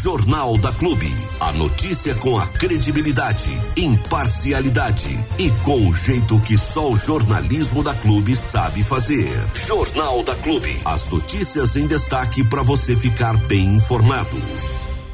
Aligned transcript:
Jornal 0.00 0.56
da 0.58 0.72
Clube. 0.72 1.12
A 1.40 1.52
notícia 1.52 2.14
com 2.14 2.38
a 2.38 2.46
credibilidade, 2.46 3.50
imparcialidade 3.76 5.18
e 5.36 5.50
com 5.64 5.88
o 5.88 5.92
jeito 5.92 6.40
que 6.42 6.56
só 6.56 6.92
o 6.92 6.94
jornalismo 6.94 7.82
da 7.82 7.92
Clube 7.94 8.36
sabe 8.36 8.84
fazer. 8.84 9.28
Jornal 9.66 10.22
da 10.22 10.36
Clube. 10.36 10.80
As 10.84 11.10
notícias 11.10 11.74
em 11.74 11.88
destaque 11.88 12.44
para 12.44 12.62
você 12.62 12.94
ficar 12.94 13.36
bem 13.48 13.74
informado. 13.74 14.36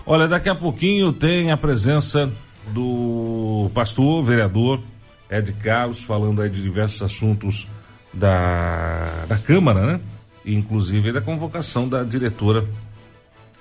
Olha, 0.04 0.28
daqui 0.28 0.50
a 0.50 0.54
pouquinho 0.54 1.14
tem 1.14 1.50
a 1.50 1.56
presença 1.56 2.30
do 2.68 3.70
pastor, 3.72 4.22
vereador 4.22 4.82
Ed 5.30 5.50
Carlos, 5.62 6.04
falando 6.04 6.42
aí 6.42 6.50
de 6.50 6.60
diversos 6.60 7.00
assuntos 7.00 7.66
da, 8.12 9.24
da 9.26 9.38
Câmara, 9.38 9.86
né? 9.86 10.00
Inclusive 10.44 11.10
da 11.10 11.22
convocação 11.22 11.88
da 11.88 12.04
diretora 12.04 12.68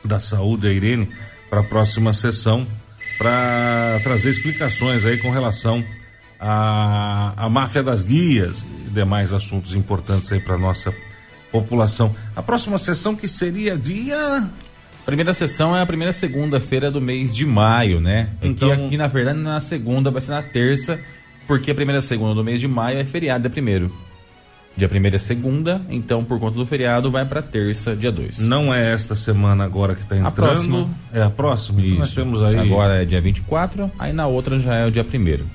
da 0.03 0.19
Saúde, 0.19 0.67
a 0.67 0.71
Irene, 0.71 1.09
para 1.49 1.61
a 1.61 1.63
próxima 1.63 2.13
sessão, 2.13 2.67
para 3.17 3.99
trazer 4.03 4.29
explicações 4.29 5.05
aí 5.05 5.17
com 5.17 5.31
relação 5.31 5.83
à, 6.39 7.33
à 7.37 7.49
máfia 7.49 7.83
das 7.83 8.03
guias 8.03 8.65
e 8.87 8.89
demais 8.89 9.33
assuntos 9.33 9.73
importantes 9.73 10.31
aí 10.31 10.39
para 10.39 10.57
nossa 10.57 10.93
população. 11.51 12.15
A 12.35 12.41
próxima 12.41 12.77
sessão 12.77 13.15
que 13.15 13.27
seria 13.27 13.77
dia 13.77 14.49
Primeira 15.05 15.33
sessão 15.33 15.75
é 15.75 15.81
a 15.81 15.85
primeira 15.85 16.13
segunda-feira 16.13 16.89
do 16.89 17.01
mês 17.01 17.35
de 17.35 17.45
maio, 17.45 17.99
né? 17.99 18.29
Então... 18.41 18.71
Aqui, 18.71 18.85
aqui, 18.85 18.97
na 18.97 19.07
verdade, 19.07 19.39
na 19.39 19.59
segunda, 19.59 20.09
vai 20.09 20.21
ser 20.21 20.31
na 20.31 20.41
terça, 20.41 20.97
porque 21.45 21.71
a 21.71 21.75
primeira 21.75 22.01
segunda 22.01 22.33
do 22.33 22.43
mês 22.43 22.59
de 22.59 22.69
maio 22.69 22.99
é 22.99 23.03
feriado, 23.03 23.45
é 23.45 23.49
primeiro. 23.49 23.91
Dia 24.75 24.89
primeiro 24.89 25.15
é 25.15 25.19
segunda, 25.19 25.81
então 25.87 26.23
por 26.23 26.39
conta 26.39 26.57
do 26.57 26.65
feriado 26.65 27.11
vai 27.11 27.23
para 27.25 27.43
terça, 27.43 27.95
dia 27.95 28.11
2. 28.11 28.39
Não 28.39 28.73
é 28.73 28.91
esta 28.91 29.13
semana 29.13 29.63
agora 29.63 29.93
que 29.93 30.01
está 30.01 30.15
entrando. 30.15 30.27
A 30.27 30.31
próxima. 30.31 30.89
É 31.13 31.21
a 31.21 31.29
próxima? 31.29 31.79
Então 31.79 31.91
Isso. 31.91 31.99
nós 31.99 32.13
temos 32.13 32.41
aí. 32.41 32.57
Agora 32.57 33.03
é 33.03 33.05
dia 33.05 33.21
24, 33.21 33.91
aí 33.99 34.11
na 34.11 34.25
outra 34.25 34.59
já 34.59 34.75
é 34.75 34.87
o 34.87 34.91
dia 34.91 35.03
primeiro. 35.03 35.45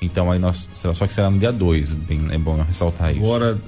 Então 0.00 0.30
aí 0.30 0.38
nós. 0.38 0.68
Só 0.72 1.06
que 1.06 1.12
será 1.12 1.30
no 1.30 1.38
dia 1.38 1.52
2, 1.52 1.96
é 2.30 2.38
bom 2.38 2.62
ressaltar 2.62 3.10
isso. 3.12 3.24
Agora, 3.24 3.58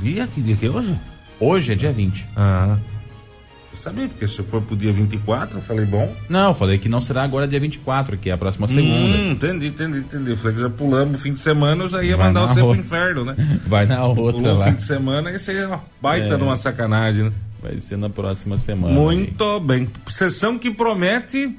dia 0.00 0.26
que 0.28 0.40
dia 0.40 0.54
que 0.54 0.66
é 0.66 0.70
hoje? 0.70 0.96
Hoje 1.40 1.72
é 1.72 1.74
dia 1.74 1.92
20. 1.92 2.26
Ah. 2.36 2.76
Sabia, 3.76 4.08
porque 4.08 4.26
se 4.26 4.42
for 4.42 4.62
pro 4.62 4.76
dia 4.76 4.92
24, 4.92 5.58
eu 5.58 5.62
falei, 5.62 5.84
bom. 5.84 6.14
Não, 6.28 6.48
eu 6.48 6.54
falei 6.54 6.78
que 6.78 6.88
não 6.88 7.00
será 7.00 7.22
agora 7.22 7.46
dia 7.46 7.60
24, 7.60 8.16
que 8.16 8.30
é 8.30 8.32
a 8.32 8.38
próxima 8.38 8.66
segunda. 8.66 9.16
Hum, 9.18 9.32
entendi, 9.32 9.66
entendi, 9.68 9.98
entendi. 9.98 10.30
Eu 10.30 10.36
falei 10.36 10.54
que 10.54 10.62
já 10.62 10.70
pulamos 10.70 11.18
o 11.18 11.22
fim 11.22 11.32
de 11.32 11.40
semana, 11.40 11.84
eu 11.84 11.88
já 11.88 12.02
ia 12.02 12.16
Vai 12.16 12.26
mandar 12.28 12.48
você 12.48 12.60
outra. 12.60 12.76
pro 12.76 12.86
inferno, 12.86 13.24
né? 13.24 13.36
Vai 13.66 13.86
na 13.86 14.04
outra 14.04 14.32
Pulou 14.32 14.58
lá. 14.58 14.64
fim 14.66 14.74
de 14.74 14.82
semana, 14.82 15.30
isso 15.30 15.50
aí 15.50 15.58
é 15.58 15.66
uma 15.66 15.84
baita 16.00 16.34
é. 16.34 16.36
de 16.36 16.42
uma 16.42 16.56
sacanagem, 16.56 17.24
né? 17.24 17.32
Vai 17.62 17.80
ser 17.80 17.96
na 17.96 18.08
próxima 18.08 18.56
semana. 18.56 18.92
Muito 18.92 19.44
aí. 19.44 19.60
bem. 19.60 19.88
Sessão 20.08 20.58
que 20.58 20.70
promete 20.70 21.54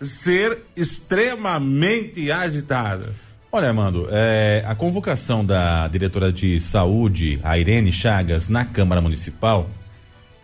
ser 0.00 0.58
extremamente 0.76 2.30
agitada. 2.30 3.14
Olha, 3.50 3.68
Armando, 3.68 4.08
é, 4.10 4.64
a 4.66 4.74
convocação 4.74 5.44
da 5.44 5.86
diretora 5.86 6.32
de 6.32 6.58
saúde, 6.58 7.38
a 7.42 7.56
Irene 7.56 7.92
Chagas, 7.92 8.48
na 8.48 8.64
Câmara 8.64 9.00
Municipal, 9.00 9.70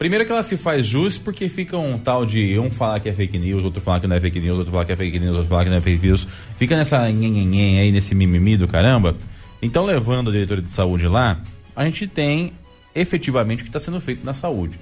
Primeiro 0.01 0.25
que 0.25 0.33
ela 0.33 0.43
se 0.43 0.56
faz 0.56 0.87
jus 0.87 1.19
porque 1.19 1.47
fica 1.47 1.77
um 1.77 1.98
tal 1.98 2.25
de 2.25 2.59
um 2.59 2.70
falar 2.70 3.01
que 3.01 3.11
é 3.11 3.12
fake 3.12 3.39
news, 3.39 3.62
outro 3.62 3.83
falar 3.83 4.01
que 4.01 4.06
não 4.06 4.17
é 4.17 4.20
fake 4.20 4.41
news, 4.41 4.56
outro 4.56 4.73
falar 4.73 4.87
que 4.87 4.93
é 4.93 4.97
fake 4.97 5.19
news, 5.19 5.37
outro 5.37 5.51
falar 5.51 5.65
que 5.65 5.69
não 5.69 5.77
é 5.77 5.81
fake 5.83 6.06
news. 6.06 6.27
Fica 6.56 6.75
nessa 6.75 7.06
nhenhenhen 7.11 7.81
aí, 7.81 7.93
nesse 7.93 8.15
mimimi 8.15 8.56
do 8.56 8.67
caramba. 8.67 9.15
Então, 9.61 9.84
levando 9.84 10.31
a 10.31 10.33
diretora 10.33 10.62
de 10.62 10.73
saúde 10.73 11.06
lá, 11.06 11.43
a 11.77 11.84
gente 11.84 12.06
tem 12.06 12.51
efetivamente 12.95 13.61
o 13.61 13.65
que 13.65 13.69
está 13.69 13.78
sendo 13.78 14.01
feito 14.01 14.25
na 14.25 14.33
saúde. 14.33 14.81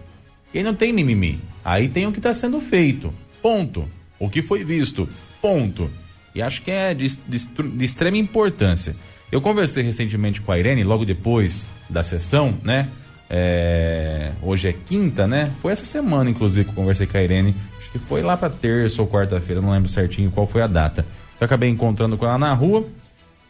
E 0.54 0.58
aí 0.58 0.64
não 0.64 0.72
tem 0.72 0.92
mimimi. 0.92 1.40
Aí 1.64 1.88
tem 1.88 2.06
o 2.06 2.12
que 2.12 2.20
está 2.20 2.32
sendo 2.32 2.60
feito. 2.60 3.12
Ponto. 3.42 3.88
O 4.20 4.30
que 4.30 4.40
foi 4.40 4.62
visto. 4.62 5.08
Ponto. 5.42 5.90
E 6.32 6.40
acho 6.40 6.62
que 6.62 6.70
é 6.70 6.94
de, 6.94 7.08
de, 7.26 7.38
de 7.74 7.84
extrema 7.84 8.16
importância. 8.16 8.94
Eu 9.32 9.40
conversei 9.40 9.82
recentemente 9.82 10.40
com 10.40 10.52
a 10.52 10.58
Irene, 10.60 10.84
logo 10.84 11.04
depois 11.04 11.66
da 11.90 12.04
sessão, 12.04 12.56
né? 12.62 12.88
É, 13.30 14.32
hoje 14.42 14.68
é 14.68 14.72
quinta, 14.72 15.26
né? 15.26 15.52
Foi 15.60 15.72
essa 15.72 15.84
semana, 15.84 16.30
inclusive, 16.30 16.64
que 16.64 16.70
eu 16.70 16.74
conversei 16.74 17.06
com 17.06 17.16
a 17.16 17.22
Irene. 17.22 17.54
Acho 17.78 17.90
que 17.90 17.98
foi 17.98 18.22
lá 18.22 18.36
para 18.36 18.48
terça 18.48 19.02
ou 19.02 19.08
quarta-feira, 19.08 19.60
não 19.60 19.70
lembro 19.70 19.88
certinho 19.88 20.30
qual 20.30 20.46
foi 20.46 20.62
a 20.62 20.66
data. 20.66 21.04
Eu 21.40 21.44
acabei 21.44 21.68
encontrando 21.68 22.16
com 22.16 22.26
ela 22.26 22.38
na 22.38 22.52
rua. 22.54 22.86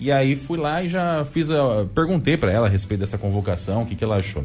E 0.00 0.12
aí 0.12 0.37
fui 0.37 0.59
lá 0.59 0.83
e 0.83 0.89
já 0.89 1.25
fiz 1.25 1.50
a. 1.50 1.87
Perguntei 1.94 2.37
para 2.37 2.53
ela 2.53 2.66
a 2.66 2.71
respeito 2.71 3.00
dessa 3.00 3.19
convocação, 3.19 3.83
o 3.83 3.87
que, 3.87 3.97
que 3.97 4.05
ela 4.05 4.16
achou. 4.16 4.44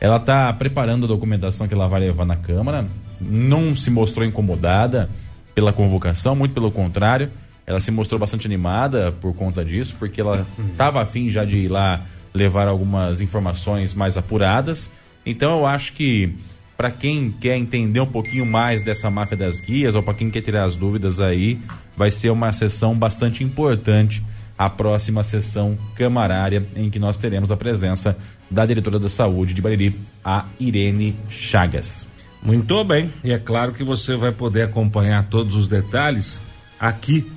Ela 0.00 0.20
tá 0.20 0.52
preparando 0.52 1.06
a 1.06 1.08
documentação 1.08 1.66
que 1.66 1.74
ela 1.74 1.88
vai 1.88 2.00
levar 2.00 2.24
na 2.24 2.36
Câmara. 2.36 2.86
Não 3.20 3.74
se 3.74 3.90
mostrou 3.90 4.24
incomodada 4.24 5.08
pela 5.54 5.72
convocação, 5.72 6.36
muito 6.36 6.52
pelo 6.52 6.70
contrário. 6.70 7.30
Ela 7.66 7.80
se 7.80 7.90
mostrou 7.90 8.20
bastante 8.20 8.46
animada 8.46 9.12
por 9.12 9.34
conta 9.34 9.64
disso, 9.64 9.96
porque 9.98 10.20
ela 10.20 10.46
estava 10.70 11.00
afim 11.00 11.30
já 11.30 11.44
de 11.44 11.58
ir 11.58 11.68
lá 11.68 12.02
levar 12.34 12.66
algumas 12.66 13.20
informações 13.20 13.94
mais 13.94 14.16
apuradas. 14.16 14.90
Então 15.24 15.58
eu 15.58 15.66
acho 15.66 15.92
que 15.92 16.34
para 16.76 16.90
quem 16.90 17.30
quer 17.30 17.56
entender 17.56 18.00
um 18.00 18.06
pouquinho 18.06 18.44
mais 18.44 18.82
dessa 18.82 19.08
máfia 19.10 19.36
das 19.36 19.60
guias 19.60 19.94
ou 19.94 20.02
para 20.02 20.14
quem 20.14 20.30
quer 20.30 20.40
tirar 20.40 20.64
as 20.64 20.74
dúvidas 20.74 21.20
aí, 21.20 21.60
vai 21.96 22.10
ser 22.10 22.30
uma 22.30 22.52
sessão 22.52 22.94
bastante 22.96 23.44
importante 23.44 24.22
a 24.56 24.70
próxima 24.70 25.22
sessão 25.22 25.76
camarária 25.96 26.66
em 26.76 26.88
que 26.88 26.98
nós 26.98 27.18
teremos 27.18 27.50
a 27.50 27.56
presença 27.56 28.16
da 28.50 28.64
diretora 28.64 28.98
da 28.98 29.08
saúde 29.08 29.54
de 29.54 29.62
Bariri, 29.62 29.94
a 30.24 30.46
Irene 30.60 31.16
Chagas. 31.28 32.06
Muito 32.42 32.84
bem, 32.84 33.10
e 33.24 33.32
é 33.32 33.38
claro 33.38 33.72
que 33.72 33.82
você 33.82 34.16
vai 34.16 34.30
poder 34.30 34.62
acompanhar 34.62 35.28
todos 35.28 35.56
os 35.56 35.66
detalhes 35.66 36.40
aqui 36.78 37.30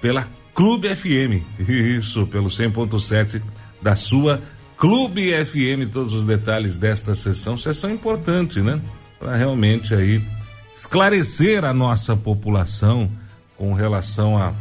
pela 0.00 0.28
Clube 0.54 0.94
FM. 0.94 1.42
Isso, 1.68 2.26
pelo 2.26 2.48
100.7 2.48 3.42
da 3.82 3.94
sua 3.94 4.40
Clube 4.76 5.32
FM, 5.44 5.92
todos 5.92 6.12
os 6.12 6.24
detalhes 6.24 6.76
desta 6.76 7.14
sessão, 7.14 7.56
sessão 7.56 7.90
importante, 7.90 8.60
né? 8.60 8.80
Para 9.18 9.36
realmente 9.36 9.94
aí 9.94 10.20
esclarecer 10.74 11.64
a 11.64 11.72
nossa 11.72 12.16
população 12.16 13.10
com 13.56 13.74
relação 13.74 14.36
à 14.36 14.54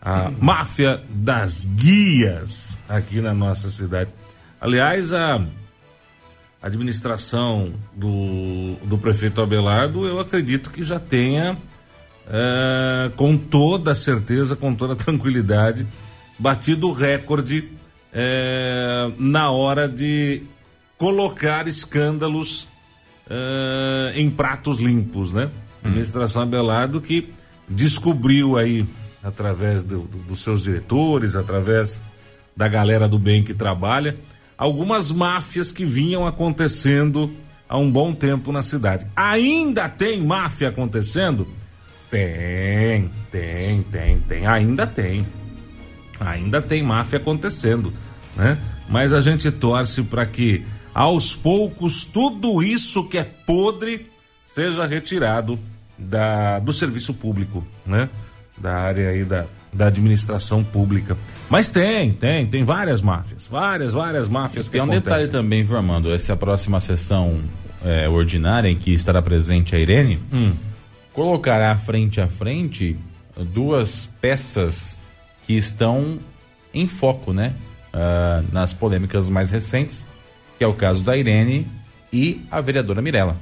a, 0.00 0.26
a 0.26 0.30
máfia 0.30 1.02
das 1.08 1.64
guias 1.64 2.78
aqui 2.88 3.20
na 3.20 3.34
nossa 3.34 3.70
cidade. 3.70 4.10
Aliás, 4.60 5.12
a 5.12 5.44
administração 6.62 7.72
do, 7.94 8.76
do 8.84 8.96
prefeito 8.96 9.42
Abelardo, 9.42 10.06
eu 10.06 10.20
acredito 10.20 10.70
que 10.70 10.82
já 10.84 11.00
tenha, 11.00 11.58
é, 12.28 13.10
com 13.16 13.36
toda 13.36 13.94
certeza, 13.94 14.54
com 14.54 14.74
toda 14.74 14.94
tranquilidade, 14.94 15.86
batido 16.38 16.88
o 16.88 16.92
recorde 16.92 17.73
é, 18.14 19.10
na 19.18 19.50
hora 19.50 19.88
de 19.88 20.42
colocar 20.96 21.66
escândalos 21.66 22.68
é, 23.28 24.12
em 24.14 24.30
pratos 24.30 24.80
limpos, 24.80 25.32
né? 25.32 25.50
Hum. 25.84 25.88
Administração 25.88 26.42
Abelardo 26.42 27.00
que 27.00 27.32
descobriu 27.68 28.56
aí, 28.56 28.86
através 29.22 29.82
do, 29.82 30.02
do, 30.02 30.18
dos 30.18 30.38
seus 30.38 30.62
diretores, 30.62 31.34
através 31.34 32.00
da 32.56 32.68
galera 32.68 33.08
do 33.08 33.18
bem 33.18 33.42
que 33.42 33.52
trabalha, 33.52 34.16
algumas 34.56 35.10
máfias 35.10 35.72
que 35.72 35.84
vinham 35.84 36.26
acontecendo 36.26 37.34
há 37.68 37.76
um 37.76 37.90
bom 37.90 38.14
tempo 38.14 38.52
na 38.52 38.62
cidade. 38.62 39.06
Ainda 39.16 39.88
tem 39.88 40.22
máfia 40.22 40.68
acontecendo? 40.68 41.48
Tem, 42.10 43.10
tem, 43.32 43.82
tem, 43.82 44.20
tem, 44.20 44.46
ainda 44.46 44.86
tem. 44.86 45.26
Ainda 46.20 46.62
tem 46.62 46.82
máfia 46.82 47.18
acontecendo, 47.18 47.92
né? 48.36 48.58
Mas 48.88 49.12
a 49.12 49.20
gente 49.20 49.50
torce 49.50 50.02
para 50.02 50.26
que 50.26 50.64
aos 50.94 51.34
poucos 51.34 52.04
tudo 52.04 52.62
isso 52.62 53.04
que 53.08 53.18
é 53.18 53.24
podre 53.24 54.06
seja 54.44 54.86
retirado 54.86 55.58
da, 55.98 56.58
do 56.58 56.72
serviço 56.72 57.14
público, 57.14 57.66
né? 57.84 58.08
Da 58.56 58.74
área 58.76 59.10
aí 59.10 59.24
da, 59.24 59.46
da 59.72 59.86
administração 59.86 60.62
pública. 60.62 61.16
Mas 61.50 61.70
tem, 61.70 62.12
tem, 62.12 62.46
tem 62.46 62.64
várias 62.64 63.02
máfias, 63.02 63.46
várias, 63.46 63.92
várias 63.92 64.28
máfias 64.28 64.68
tem 64.68 64.80
que 64.80 64.86
Tem 64.86 64.96
um 64.96 65.00
detalhe 65.00 65.28
também, 65.28 65.64
viu, 65.64 65.76
Armando? 65.76 66.12
Essa 66.12 66.36
próxima 66.36 66.78
sessão 66.78 67.42
é, 67.84 68.08
ordinária 68.08 68.68
em 68.68 68.76
que 68.76 68.92
estará 68.92 69.20
presente 69.20 69.74
a 69.74 69.78
Irene, 69.78 70.22
hum. 70.32 70.54
colocará 71.12 71.76
frente 71.76 72.20
a 72.20 72.28
frente 72.28 72.96
duas 73.52 74.06
peças 74.20 74.96
que 75.46 75.54
estão 75.54 76.18
em 76.72 76.86
foco, 76.86 77.32
né? 77.32 77.54
Uh, 77.94 78.44
nas 78.52 78.72
polêmicas 78.72 79.28
mais 79.28 79.52
recentes, 79.52 80.04
que 80.58 80.64
é 80.64 80.66
o 80.66 80.74
caso 80.74 81.04
da 81.04 81.16
Irene 81.16 81.64
e 82.12 82.40
a 82.50 82.60
vereadora 82.60 83.00
Mirella, 83.00 83.36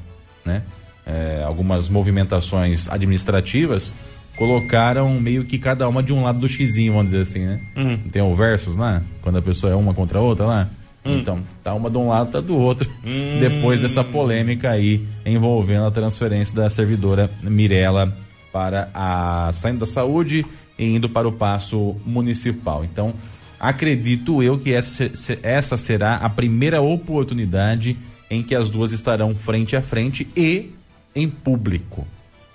né? 0.45 0.63
É, 1.05 1.43
algumas 1.45 1.89
movimentações 1.89 2.89
administrativas 2.89 3.93
colocaram 4.37 5.21
meio 5.21 5.45
que 5.45 5.59
cada 5.59 5.89
uma 5.89 6.03
de 6.03 6.13
um 6.13 6.23
lado 6.23 6.39
do 6.39 6.49
xizinho, 6.49 6.93
vamos 6.93 7.11
dizer 7.11 7.23
assim, 7.23 7.47
né? 7.47 7.61
Uhum. 7.77 7.99
Tem 8.11 8.23
o 8.23 8.35
versus 8.35 8.77
lá, 8.77 9.03
quando 9.21 9.39
a 9.39 9.43
pessoa 9.43 9.73
é 9.73 9.77
uma 9.77 9.93
contra 9.95 10.19
a 10.19 10.23
outra 10.23 10.47
lá. 10.47 10.69
Uhum. 11.05 11.19
Então, 11.19 11.41
tá 11.63 11.75
uma 11.75 11.91
de 11.91 11.99
um 11.99 12.09
lado, 12.09 12.31
tá 12.31 12.41
do 12.41 12.57
outro. 12.57 12.89
Uhum. 13.05 13.39
Depois 13.41 13.81
dessa 13.81 14.05
polêmica 14.05 14.71
aí 14.71 15.07
envolvendo 15.27 15.87
a 15.87 15.91
transferência 15.91 16.55
da 16.55 16.71
servidora 16.71 17.31
Mirella 17.43 18.17
para 18.53 18.89
a 18.95 19.51
saindo 19.53 19.81
da 19.81 19.87
saúde 19.87 20.47
e 20.79 20.85
indo 20.85 21.09
para 21.09 21.27
o 21.27 21.33
passo 21.33 21.97
municipal. 22.07 22.85
Então, 22.85 23.15
acredito 23.63 24.43
eu 24.43 24.59
que 24.59 24.75
essa, 24.75 25.77
será 25.77 26.17
a 26.17 26.29
primeira 26.29 26.81
oportunidade 26.81 27.97
em 28.29 28.43
que 28.43 28.57
as 28.57 28.69
duas 28.69 28.91
estarão 28.91 29.35
frente 29.37 29.77
a 29.77 29.81
frente 29.81 30.27
e 30.37 30.71
em 31.15 31.31
público, 31.31 32.05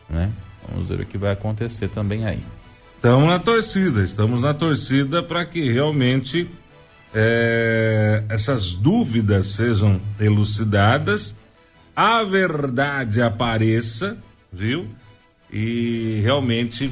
né? 0.09 0.30
Vamos 0.69 0.89
ver 0.89 1.00
o 1.00 1.06
que 1.06 1.18
vai 1.18 1.31
acontecer 1.31 1.88
também 1.88 2.25
aí. 2.25 2.44
Estamos 2.98 3.30
na 3.30 3.39
torcida, 3.39 4.04
estamos 4.04 4.42
na 4.42 4.54
torcida 4.54 5.24
para 5.24 5.45
que 5.45 5.71
realmente 5.71 6.50
é, 7.13 8.24
essas 8.27 8.75
dúvidas 8.75 9.48
sejam 9.48 10.01
elucidadas, 10.19 11.36
a 11.95 12.21
verdade 12.24 13.21
apareça, 13.21 14.18
viu? 14.51 14.88
E 15.50 16.19
realmente 16.21 16.92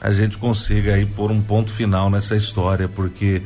a 0.00 0.10
gente 0.10 0.36
consiga 0.38 0.94
aí 0.94 1.06
pôr 1.06 1.30
um 1.30 1.40
ponto 1.40 1.70
final 1.70 2.10
nessa 2.10 2.36
história, 2.36 2.88
porque 2.88 3.42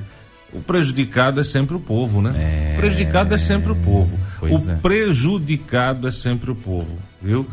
o 0.53 0.61
prejudicado 0.61 1.41
é 1.41 1.45
sempre 1.45 1.77
o 1.77 1.81
povo, 1.81 2.23
né? 2.23 2.35
É... 2.37 2.75
O 2.75 2.81
prejudicado 2.81 3.35
é 3.35 3.39
sempre 3.39 3.73
o 3.73 3.77
povo. 3.77 4.19
Pois 4.39 4.67
o 4.67 4.71
é. 4.71 4.75
prejudicado 4.77 6.09
é 6.09 6.11
sempre 6.11 6.50
o 6.50 6.55
povo, 6.55 6.99
viu? 7.21 7.47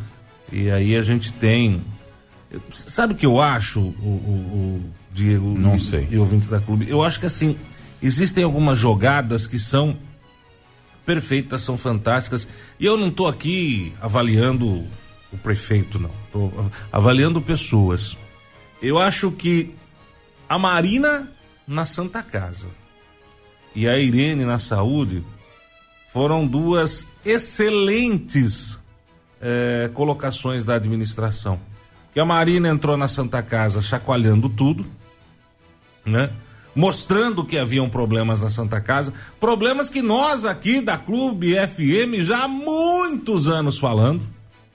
E 0.51 0.71
aí 0.71 0.95
a 0.95 1.01
gente 1.01 1.33
tem. 1.33 1.81
Sabe 2.71 3.13
o 3.13 3.15
que 3.15 3.25
eu 3.25 3.41
acho, 3.41 3.79
o, 3.79 3.83
o, 3.83 4.79
o 4.79 4.89
Diego 5.11 5.57
Não 5.57 5.75
e, 5.75 5.79
sei. 5.79 6.07
e 6.09 6.17
ouvintes 6.17 6.47
da 6.47 6.59
clube? 6.59 6.89
Eu 6.89 7.03
acho 7.03 7.19
que 7.19 7.25
assim, 7.25 7.57
existem 8.01 8.43
algumas 8.43 8.77
jogadas 8.77 9.45
que 9.45 9.59
são 9.59 9.97
perfeitas, 11.05 11.61
são 11.61 11.77
fantásticas. 11.77 12.47
E 12.79 12.85
eu 12.85 12.97
não 12.97 13.09
estou 13.09 13.27
aqui 13.27 13.93
avaliando 14.01 14.85
o 15.31 15.37
prefeito, 15.43 15.99
não. 15.99 16.11
Estou 16.25 16.71
avaliando 16.91 17.41
pessoas. 17.41 18.17
Eu 18.81 18.99
acho 18.99 19.31
que 19.31 19.73
a 20.47 20.59
Marina 20.59 21.31
na 21.67 21.85
Santa 21.85 22.21
Casa 22.21 22.67
e 23.73 23.87
a 23.87 23.97
Irene 23.97 24.45
na 24.45 24.57
saúde 24.57 25.23
foram 26.13 26.47
duas 26.47 27.07
excelentes 27.25 28.79
é, 29.41 29.89
colocações 29.93 30.63
da 30.63 30.75
administração. 30.75 31.59
Que 32.13 32.19
a 32.19 32.25
Marina 32.25 32.69
entrou 32.69 32.95
na 32.95 33.07
Santa 33.07 33.43
Casa 33.43 33.81
chacoalhando 33.81 34.47
tudo, 34.47 34.85
né? 36.05 36.31
Mostrando 36.73 37.43
que 37.43 37.57
haviam 37.57 37.89
problemas 37.89 38.41
na 38.41 38.49
Santa 38.49 38.79
Casa, 38.79 39.13
problemas 39.39 39.89
que 39.89 40.01
nós 40.01 40.45
aqui 40.45 40.81
da 40.81 40.97
Clube 40.97 41.55
FM 41.55 42.21
já 42.21 42.43
há 42.43 42.47
muitos 42.47 43.47
anos 43.47 43.77
falando, 43.77 44.27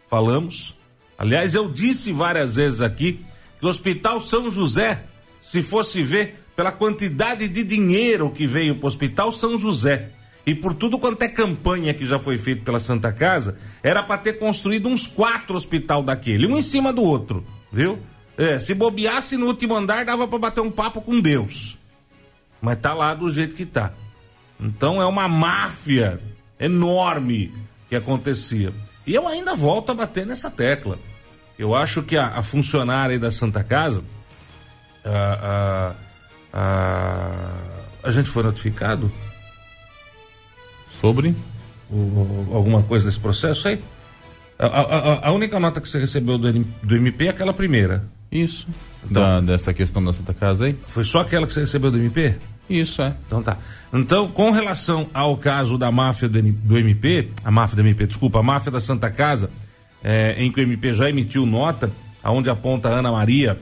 falamos. 0.08 0.76
Aliás, 1.16 1.54
eu 1.54 1.70
disse 1.70 2.12
várias 2.12 2.56
vezes 2.56 2.80
aqui 2.80 3.24
que 3.60 3.66
o 3.66 3.68
Hospital 3.68 4.20
São 4.20 4.50
José, 4.50 5.04
se 5.40 5.62
fosse 5.62 6.02
ver 6.02 6.42
pela 6.56 6.72
quantidade 6.72 7.46
de 7.46 7.62
dinheiro 7.62 8.30
que 8.30 8.46
veio 8.46 8.74
para 8.74 8.84
o 8.84 8.88
Hospital 8.88 9.30
São 9.30 9.58
José 9.58 10.10
e 10.46 10.54
por 10.54 10.74
tudo 10.74 10.98
quanto 10.98 11.22
é 11.22 11.28
campanha 11.28 11.94
que 11.94 12.06
já 12.06 12.18
foi 12.18 12.38
feito 12.38 12.64
pela 12.64 12.80
Santa 12.80 13.12
Casa, 13.12 13.58
era 13.82 14.02
para 14.02 14.18
ter 14.18 14.34
construído 14.34 14.88
uns 14.88 15.06
quatro 15.06 15.54
hospital 15.54 16.02
daquele, 16.02 16.46
um 16.46 16.56
em 16.56 16.62
cima 16.62 16.92
do 16.92 17.02
outro, 17.02 17.44
viu? 17.72 17.98
É, 18.36 18.58
se 18.58 18.74
bobeasse 18.74 19.36
no 19.36 19.46
último 19.46 19.76
andar, 19.76 20.04
dava 20.04 20.26
para 20.26 20.38
bater 20.38 20.60
um 20.60 20.70
papo 20.70 21.02
com 21.02 21.20
Deus. 21.20 21.78
Mas 22.60 22.80
tá 22.80 22.94
lá 22.94 23.14
do 23.14 23.28
jeito 23.30 23.54
que 23.54 23.66
tá. 23.66 23.92
Então 24.58 25.00
é 25.00 25.06
uma 25.06 25.28
máfia 25.28 26.20
enorme 26.58 27.52
que 27.88 27.96
acontecia. 27.96 28.72
E 29.06 29.14
eu 29.14 29.28
ainda 29.28 29.54
volto 29.54 29.90
a 29.90 29.94
bater 29.94 30.26
nessa 30.26 30.50
tecla. 30.50 30.98
Eu 31.60 31.74
acho 31.74 32.02
que 32.02 32.16
a, 32.16 32.28
a 32.28 32.42
funcionária 32.42 33.18
da 33.18 33.30
Santa 33.30 33.62
Casa, 33.62 34.02
a, 35.04 35.94
a, 36.54 37.52
a, 38.02 38.10
gente 38.10 38.30
foi 38.30 38.42
notificado 38.42 39.12
sobre 41.02 41.36
o, 41.90 42.46
alguma 42.50 42.82
coisa 42.82 43.04
desse 43.04 43.20
processo 43.20 43.68
aí? 43.68 43.78
A, 44.58 45.30
única 45.32 45.60
nota 45.60 45.82
que 45.82 45.88
você 45.90 45.98
recebeu 45.98 46.38
do, 46.38 46.50
do 46.64 46.96
MP 46.96 47.26
é 47.26 47.28
aquela 47.28 47.52
primeira. 47.52 48.04
Isso. 48.32 48.66
Então, 49.04 49.22
da, 49.22 49.40
dessa 49.42 49.74
questão 49.74 50.02
da 50.02 50.14
Santa 50.14 50.32
Casa 50.32 50.64
aí? 50.64 50.78
Foi 50.86 51.04
só 51.04 51.20
aquela 51.20 51.46
que 51.46 51.52
você 51.52 51.60
recebeu 51.60 51.90
do 51.90 51.98
MP? 51.98 52.36
Isso, 52.70 53.02
é. 53.02 53.14
Então 53.26 53.42
tá. 53.42 53.58
Então, 53.92 54.28
com 54.28 54.50
relação 54.50 55.10
ao 55.12 55.36
caso 55.36 55.76
da 55.76 55.92
máfia 55.92 56.26
do, 56.26 56.40
do 56.40 56.78
MP, 56.78 57.28
a 57.44 57.50
máfia 57.50 57.76
do 57.76 57.82
MP, 57.82 58.06
desculpa, 58.06 58.38
a 58.38 58.42
máfia 58.42 58.72
da 58.72 58.80
Santa 58.80 59.10
Casa, 59.10 59.50
é, 60.02 60.42
em 60.42 60.50
que 60.50 60.60
o 60.60 60.62
MP 60.62 60.92
já 60.92 61.08
emitiu 61.08 61.46
nota, 61.46 61.90
aonde 62.22 62.50
aponta 62.50 62.88
Ana 62.88 63.12
Maria, 63.12 63.58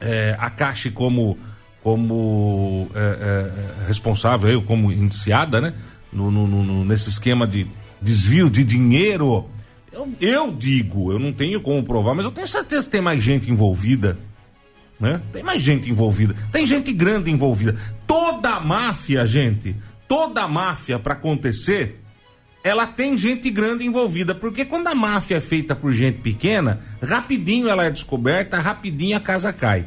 é, 0.00 0.36
Caixa 0.56 0.90
como, 0.90 1.38
como 1.82 2.88
é, 2.94 3.00
é, 3.00 3.86
responsável, 3.86 4.62
como 4.62 4.92
indiciada, 4.92 5.60
né? 5.60 5.74
No, 6.12 6.30
no, 6.30 6.46
no, 6.46 6.84
nesse 6.84 7.10
esquema 7.10 7.46
de 7.46 7.66
desvio 8.00 8.48
de 8.48 8.64
dinheiro. 8.64 9.48
Eu, 9.92 10.08
eu 10.20 10.52
digo, 10.52 11.12
eu 11.12 11.18
não 11.18 11.32
tenho 11.32 11.60
como 11.60 11.82
provar, 11.82 12.14
mas 12.14 12.24
eu 12.24 12.30
tenho 12.30 12.46
certeza 12.46 12.84
que 12.84 12.90
tem 12.90 13.00
mais 13.00 13.22
gente 13.22 13.50
envolvida. 13.50 14.18
Né? 14.98 15.20
Tem 15.32 15.42
mais 15.42 15.62
gente 15.62 15.90
envolvida. 15.90 16.34
Tem 16.50 16.66
gente 16.66 16.92
grande 16.92 17.30
envolvida. 17.30 17.76
Toda 18.06 18.50
a 18.54 18.60
máfia, 18.60 19.26
gente, 19.26 19.76
toda 20.08 20.42
a 20.42 20.48
máfia 20.48 20.98
para 20.98 21.14
acontecer, 21.14 22.00
ela 22.66 22.84
tem 22.84 23.16
gente 23.16 23.48
grande 23.48 23.86
envolvida, 23.86 24.34
porque 24.34 24.64
quando 24.64 24.88
a 24.88 24.94
máfia 24.94 25.36
é 25.36 25.40
feita 25.40 25.76
por 25.76 25.92
gente 25.92 26.18
pequena, 26.18 26.80
rapidinho 27.00 27.68
ela 27.68 27.84
é 27.84 27.90
descoberta, 27.90 28.58
rapidinho 28.58 29.16
a 29.16 29.20
casa 29.20 29.52
cai. 29.52 29.86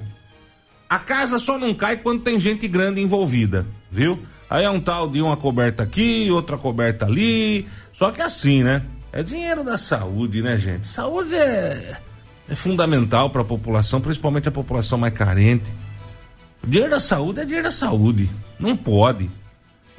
A 0.89 0.97
casa 0.97 1.39
só 1.39 1.57
não 1.57 1.73
cai 1.73 1.97
quando 1.97 2.23
tem 2.23 2.39
gente 2.39 2.69
grande 2.69 3.01
envolvida, 3.01 3.65
viu? 3.91 4.23
Aí 4.49 4.63
é 4.63 4.69
um 4.69 4.79
tal 4.79 5.09
de 5.09 5.21
uma 5.21 5.35
coberta 5.35 5.83
aqui, 5.83 6.31
outra 6.31 6.57
coberta 6.57 7.05
ali. 7.05 7.67
Só 7.91 8.11
que 8.11 8.21
assim, 8.21 8.63
né? 8.63 8.85
É 9.11 9.21
dinheiro 9.21 9.61
da 9.61 9.77
saúde, 9.77 10.41
né, 10.41 10.55
gente? 10.55 10.87
Saúde 10.87 11.35
é, 11.35 11.97
é 12.47 12.55
fundamental 12.55 13.29
para 13.29 13.41
a 13.41 13.45
população, 13.45 13.99
principalmente 13.99 14.47
a 14.47 14.51
população 14.51 14.97
mais 14.97 15.13
carente. 15.13 15.69
O 16.63 16.67
dinheiro 16.67 16.91
da 16.91 17.01
saúde 17.01 17.41
é 17.41 17.43
dinheiro 17.43 17.65
da 17.65 17.71
saúde. 17.71 18.31
Não 18.57 18.77
pode. 18.77 19.29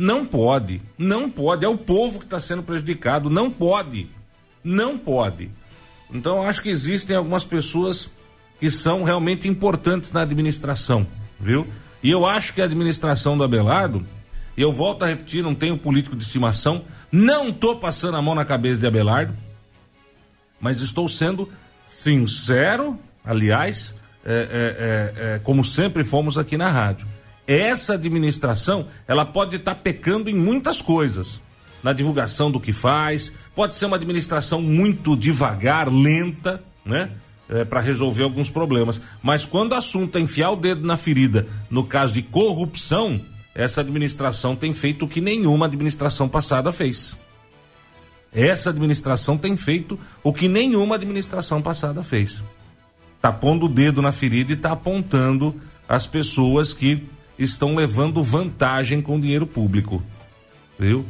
Não 0.00 0.24
pode, 0.24 0.80
não 0.96 1.28
pode. 1.28 1.62
É 1.62 1.68
o 1.68 1.76
povo 1.76 2.20
que 2.20 2.24
está 2.24 2.40
sendo 2.40 2.62
prejudicado. 2.62 3.28
Não 3.28 3.50
pode, 3.50 4.08
não 4.64 4.96
pode. 4.96 5.50
Então 6.10 6.42
acho 6.42 6.62
que 6.62 6.70
existem 6.70 7.14
algumas 7.14 7.44
pessoas 7.44 8.10
que 8.58 8.70
são 8.70 9.04
realmente 9.04 9.46
importantes 9.46 10.10
na 10.10 10.22
administração, 10.22 11.06
viu? 11.38 11.66
E 12.02 12.10
eu 12.10 12.24
acho 12.24 12.54
que 12.54 12.62
a 12.62 12.64
administração 12.64 13.36
do 13.36 13.44
Abelardo, 13.44 14.02
e 14.56 14.62
eu 14.62 14.72
volto 14.72 15.02
a 15.02 15.06
repetir, 15.06 15.42
não 15.42 15.54
tenho 15.54 15.76
político 15.76 16.16
de 16.16 16.24
estimação, 16.24 16.82
não 17.12 17.50
estou 17.50 17.76
passando 17.76 18.16
a 18.16 18.22
mão 18.22 18.34
na 18.34 18.44
cabeça 18.46 18.80
de 18.80 18.86
Abelardo, 18.86 19.36
mas 20.58 20.80
estou 20.80 21.10
sendo 21.10 21.46
sincero, 21.86 22.98
aliás, 23.22 23.94
é, 24.24 24.32
é, 24.32 25.24
é, 25.28 25.34
é 25.34 25.38
como 25.40 25.62
sempre 25.62 26.04
fomos 26.04 26.38
aqui 26.38 26.56
na 26.56 26.70
rádio 26.70 27.06
essa 27.50 27.94
administração 27.94 28.86
ela 29.08 29.24
pode 29.24 29.56
estar 29.56 29.74
tá 29.74 29.80
pecando 29.80 30.30
em 30.30 30.34
muitas 30.34 30.80
coisas. 30.80 31.42
Na 31.82 31.92
divulgação 31.92 32.50
do 32.50 32.60
que 32.60 32.72
faz 32.72 33.32
pode 33.54 33.74
ser 33.74 33.86
uma 33.86 33.96
administração 33.96 34.62
muito 34.62 35.16
devagar 35.16 35.92
lenta 35.92 36.62
né? 36.84 37.10
É, 37.48 37.64
para 37.64 37.80
resolver 37.80 38.22
alguns 38.22 38.48
problemas. 38.48 39.00
Mas 39.20 39.44
quando 39.44 39.72
o 39.72 39.76
assunto 39.76 40.16
é 40.16 40.20
enfiar 40.20 40.50
o 40.50 40.56
dedo 40.56 40.86
na 40.86 40.96
ferida 40.96 41.48
no 41.68 41.84
caso 41.84 42.12
de 42.12 42.22
corrupção 42.22 43.20
essa 43.52 43.80
administração 43.80 44.54
tem 44.54 44.72
feito 44.72 45.04
o 45.04 45.08
que 45.08 45.20
nenhuma 45.20 45.66
administração 45.66 46.28
passada 46.28 46.70
fez. 46.72 47.16
Essa 48.32 48.70
administração 48.70 49.36
tem 49.36 49.56
feito 49.56 49.98
o 50.22 50.32
que 50.32 50.48
nenhuma 50.48 50.94
administração 50.94 51.60
passada 51.60 52.02
fez. 52.04 52.44
Tá 53.20 53.32
pondo 53.32 53.66
o 53.66 53.68
dedo 53.68 54.00
na 54.00 54.12
ferida 54.12 54.52
e 54.52 54.56
tá 54.56 54.70
apontando 54.70 55.60
as 55.88 56.06
pessoas 56.06 56.72
que 56.72 57.08
estão 57.42 57.74
levando 57.74 58.22
vantagem 58.22 59.00
com 59.00 59.18
dinheiro 59.18 59.46
público. 59.46 60.02
Viu? 60.78 61.06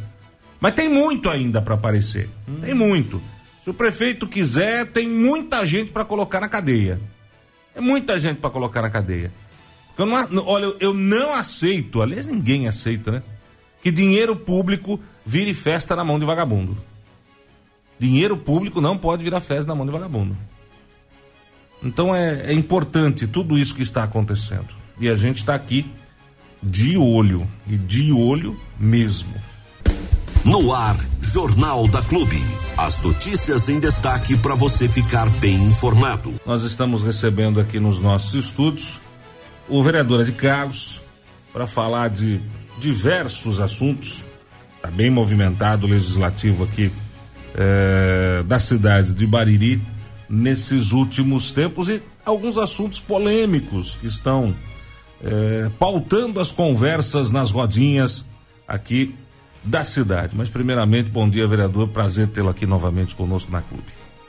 Mas 0.60 0.74
tem 0.74 0.88
muito 0.88 1.28
ainda 1.28 1.60
para 1.60 1.74
aparecer. 1.74 2.28
Hum. 2.48 2.60
Tem 2.60 2.74
muito. 2.74 3.20
Se 3.62 3.70
o 3.70 3.74
prefeito 3.74 4.26
quiser, 4.26 4.86
tem 4.92 5.08
muita 5.08 5.66
gente 5.66 5.90
para 5.90 6.04
colocar 6.04 6.40
na 6.40 6.48
cadeia. 6.48 7.00
É 7.74 7.80
muita 7.80 8.18
gente 8.18 8.38
para 8.38 8.50
colocar 8.50 8.82
na 8.82 8.90
cadeia. 8.90 9.32
Eu 9.98 10.06
não, 10.06 10.46
olha, 10.46 10.74
eu 10.80 10.94
não 10.94 11.32
aceito, 11.32 12.00
aliás, 12.00 12.26
ninguém 12.26 12.66
aceita, 12.66 13.10
né? 13.10 13.22
Que 13.82 13.90
dinheiro 13.90 14.34
público 14.34 15.00
vire 15.26 15.52
festa 15.52 15.94
na 15.94 16.04
mão 16.04 16.18
de 16.18 16.24
vagabundo. 16.24 16.76
Dinheiro 17.98 18.36
público 18.36 18.80
não 18.80 18.96
pode 18.96 19.22
virar 19.22 19.40
festa 19.40 19.68
na 19.68 19.74
mão 19.74 19.84
de 19.84 19.92
vagabundo. 19.92 20.36
Então 21.82 22.14
é, 22.14 22.50
é 22.50 22.52
importante 22.52 23.26
tudo 23.26 23.58
isso 23.58 23.74
que 23.74 23.82
está 23.82 24.04
acontecendo. 24.04 24.68
E 24.98 25.08
a 25.08 25.16
gente 25.16 25.36
está 25.36 25.54
aqui 25.54 25.90
de 26.62 26.96
olho 26.96 27.46
e 27.66 27.76
de 27.76 28.12
olho 28.12 28.58
mesmo. 28.78 29.32
No 30.44 30.72
ar, 30.72 30.96
Jornal 31.20 31.86
da 31.88 32.02
Clube. 32.02 32.42
As 32.76 33.00
notícias 33.02 33.68
em 33.68 33.78
destaque 33.78 34.36
para 34.38 34.54
você 34.54 34.88
ficar 34.88 35.28
bem 35.38 35.56
informado. 35.64 36.32
Nós 36.46 36.62
estamos 36.62 37.02
recebendo 37.02 37.60
aqui 37.60 37.78
nos 37.78 37.98
nossos 37.98 38.34
estúdios 38.34 39.00
o 39.68 39.82
vereador 39.82 40.24
de 40.24 40.32
Carlos 40.32 41.00
para 41.52 41.66
falar 41.66 42.08
de 42.08 42.40
diversos 42.78 43.60
assuntos. 43.60 44.24
Está 44.76 44.90
bem 44.90 45.10
movimentado 45.10 45.86
o 45.86 45.90
legislativo 45.90 46.64
aqui 46.64 46.90
eh, 47.54 48.42
da 48.46 48.58
cidade 48.58 49.12
de 49.12 49.26
Bariri 49.26 49.80
nesses 50.28 50.92
últimos 50.92 51.52
tempos 51.52 51.88
e 51.88 52.02
alguns 52.24 52.56
assuntos 52.56 52.98
polêmicos 52.98 53.96
que 53.96 54.06
estão 54.06 54.54
eh, 55.22 55.70
pautando 55.78 56.40
as 56.40 56.50
conversas 56.50 57.30
nas 57.30 57.50
rodinhas 57.50 58.24
aqui 58.66 59.14
da 59.62 59.84
cidade. 59.84 60.34
Mas, 60.34 60.48
primeiramente, 60.48 61.10
bom 61.10 61.28
dia, 61.28 61.46
vereador. 61.46 61.88
Prazer 61.88 62.28
tê-lo 62.28 62.48
aqui 62.48 62.66
novamente 62.66 63.14
conosco 63.14 63.50
na 63.50 63.60
clube. 63.60 63.84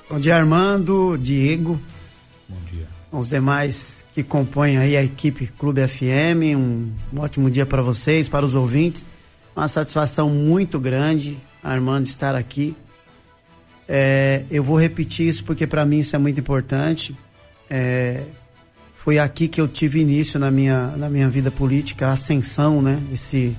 Bom 0.09 0.19
dia, 0.19 0.35
Armando, 0.35 1.17
Diego. 1.17 1.79
Bom 2.47 2.57
dia. 2.69 2.87
Os 3.11 3.29
demais 3.29 4.05
que 4.13 4.23
compõem 4.23 4.77
aí 4.77 4.97
a 4.97 5.03
equipe 5.03 5.47
Clube 5.47 5.87
FM. 5.87 6.55
Um, 6.55 6.91
um 7.13 7.19
ótimo 7.19 7.49
dia 7.49 7.65
para 7.65 7.81
vocês, 7.81 8.27
para 8.27 8.45
os 8.45 8.55
ouvintes. 8.55 9.05
Uma 9.55 9.67
satisfação 9.67 10.29
muito 10.29 10.79
grande, 10.79 11.37
Armando, 11.63 12.05
estar 12.05 12.35
aqui. 12.35 12.75
É, 13.87 14.45
eu 14.49 14.63
vou 14.63 14.79
repetir 14.79 15.27
isso 15.27 15.43
porque 15.43 15.67
para 15.67 15.85
mim 15.85 15.99
isso 15.99 16.15
é 16.15 16.19
muito 16.19 16.39
importante. 16.39 17.15
É, 17.69 18.23
foi 19.03 19.17
aqui 19.17 19.47
que 19.47 19.59
eu 19.59 19.67
tive 19.67 19.99
início 19.99 20.39
na 20.39 20.51
minha, 20.51 20.89
na 20.95 21.09
minha 21.09 21.27
vida 21.27 21.49
política, 21.49 22.09
a 22.09 22.11
ascensão, 22.11 22.83
né? 22.83 23.01
Esse 23.11 23.57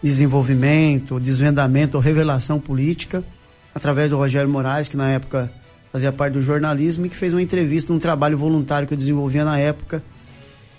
desenvolvimento, 0.00 1.18
desvendamento 1.18 1.96
ou 1.96 2.02
revelação 2.02 2.60
política, 2.60 3.24
através 3.74 4.10
do 4.10 4.16
Rogério 4.16 4.48
Moraes, 4.48 4.86
que 4.86 4.96
na 4.96 5.10
época 5.10 5.50
fazia 5.92 6.12
parte 6.12 6.34
do 6.34 6.40
jornalismo 6.40 7.06
e 7.06 7.08
que 7.08 7.16
fez 7.16 7.34
uma 7.34 7.42
entrevista 7.42 7.92
num 7.92 7.98
trabalho 7.98 8.38
voluntário 8.38 8.86
que 8.86 8.94
eu 8.94 8.98
desenvolvia 8.98 9.44
na 9.44 9.58
época. 9.58 10.00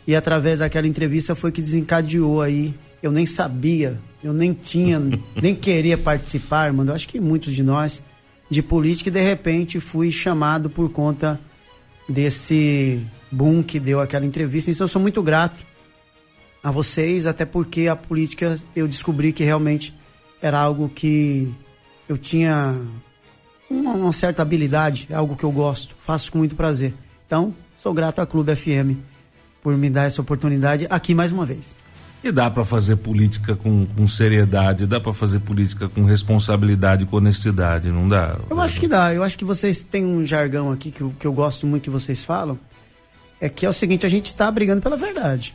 E 0.07 0.15
através 0.15 0.59
daquela 0.59 0.87
entrevista 0.87 1.35
foi 1.35 1.51
que 1.51 1.61
desencadeou 1.61 2.41
aí. 2.41 2.73
Eu 3.03 3.11
nem 3.11 3.25
sabia, 3.25 3.99
eu 4.23 4.31
nem 4.31 4.53
tinha, 4.53 4.97
nem 5.35 5.53
queria 5.53 5.97
participar, 5.97 6.71
mano. 6.71 6.91
Eu 6.91 6.95
acho 6.95 7.09
que 7.09 7.19
muitos 7.19 7.53
de 7.53 7.63
nós 7.63 8.01
de 8.49 8.61
política 8.61 9.09
e 9.09 9.11
de 9.11 9.21
repente 9.21 9.81
fui 9.81 10.09
chamado 10.09 10.69
por 10.69 10.89
conta 10.89 11.37
desse 12.07 13.05
boom 13.35 13.61
que 13.61 13.79
deu 13.79 13.99
aquela 13.99 14.25
entrevista. 14.25 14.71
Então 14.71 14.85
eu 14.85 14.87
sou 14.87 15.01
muito 15.01 15.21
grato 15.21 15.65
a 16.63 16.71
vocês, 16.71 17.25
até 17.25 17.45
porque 17.45 17.87
a 17.87 17.95
política 17.95 18.57
eu 18.75 18.87
descobri 18.87 19.33
que 19.33 19.43
realmente 19.43 19.93
era 20.41 20.59
algo 20.59 20.89
que 20.89 21.53
eu 22.07 22.17
tinha 22.17 22.75
uma, 23.69 23.93
uma 23.93 24.13
certa 24.13 24.41
habilidade, 24.41 25.07
é 25.09 25.15
algo 25.15 25.35
que 25.35 25.43
eu 25.43 25.51
gosto, 25.51 25.95
faço 26.05 26.31
com 26.31 26.39
muito 26.39 26.55
prazer. 26.55 26.93
Então, 27.27 27.53
sou 27.75 27.93
grato 27.93 28.19
à 28.19 28.25
Clube 28.25 28.55
FM 28.55 28.97
por 29.61 29.75
me 29.75 29.89
dar 29.89 30.05
essa 30.05 30.21
oportunidade 30.21 30.87
aqui 30.89 31.13
mais 31.13 31.31
uma 31.31 31.45
vez. 31.45 31.75
E 32.23 32.31
dá 32.31 32.49
para 32.49 32.65
fazer 32.65 32.95
política 32.95 33.55
com, 33.55 33.85
com 33.85 34.07
seriedade, 34.07 34.87
dá 34.87 34.99
para 34.99 35.13
fazer 35.13 35.39
política 35.41 35.87
com 35.87 36.03
responsabilidade, 36.05 37.05
com 37.05 37.17
honestidade, 37.17 37.91
não 37.91 38.09
dá? 38.09 38.39
Eu 38.49 38.59
acho 38.59 38.79
que 38.79 38.87
dá. 38.87 39.13
Eu 39.13 39.21
acho 39.21 39.37
que 39.37 39.45
vocês 39.45 39.83
têm 39.83 40.03
um 40.03 40.25
jargão 40.25 40.71
aqui 40.71 40.89
que 40.89 41.01
eu, 41.01 41.13
que 41.19 41.27
eu 41.27 41.33
gosto 41.33 41.67
muito 41.67 41.83
que 41.83 41.89
vocês 41.91 42.23
falam. 42.23 42.57
É 43.39 43.49
que 43.49 43.65
é 43.65 43.69
o 43.69 43.73
seguinte, 43.73 44.05
a 44.05 44.09
gente 44.09 44.27
está 44.27 44.49
brigando 44.49 44.81
pela 44.81 44.97
verdade. 44.97 45.53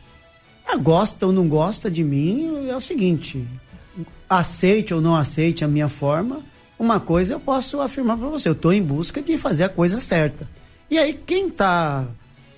Ah, 0.66 0.76
gosta 0.76 1.26
ou 1.26 1.32
não 1.32 1.49
gosta 1.49 1.90
de 1.90 2.04
mim, 2.04 2.68
é 2.68 2.76
o 2.76 2.80
seguinte: 2.80 3.46
aceite 4.28 4.94
ou 4.94 5.00
não 5.00 5.16
aceite 5.16 5.64
a 5.64 5.68
minha 5.68 5.88
forma, 5.88 6.40
uma 6.78 7.00
coisa 7.00 7.34
eu 7.34 7.40
posso 7.40 7.80
afirmar 7.80 8.16
para 8.16 8.28
você: 8.28 8.49
eu 8.49 8.52
estou 8.52 8.72
em 8.72 8.82
busca 8.82 9.20
de 9.20 9.37
fazer 9.37 9.64
a 9.64 9.68
coisa 9.68 10.00
certa. 10.00 10.49
E 10.90 10.99
aí, 10.99 11.14
quem 11.14 11.49
está 11.49 12.06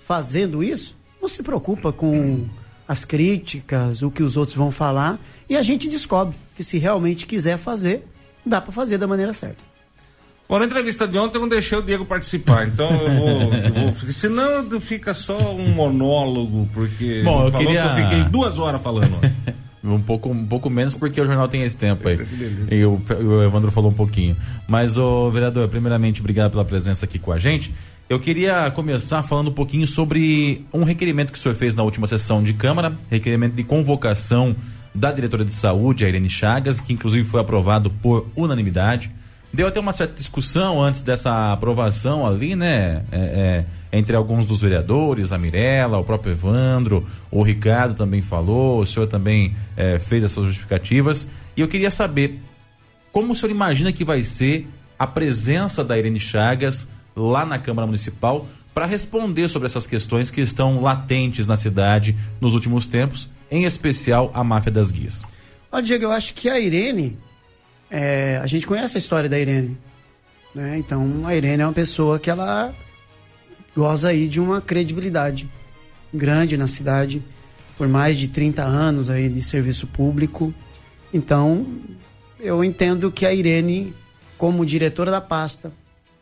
fazendo 0.04 0.62
isso, 0.62 0.96
não 1.20 1.28
se 1.28 1.42
preocupa 1.42 1.92
com 1.92 2.46
as 2.86 3.04
críticas, 3.04 4.02
o 4.02 4.10
que 4.10 4.22
os 4.22 4.36
outros 4.36 4.56
vão 4.56 4.70
falar, 4.70 5.18
e 5.48 5.56
a 5.56 5.62
gente 5.62 5.88
descobre 5.88 6.36
que 6.54 6.64
se 6.64 6.78
realmente 6.78 7.26
quiser 7.26 7.56
fazer, 7.56 8.06
dá 8.44 8.60
para 8.60 8.72
fazer 8.72 8.98
da 8.98 9.06
maneira 9.06 9.32
certa. 9.32 9.71
Bom, 10.52 10.58
na 10.58 10.66
entrevista 10.66 11.08
de 11.08 11.16
ontem 11.16 11.38
eu 11.38 11.40
não 11.40 11.48
deixei 11.48 11.78
o 11.78 11.80
Diego 11.80 12.04
participar, 12.04 12.68
então 12.68 12.90
eu 12.90 13.10
vou. 13.14 13.54
eu 13.54 13.72
vou 13.72 13.94
senão 14.12 14.80
fica 14.82 15.14
só 15.14 15.34
um 15.54 15.74
monólogo, 15.74 16.68
porque. 16.74 17.22
Bom, 17.24 17.46
eu 17.46 17.52
queria. 17.52 17.82
Que 17.82 17.88
eu 17.88 18.04
fiquei 18.04 18.24
duas 18.24 18.58
horas 18.58 18.82
falando. 18.82 19.18
Um 19.84 20.00
pouco, 20.00 20.28
um 20.28 20.46
pouco 20.46 20.70
menos 20.70 20.94
porque 20.94 21.20
o 21.20 21.26
jornal 21.26 21.48
tem 21.48 21.64
esse 21.64 21.76
tempo 21.76 22.06
aí. 22.06 22.16
E 22.70 22.84
o, 22.84 23.02
o 23.20 23.42
Evandro 23.42 23.68
falou 23.72 23.90
um 23.90 23.94
pouquinho. 23.94 24.36
Mas, 24.68 24.96
o 24.96 25.28
vereador, 25.28 25.66
primeiramente, 25.68 26.20
obrigado 26.20 26.52
pela 26.52 26.64
presença 26.64 27.04
aqui 27.04 27.18
com 27.18 27.32
a 27.32 27.38
gente. 27.38 27.74
Eu 28.08 28.20
queria 28.20 28.70
começar 28.70 29.24
falando 29.24 29.50
um 29.50 29.52
pouquinho 29.52 29.84
sobre 29.84 30.64
um 30.72 30.84
requerimento 30.84 31.32
que 31.32 31.38
o 31.38 31.40
senhor 31.40 31.56
fez 31.56 31.74
na 31.74 31.82
última 31.82 32.06
sessão 32.06 32.44
de 32.44 32.52
Câmara, 32.52 32.96
requerimento 33.10 33.54
de 33.54 33.64
convocação 33.64 34.54
da 34.94 35.10
diretora 35.10 35.44
de 35.44 35.52
saúde, 35.52 36.04
a 36.04 36.08
Irene 36.08 36.30
Chagas, 36.30 36.80
que 36.80 36.92
inclusive 36.92 37.28
foi 37.28 37.40
aprovado 37.40 37.90
por 37.90 38.28
unanimidade. 38.36 39.10
Deu 39.52 39.66
até 39.68 39.78
uma 39.78 39.92
certa 39.92 40.14
discussão 40.14 40.80
antes 40.80 41.02
dessa 41.02 41.52
aprovação 41.52 42.26
ali, 42.26 42.56
né? 42.56 43.04
É, 43.12 43.18
é, 43.20 43.64
entre 43.92 44.16
alguns 44.16 44.46
dos 44.46 44.62
vereadores, 44.62 45.30
a 45.30 45.36
Mirella, 45.36 45.98
o 45.98 46.04
próprio 46.04 46.32
Evandro, 46.32 47.06
o 47.30 47.42
Ricardo 47.42 47.94
também 47.94 48.22
falou, 48.22 48.80
o 48.80 48.86
senhor 48.86 49.06
também 49.06 49.54
é, 49.76 49.98
fez 49.98 50.24
as 50.24 50.32
suas 50.32 50.46
justificativas. 50.46 51.30
E 51.54 51.60
eu 51.60 51.68
queria 51.68 51.90
saber 51.90 52.40
como 53.12 53.34
o 53.34 53.36
senhor 53.36 53.52
imagina 53.52 53.92
que 53.92 54.06
vai 54.06 54.22
ser 54.22 54.66
a 54.98 55.06
presença 55.06 55.84
da 55.84 55.98
Irene 55.98 56.18
Chagas 56.18 56.90
lá 57.14 57.44
na 57.44 57.58
Câmara 57.58 57.86
Municipal 57.86 58.46
para 58.72 58.86
responder 58.86 59.48
sobre 59.48 59.66
essas 59.66 59.86
questões 59.86 60.30
que 60.30 60.40
estão 60.40 60.80
latentes 60.80 61.46
na 61.46 61.58
cidade 61.58 62.16
nos 62.40 62.54
últimos 62.54 62.86
tempos, 62.86 63.28
em 63.50 63.64
especial 63.64 64.30
a 64.32 64.42
máfia 64.42 64.72
das 64.72 64.90
guias. 64.90 65.22
Ó, 65.70 65.78
Diego, 65.80 66.04
eu 66.04 66.12
acho 66.12 66.32
que 66.32 66.48
a 66.48 66.58
Irene 66.58 67.18
é, 67.94 68.38
a 68.42 68.46
gente 68.46 68.66
conhece 68.66 68.96
a 68.96 68.98
história 68.98 69.28
da 69.28 69.38
Irene. 69.38 69.76
Né? 70.54 70.78
Então, 70.78 71.26
a 71.26 71.36
Irene 71.36 71.62
é 71.62 71.66
uma 71.66 71.74
pessoa 71.74 72.18
que 72.18 72.30
ela 72.30 72.74
goza 73.76 74.08
aí 74.08 74.26
de 74.28 74.40
uma 74.40 74.62
credibilidade 74.62 75.46
grande 76.12 76.56
na 76.56 76.66
cidade, 76.66 77.22
por 77.76 77.86
mais 77.86 78.16
de 78.16 78.28
30 78.28 78.62
anos 78.62 79.10
aí 79.10 79.28
de 79.28 79.42
serviço 79.42 79.86
público. 79.86 80.54
Então, 81.12 81.66
eu 82.40 82.64
entendo 82.64 83.12
que 83.12 83.26
a 83.26 83.34
Irene, 83.34 83.94
como 84.38 84.64
diretora 84.64 85.10
da 85.10 85.20
pasta, 85.20 85.70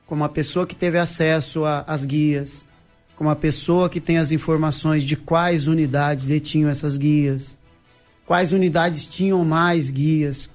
como 0.06 0.24
a 0.24 0.28
pessoa 0.28 0.66
que 0.66 0.74
teve 0.74 0.98
acesso 0.98 1.62
às 1.64 2.04
guias, 2.04 2.66
como 3.14 3.30
a 3.30 3.36
pessoa 3.36 3.88
que 3.88 4.00
tem 4.00 4.18
as 4.18 4.32
informações 4.32 5.04
de 5.04 5.14
quais 5.14 5.68
unidades 5.68 6.26
detinham 6.26 6.68
essas 6.68 6.96
guias, 6.96 7.56
quais 8.26 8.50
unidades 8.50 9.06
tinham 9.06 9.44
mais 9.44 9.88
guias, 9.88 10.50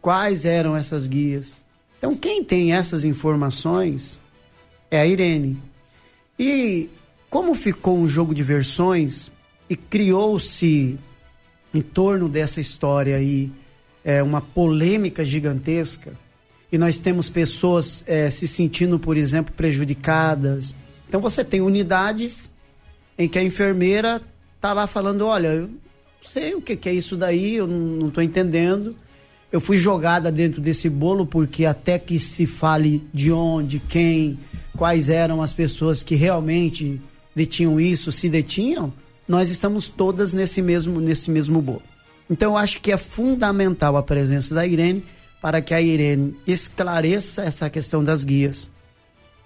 quais 0.00 0.44
eram 0.44 0.76
essas 0.76 1.06
guias. 1.06 1.56
Então, 1.98 2.14
quem 2.14 2.44
tem 2.44 2.72
essas 2.72 3.04
informações 3.04 4.20
é 4.90 5.00
a 5.00 5.06
Irene. 5.06 5.58
E 6.38 6.88
como 7.28 7.54
ficou 7.54 7.98
um 7.98 8.06
jogo 8.06 8.34
de 8.34 8.42
versões 8.42 9.30
e 9.68 9.76
criou-se 9.76 10.98
em 11.74 11.80
torno 11.82 12.28
dessa 12.28 12.60
história 12.60 13.16
aí 13.16 13.50
é, 14.04 14.22
uma 14.22 14.40
polêmica 14.40 15.24
gigantesca, 15.24 16.12
e 16.70 16.78
nós 16.78 16.98
temos 16.98 17.28
pessoas 17.30 18.04
é, 18.06 18.30
se 18.30 18.46
sentindo, 18.46 18.98
por 18.98 19.16
exemplo, 19.16 19.54
prejudicadas. 19.54 20.74
Então 21.08 21.20
você 21.20 21.42
tem 21.42 21.60
unidades 21.60 22.52
em 23.16 23.28
que 23.28 23.38
a 23.38 23.42
enfermeira 23.42 24.22
está 24.56 24.72
lá 24.72 24.86
falando, 24.86 25.26
olha, 25.26 25.48
eu 25.48 25.62
não 25.62 25.78
sei 26.22 26.54
o 26.54 26.60
que, 26.60 26.76
que 26.76 26.88
é 26.88 26.92
isso 26.92 27.16
daí, 27.16 27.56
eu 27.56 27.66
não 27.66 28.08
estou 28.08 28.22
entendendo 28.22 28.94
eu 29.50 29.60
fui 29.60 29.78
jogada 29.78 30.30
dentro 30.30 30.60
desse 30.60 30.88
bolo 30.88 31.26
porque 31.26 31.64
até 31.64 31.98
que 31.98 32.18
se 32.18 32.46
fale 32.46 33.06
de 33.12 33.32
onde, 33.32 33.78
quem, 33.78 34.38
quais 34.76 35.08
eram 35.08 35.42
as 35.42 35.52
pessoas 35.52 36.02
que 36.02 36.14
realmente 36.14 37.00
detinham 37.34 37.80
isso, 37.80 38.12
se 38.12 38.28
detinham, 38.28 38.92
nós 39.26 39.50
estamos 39.50 39.88
todas 39.88 40.32
nesse 40.32 40.60
mesmo, 40.60 41.00
nesse 41.00 41.30
mesmo 41.30 41.62
bolo. 41.62 41.82
Então 42.28 42.52
eu 42.52 42.56
acho 42.58 42.80
que 42.80 42.92
é 42.92 42.96
fundamental 42.96 43.96
a 43.96 44.02
presença 44.02 44.54
da 44.54 44.66
Irene 44.66 45.04
para 45.40 45.62
que 45.62 45.72
a 45.72 45.80
Irene 45.80 46.34
esclareça 46.46 47.42
essa 47.42 47.70
questão 47.70 48.02
das 48.02 48.24
guias, 48.24 48.70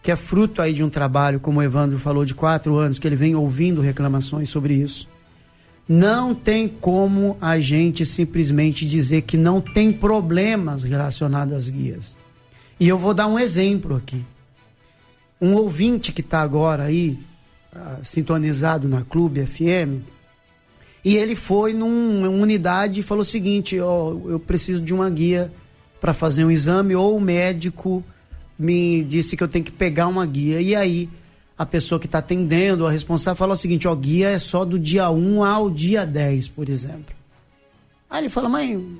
que 0.02 0.11
é 0.11 0.16
fruto 0.16 0.61
aí 0.61 0.73
de 0.73 0.82
um 0.82 0.88
trabalho, 0.88 1.38
como 1.38 1.61
o 1.61 1.62
Evandro 1.62 1.99
falou, 1.99 2.25
de 2.25 2.35
quatro 2.35 2.76
anos, 2.76 2.99
que 2.99 3.06
ele 3.06 3.14
vem 3.14 3.37
ouvindo 3.37 3.80
reclamações 3.80 4.49
sobre 4.49 4.75
isso. 4.75 5.09
Não 5.88 6.34
tem 6.34 6.68
como 6.68 7.36
a 7.40 7.58
gente 7.58 8.06
simplesmente 8.06 8.86
dizer 8.86 9.22
que 9.22 9.36
não 9.36 9.60
tem 9.60 9.92
problemas 9.92 10.84
relacionados 10.84 11.54
às 11.54 11.68
guias. 11.68 12.16
E 12.78 12.88
eu 12.88 12.96
vou 12.96 13.12
dar 13.12 13.26
um 13.26 13.38
exemplo 13.38 13.96
aqui. 13.96 14.24
Um 15.40 15.54
ouvinte 15.54 16.12
que 16.12 16.20
está 16.20 16.40
agora 16.40 16.84
aí, 16.84 17.18
uh, 17.74 18.04
sintonizado 18.04 18.88
na 18.88 19.02
Clube 19.02 19.44
FM, 19.44 20.02
e 21.04 21.16
ele 21.16 21.34
foi 21.34 21.72
numa 21.72 22.28
unidade 22.28 23.00
e 23.00 23.02
falou 23.02 23.22
o 23.22 23.24
seguinte: 23.24 23.78
ó, 23.80 24.12
oh, 24.12 24.30
eu 24.30 24.38
preciso 24.38 24.80
de 24.80 24.94
uma 24.94 25.10
guia 25.10 25.52
para 26.00 26.12
fazer 26.12 26.44
um 26.44 26.50
exame 26.50 26.94
ou 26.94 27.16
o 27.16 27.20
médico 27.20 28.04
me 28.58 29.02
disse 29.04 29.36
que 29.36 29.42
eu 29.42 29.48
tenho 29.48 29.64
que 29.64 29.72
pegar 29.72 30.06
uma 30.06 30.24
guia. 30.24 30.60
E 30.60 30.74
aí 30.74 31.08
a 31.62 31.66
pessoa 31.66 32.00
que 32.00 32.07
está 32.07 32.19
atendendo, 32.19 32.87
a 32.87 32.90
responsável, 32.90 33.37
fala 33.37 33.54
o 33.54 33.57
seguinte: 33.57 33.87
ó, 33.87 33.95
guia 33.95 34.31
é 34.31 34.38
só 34.38 34.64
do 34.64 34.78
dia 34.78 35.09
1 35.11 35.45
ao 35.45 35.71
dia 35.71 36.04
10, 36.04 36.49
por 36.49 36.69
exemplo. 36.69 37.14
Aí 38.11 38.23
ele 38.23 38.28
fala, 38.28 38.49
mãe, 38.49 38.99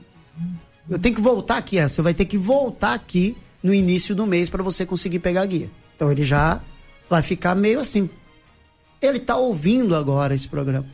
eu 0.88 0.99
tenho 0.99 1.14
que 1.14 1.21
voltar 1.21 1.59
aqui. 1.59 1.78
É, 1.78 1.88
você 1.88 2.00
vai 2.00 2.14
ter 2.14 2.25
que 2.25 2.38
voltar 2.38 2.95
aqui 2.95 3.37
no 3.62 3.75
início 3.75 4.14
do 4.14 4.26
mês 4.26 4.49
para 4.49 4.62
você 4.62 4.87
conseguir 4.87 5.19
pegar 5.19 5.42
a 5.42 5.47
guia. 5.47 5.71
Então 5.97 6.11
ele 6.11 6.25
já 6.25 6.61
vai 7.11 7.21
ficar 7.21 7.54
meio 7.54 7.81
assim. 7.81 8.09
Ele 9.00 9.19
está 9.19 9.37
ouvindo 9.37 9.97
agora 9.97 10.35
esse 10.35 10.49
programa. 10.49 10.87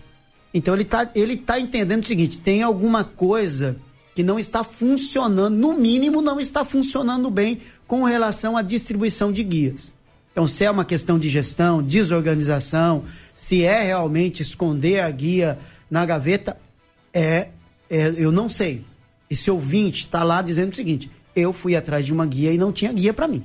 Então 0.53 0.75
ele 0.75 0.85
está 0.85 1.11
ele 1.15 1.37
tá 1.37 1.61
entendendo 1.61 2.03
o 2.03 2.07
seguinte: 2.07 2.39
tem 2.39 2.63
alguma 2.63 3.05
coisa 3.05 3.77
que 4.15 4.23
não 4.23 4.39
está 4.39 4.65
funcionando, 4.65 5.55
no 5.55 5.75
mínimo 5.75 6.23
não 6.23 6.41
está 6.41 6.65
funcionando 6.65 7.31
bem 7.31 7.61
com 7.87 8.05
relação 8.05 8.57
à 8.57 8.63
distribuição 8.63 9.31
de 9.31 9.45
guias. 9.45 9.93
Então, 10.38 10.47
se 10.47 10.62
é 10.62 10.71
uma 10.71 10.85
questão 10.85 11.18
de 11.18 11.28
gestão, 11.28 11.83
desorganização, 11.83 13.02
se 13.35 13.64
é 13.64 13.83
realmente 13.83 14.40
esconder 14.40 15.00
a 15.00 15.11
guia 15.11 15.59
na 15.90 16.07
gaveta, 16.07 16.57
é, 17.12 17.49
é 17.90 18.14
eu 18.16 18.30
não 18.30 18.49
sei. 18.49 18.85
Esse 19.28 19.50
ouvinte 19.50 20.04
está 20.04 20.23
lá 20.23 20.40
dizendo 20.40 20.73
o 20.73 20.76
seguinte: 20.76 21.11
eu 21.35 21.52
fui 21.52 21.75
atrás 21.75 22.07
de 22.07 22.12
uma 22.12 22.25
guia 22.25 22.52
e 22.52 22.57
não 22.57 22.71
tinha 22.71 22.92
guia 22.92 23.12
para 23.12 23.26
mim. 23.26 23.42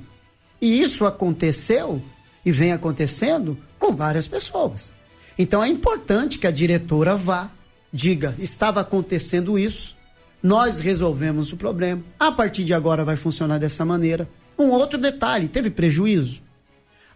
E 0.60 0.80
isso 0.80 1.04
aconteceu 1.04 2.00
e 2.46 2.52
vem 2.52 2.70
acontecendo 2.70 3.58
com 3.76 3.96
várias 3.96 4.28
pessoas. 4.28 4.94
Então 5.36 5.64
é 5.64 5.66
importante 5.66 6.38
que 6.38 6.46
a 6.46 6.52
diretora 6.52 7.16
vá, 7.16 7.50
diga: 7.92 8.36
estava 8.38 8.82
acontecendo 8.82 9.58
isso, 9.58 9.96
nós 10.40 10.78
resolvemos 10.78 11.52
o 11.52 11.56
problema. 11.56 12.04
A 12.20 12.30
partir 12.30 12.62
de 12.62 12.72
agora 12.72 13.02
vai 13.02 13.16
funcionar 13.16 13.58
dessa 13.58 13.84
maneira. 13.84 14.28
Um 14.56 14.70
outro 14.70 14.96
detalhe: 14.96 15.48
teve 15.48 15.70
prejuízo? 15.70 16.43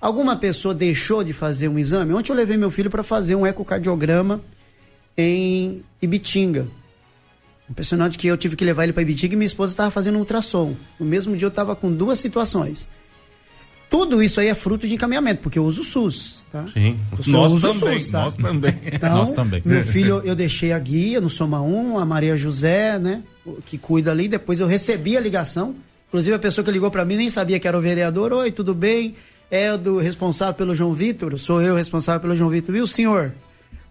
Alguma 0.00 0.37
pessoa 0.37 0.75
deixou 0.75 1.25
de 1.25 1.33
fazer 1.33 1.69
um 1.69 1.78
exame? 1.78 2.12
Ontem 2.12 2.31
eu 2.31 2.37
levei 2.37 2.57
meu 2.57 2.71
filho 2.71 2.90
para 2.90 3.02
fazer 3.02 3.35
um 3.35 3.47
ecocardiograma 3.47 4.40
em 5.17 5.83
Ibitinga. 6.00 6.69
Impressionante 7.69 8.17
que 8.17 8.26
eu 8.26 8.37
tive 8.37 8.57
que 8.57 8.64
levar 8.64 8.85
ele 8.85 8.93
para 8.93 9.02
Ibitinga 9.02 9.35
e 9.35 9.37
minha 9.37 9.47
esposa 9.47 9.73
estava 9.73 9.90
fazendo 9.90 10.17
um 10.17 10.21
ultrassom. 10.21 10.76
No 10.99 11.05
mesmo 11.05 11.37
dia 11.37 11.47
eu 11.47 11.50
estava 11.50 11.75
com 11.75 11.93
duas 11.93 12.19
situações. 12.19 12.88
Tudo 13.90 14.23
isso 14.23 14.38
aí 14.38 14.49
é 14.49 14.55
fruto 14.55 14.87
de 14.87 14.95
encaminhamento, 14.95 15.40
porque 15.40 15.59
eu 15.59 15.64
uso 15.64 15.81
o 15.81 15.85
SUS, 15.85 16.47
tá? 16.52 16.67
Sim, 16.75 17.00
nós 17.26 17.61
também, 17.61 17.99
SUS, 17.99 18.11
tá? 18.11 18.23
nós 18.23 18.35
também. 18.35 18.78
Então, 18.85 19.17
nós 19.17 19.33
também. 19.33 19.62
Meu 19.64 19.83
filho, 19.83 20.21
eu 20.25 20.37
deixei 20.37 20.73
a 20.73 20.78
guia 20.78 21.21
no 21.21 21.31
Soma 21.31 21.62
1, 21.62 21.99
a 21.99 22.05
Maria 22.05 22.37
José, 22.37 22.99
né, 22.99 23.23
que 23.64 23.78
cuida 23.78 24.11
ali, 24.11 24.28
depois 24.28 24.61
eu 24.61 24.67
recebi 24.67 25.17
a 25.17 25.21
ligação, 25.21 25.75
inclusive 26.09 26.37
a 26.37 26.38
pessoa 26.38 26.62
que 26.62 26.71
ligou 26.71 26.90
para 26.90 27.05
mim 27.05 27.17
nem 27.17 27.31
sabia 27.31 27.59
que 27.59 27.67
era 27.67 27.78
o 27.78 27.81
vereador, 27.81 28.31
oi, 28.35 28.52
tudo 28.52 28.75
bem? 28.75 29.14
É 29.50 29.73
o 29.73 29.78
do 29.78 29.99
responsável 29.99 30.55
pelo 30.55 30.75
João 30.75 30.93
Vitor, 30.93 31.38
sou 31.38 31.62
eu 31.62 31.75
responsável 31.75 32.21
pelo 32.21 32.37
João 32.37 32.50
Vitor, 32.50 32.75
viu, 32.75 32.87
senhor? 32.87 33.33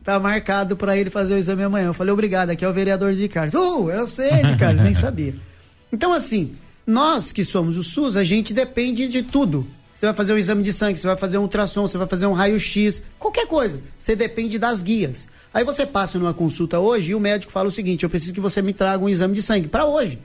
Tá 0.03 0.19
marcado 0.19 0.77
para 0.77 0.95
ele 0.95 1.09
fazer 1.09 1.33
o 1.33 1.37
exame 1.37 1.63
amanhã. 1.63 1.87
Eu 1.87 1.93
falei, 1.93 2.13
obrigado, 2.13 2.51
aqui 2.51 2.63
é 2.63 2.69
o 2.69 2.73
vereador 2.73 3.13
de 3.13 3.27
Carlos. 3.27 3.53
Uh, 3.53 3.89
eu 3.89 4.07
sei 4.07 4.43
de 4.43 4.55
Carlos, 4.55 4.83
nem 4.83 4.93
sabia. 4.95 5.35
Então, 5.91 6.13
assim, 6.13 6.55
nós 6.85 7.31
que 7.31 7.43
somos 7.43 7.77
o 7.77 7.83
SUS, 7.83 8.15
a 8.15 8.23
gente 8.23 8.53
depende 8.53 9.07
de 9.07 9.23
tudo 9.23 9.67
você 9.97 10.05
vai 10.05 10.13
fazer 10.13 10.33
um 10.33 10.37
exame 10.37 10.61
de 10.61 10.71
sangue, 10.71 10.99
você 10.99 11.07
vai 11.07 11.17
fazer 11.17 11.39
um 11.39 11.41
ultrassom, 11.41 11.87
você 11.87 11.97
vai 11.97 12.05
fazer 12.05 12.27
um 12.27 12.33
raio-x, 12.33 13.01
qualquer 13.17 13.47
coisa. 13.47 13.81
Você 13.97 14.15
depende 14.15 14.59
das 14.59 14.83
guias. 14.83 15.27
Aí 15.51 15.63
você 15.63 15.87
passa 15.87 16.19
numa 16.19 16.35
consulta 16.35 16.77
hoje 16.77 17.11
e 17.11 17.15
o 17.15 17.19
médico 17.19 17.51
fala 17.51 17.67
o 17.67 17.71
seguinte: 17.71 18.03
eu 18.03 18.09
preciso 18.09 18.31
que 18.31 18.39
você 18.39 18.61
me 18.61 18.73
traga 18.73 19.03
um 19.03 19.09
exame 19.09 19.33
de 19.33 19.41
sangue 19.41 19.67
para 19.67 19.87
hoje, 19.87 20.19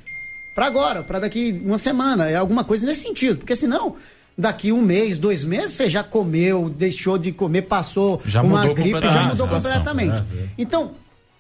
para 0.55 0.67
agora, 0.67 1.03
para 1.03 1.21
daqui 1.21 1.59
uma 1.65 1.79
semana, 1.79 2.29
é 2.29 2.37
alguma 2.37 2.65
coisa 2.65 2.85
nesse 2.85 3.01
sentido, 3.01 3.39
porque 3.39 3.57
senão 3.57 3.97
daqui 4.37 4.73
um 4.73 4.83
mês, 4.83 5.19
dois 5.19 5.45
meses, 5.45 5.73
você 5.73 5.89
já 5.89 6.03
comeu, 6.03 6.69
deixou 6.69 7.19
de 7.19 7.33
comer, 7.33 7.63
passou 7.63 8.21
já 8.25 8.43
uma 8.43 8.67
gripe, 8.73 9.01
já 9.03 9.29
mudou 9.29 9.49
completamente. 9.49 10.17
É, 10.17 10.43
é. 10.43 10.49
Então, 10.59 10.93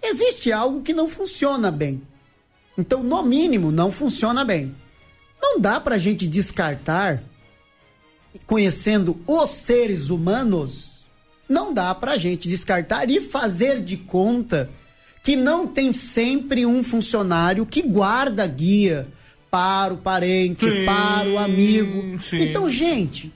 existe 0.02 0.52
algo 0.52 0.82
que 0.82 0.92
não 0.92 1.08
funciona 1.08 1.70
bem. 1.70 2.02
Então, 2.76 3.02
no 3.02 3.22
mínimo, 3.22 3.70
não 3.70 3.90
funciona 3.90 4.44
bem. 4.44 4.74
Não 5.40 5.60
dá 5.60 5.80
para 5.80 5.96
a 5.96 5.98
gente 5.98 6.26
descartar 6.26 7.22
conhecendo 8.46 9.20
os 9.26 9.50
seres 9.50 10.08
humanos, 10.08 11.02
não 11.48 11.74
dá 11.74 11.94
pra 11.94 12.16
gente 12.16 12.48
descartar 12.48 13.10
e 13.10 13.20
fazer 13.20 13.82
de 13.82 13.96
conta 13.96 14.70
que 15.22 15.36
não 15.36 15.66
tem 15.66 15.92
sempre 15.92 16.64
um 16.64 16.82
funcionário 16.82 17.66
que 17.66 17.82
guarda 17.82 18.46
guia 18.46 19.06
para 19.52 19.92
o 19.92 19.98
parente, 19.98 20.64
sim, 20.64 20.86
para 20.86 21.28
o 21.28 21.36
amigo. 21.36 22.18
Sim. 22.22 22.38
Então, 22.38 22.66
gente, 22.70 23.30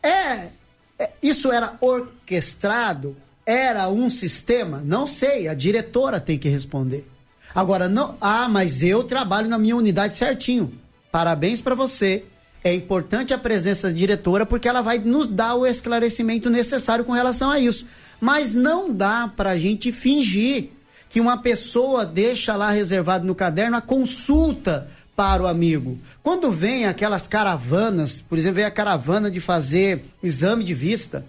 é, 0.00 0.50
é, 0.96 1.10
isso 1.20 1.50
era 1.50 1.76
orquestrado? 1.80 3.16
Era 3.44 3.88
um 3.88 4.08
sistema? 4.08 4.80
Não 4.84 5.04
sei, 5.04 5.48
a 5.48 5.54
diretora 5.54 6.20
tem 6.20 6.38
que 6.38 6.48
responder. 6.48 7.04
Agora, 7.52 7.88
não, 7.88 8.16
ah, 8.20 8.48
mas 8.48 8.80
eu 8.80 9.02
trabalho 9.02 9.48
na 9.48 9.58
minha 9.58 9.74
unidade 9.74 10.14
certinho. 10.14 10.72
Parabéns 11.10 11.60
para 11.60 11.74
você 11.74 12.24
é 12.62 12.72
importante 12.72 13.34
a 13.34 13.38
presença 13.38 13.88
da 13.88 13.94
diretora 13.94 14.46
porque 14.46 14.68
ela 14.68 14.82
vai 14.82 15.00
nos 15.00 15.26
dar 15.26 15.56
o 15.56 15.66
esclarecimento 15.66 16.48
necessário 16.48 17.04
com 17.04 17.10
relação 17.10 17.50
a 17.50 17.58
isso. 17.58 17.88
Mas 18.20 18.54
não 18.54 18.94
dá 18.94 19.26
para 19.26 19.50
a 19.50 19.58
gente 19.58 19.90
fingir 19.90 20.70
que 21.12 21.20
uma 21.20 21.36
pessoa 21.36 22.06
deixa 22.06 22.56
lá 22.56 22.70
reservado 22.70 23.26
no 23.26 23.34
caderno 23.34 23.76
a 23.76 23.82
consulta 23.82 24.88
para 25.14 25.42
o 25.42 25.46
amigo. 25.46 25.98
Quando 26.22 26.50
vem 26.50 26.86
aquelas 26.86 27.28
caravanas, 27.28 28.18
por 28.18 28.38
exemplo, 28.38 28.56
vem 28.56 28.64
a 28.64 28.70
caravana 28.70 29.30
de 29.30 29.38
fazer 29.38 30.06
exame 30.22 30.64
de 30.64 30.72
vista, 30.72 31.26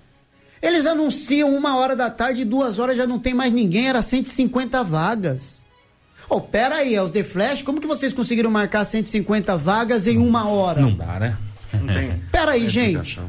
eles 0.61 0.85
anunciam 0.85 1.53
uma 1.53 1.75
hora 1.75 1.97
da 1.97 2.09
tarde 2.09 2.43
e 2.43 2.45
duas 2.45 2.79
horas 2.79 2.95
já 2.95 3.05
não 3.05 3.19
tem 3.19 3.33
mais 3.33 3.51
ninguém, 3.51 3.89
era 3.89 4.01
150 4.01 4.81
vagas. 4.85 5.65
Oh, 6.29 6.39
pera 6.39 6.75
aí, 6.75 6.95
é 6.95 7.03
os 7.03 7.11
The 7.11 7.25
Flash, 7.25 7.61
como 7.61 7.81
que 7.81 7.87
vocês 7.87 8.13
conseguiram 8.13 8.49
marcar 8.49 8.85
150 8.85 9.57
vagas 9.57 10.07
em 10.07 10.17
uma 10.17 10.47
hora? 10.47 10.79
Não 10.79 10.95
dá, 10.95 11.19
né? 11.19 11.37
Não 11.73 11.93
tem. 11.93 12.23
Pera 12.31 12.53
aí, 12.53 12.69
gente. 12.69 13.19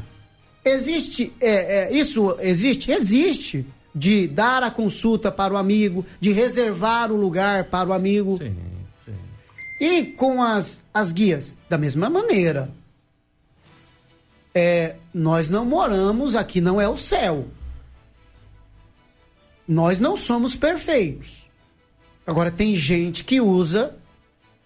Existe, 0.65 1.33
é, 1.41 1.89
é, 1.89 1.93
isso 1.93 2.37
existe? 2.41 2.93
Existe. 2.93 3.67
De 3.95 4.27
dar 4.27 4.63
a 4.63 4.71
consulta 4.71 5.31
para 5.31 5.55
o 5.55 5.57
amigo, 5.57 6.05
de 6.21 6.33
reservar 6.33 7.13
o 7.13 7.17
lugar 7.17 7.65
para 7.65 7.89
o 7.89 7.93
amigo. 7.93 8.39
Sim, 8.39 8.57
sim. 9.05 9.15
E 9.81 10.05
com 10.05 10.43
as, 10.43 10.81
as 10.93 11.13
guias, 11.13 11.55
da 11.69 11.79
mesma 11.79 12.11
maneira. 12.11 12.71
É, 14.53 14.97
nós 15.13 15.49
não 15.49 15.65
moramos 15.65 16.35
aqui, 16.35 16.61
não 16.61 16.81
é 16.81 16.89
o 16.89 16.97
céu. 16.97 17.47
Nós 19.67 19.99
não 19.99 20.17
somos 20.17 20.55
perfeitos. 20.55 21.49
Agora, 22.27 22.51
tem 22.51 22.75
gente 22.75 23.25
que 23.25 23.41
usa 23.41 23.97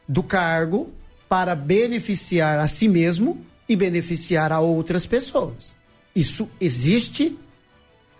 do 0.08 0.22
cargo 0.22 0.92
para 1.28 1.54
beneficiar 1.54 2.58
a 2.58 2.66
si 2.66 2.88
mesmo 2.88 3.44
e 3.68 3.76
beneficiar 3.76 4.52
a 4.52 4.60
outras 4.60 5.04
pessoas. 5.04 5.76
Isso 6.14 6.48
existe, 6.60 7.38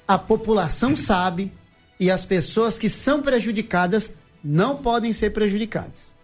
a 0.09 0.17
população 0.19 0.97
sabe 0.97 1.53
e 2.01 2.11
as 2.11 2.25
pessoas 2.25 2.79
que 2.79 2.89
são 2.89 3.21
prejudicadas 3.21 4.15
não 4.43 4.77
podem 4.77 5.13
ser 5.13 5.31
prejudicadas. 5.31 6.17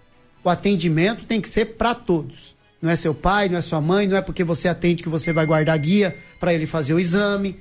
O 0.42 0.48
atendimento 0.48 1.26
tem 1.26 1.38
que 1.38 1.48
ser 1.48 1.76
para 1.76 1.94
todos. 1.94 2.56
Não 2.80 2.90
é 2.90 2.96
seu 2.96 3.14
pai, 3.14 3.48
não 3.48 3.58
é 3.58 3.60
sua 3.60 3.82
mãe, 3.82 4.08
não 4.08 4.16
é 4.16 4.22
porque 4.22 4.42
você 4.42 4.68
atende 4.68 5.02
que 5.02 5.08
você 5.08 5.32
vai 5.32 5.44
guardar 5.44 5.78
guia 5.78 6.16
para 6.40 6.54
ele 6.54 6.66
fazer 6.66 6.94
o 6.94 6.98
exame, 6.98 7.60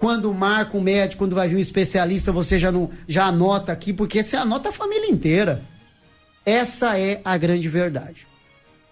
quando 0.00 0.32
marca 0.32 0.76
um 0.76 0.80
médico, 0.80 1.18
quando 1.18 1.34
vai 1.34 1.48
vir 1.48 1.56
um 1.56 1.60
especialista, 1.60 2.32
você 2.32 2.58
já 2.58 2.72
não 2.72 2.90
já 3.06 3.26
anota 3.26 3.70
aqui, 3.70 3.92
porque 3.92 4.24
você 4.24 4.34
anota 4.34 4.70
a 4.70 4.72
família 4.72 5.10
inteira. 5.10 5.62
Essa 6.44 6.98
é 6.98 7.20
a 7.24 7.36
grande 7.36 7.68
verdade. 7.68 8.26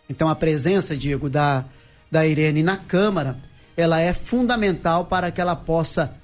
Então 0.08 0.28
a 0.28 0.36
presença, 0.36 0.94
Diego, 0.94 1.30
da, 1.30 1.64
da 2.10 2.26
Irene 2.26 2.62
na 2.62 2.76
Câmara, 2.76 3.38
ela 3.76 4.00
é 4.00 4.12
fundamental 4.12 5.06
para 5.06 5.30
que 5.30 5.40
ela 5.40 5.56
possa 5.56 6.14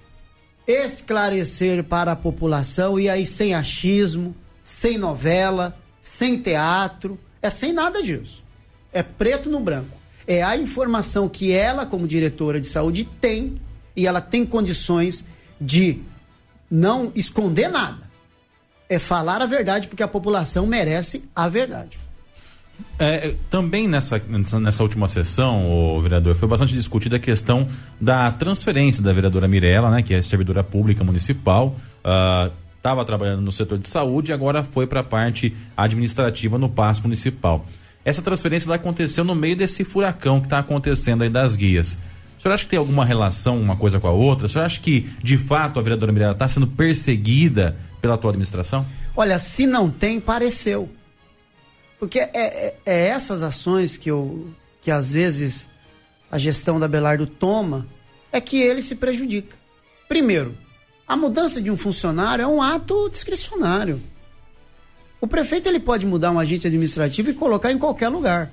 esclarecer 0.67 1.85
para 1.85 2.13
a 2.13 2.17
população 2.17 2.99
e 2.99 3.09
aí 3.09 3.27
sem 3.27 3.55
achismo, 3.55 4.35
sem 4.63 4.97
novela, 4.97 5.77
sem 6.01 6.39
teatro, 6.39 7.19
é 7.43 7.51
sem 7.51 7.73
nada 7.73 8.03
disso. 8.03 8.43
É 8.93 9.03
preto 9.03 9.51
no 9.51 9.61
branco. 9.61 9.97
É 10.27 10.43
a 10.43 10.57
informação 10.57 11.29
que 11.29 11.53
ela, 11.53 11.85
como 11.85 12.09
diretora 12.09 12.61
de 12.61 12.67
saúde, 12.67 13.05
tem 13.21 13.61
e 13.95 14.07
ela 14.07 14.21
tem 14.21 14.47
condições 14.47 15.25
de 15.61 16.01
não 16.71 17.13
esconder 17.15 17.69
nada. 17.69 18.11
É 18.89 18.99
falar 18.99 19.43
a 19.43 19.47
verdade, 19.47 19.89
porque 19.89 20.03
a 20.03 20.09
população 20.09 20.67
merece 20.67 21.25
a 21.35 21.49
verdade. 21.49 21.99
É, 22.99 23.35
também 23.51 23.89
nessa, 23.89 24.23
nessa 24.61 24.83
última 24.83 25.09
sessão, 25.09 25.69
o 25.69 26.01
vereador, 26.01 26.35
foi 26.37 26.49
bastante 26.49 26.75
discutida 26.75 27.17
a 27.17 27.19
questão 27.19 27.69
da 28.01 28.31
transferência 28.31 29.03
da 29.03 29.13
vereadora 29.13 29.49
Mirella, 29.49 29.91
né, 29.91 30.03
que 30.03 30.15
é 30.15 30.23
servidora 30.23 30.63
pública 30.63 31.03
municipal, 31.03 31.77
estava 32.77 33.03
uh, 33.03 33.05
trabalhando 33.05 33.43
no 33.43 33.51
setor 33.51 33.79
de 33.79 33.89
saúde 33.89 34.31
e 34.31 34.35
agora 34.35 34.63
foi 34.63 34.87
para 34.87 35.01
a 35.01 35.05
parte 35.05 35.55
administrativa 35.77 36.57
no 36.57 36.69
passo 36.69 37.03
municipal. 37.03 37.67
essa 38.05 38.23
transferência 38.23 38.73
aconteceu 38.73 39.25
no 39.25 39.35
meio 39.35 39.57
desse 39.57 39.83
furacão 39.83 40.39
que 40.39 40.47
está 40.47 40.61
acontecendo 40.61 41.23
aí 41.23 41.31
das 41.31 41.57
guias. 41.57 41.99
O 42.39 42.43
senhor 42.43 42.55
acha 42.55 42.65
que 42.65 42.71
tem 42.71 42.79
alguma 42.79 43.05
relação 43.05 43.61
uma 43.61 43.75
coisa 43.75 43.99
com 43.99 44.07
a 44.07 44.11
outra? 44.11 44.47
O 44.47 44.49
senhor 44.49 44.67
acha 44.67 44.79
que, 44.79 45.09
de 45.23 45.39
fato, 45.39 45.79
a 45.81 45.83
vereadora 45.83 46.13
Mirella 46.13 46.33
está 46.33 46.47
sendo 46.47 46.67
perseguida 46.67 47.75
pela 48.01 48.15
atual 48.15 48.31
administração? 48.31 48.85
Olha, 49.17 49.39
se 49.39 49.67
não 49.67 49.91
tem, 49.91 50.21
pareceu. 50.21 50.91
Porque 52.05 52.21
é, 52.21 52.31
é, 52.35 52.75
é 52.85 53.07
essas 53.07 53.43
ações 53.43 53.97
que, 53.97 54.11
eu, 54.11 54.49
que 54.83 54.91
às 54.91 55.13
vezes 55.13 55.71
a 56.31 56.37
gestão 56.37 56.79
da 56.79 56.87
Belardo 56.87 57.27
toma, 57.27 57.87
é 58.31 58.43
que 58.43 58.61
ele 58.61 58.83
se 58.83 58.97
prejudica. 58.97 59.57
Primeiro, 60.07 60.55
a 61.09 61.17
mudança 61.17 61.63
de 61.63 61.71
um 61.71 61.79
funcionário 61.79 62.43
é 62.43 62.47
um 62.47 62.61
ato 62.61 63.09
discricionário. 63.09 64.03
O 65.19 65.27
prefeito 65.27 65.67
ele 65.67 65.81
pode 65.81 66.05
mudar 66.05 66.31
um 66.31 66.39
agente 66.39 66.67
administrativo 66.67 67.31
e 67.31 67.35
colocar 67.35 67.73
em 67.73 67.79
qualquer 67.79 68.11
lugar. 68.11 68.53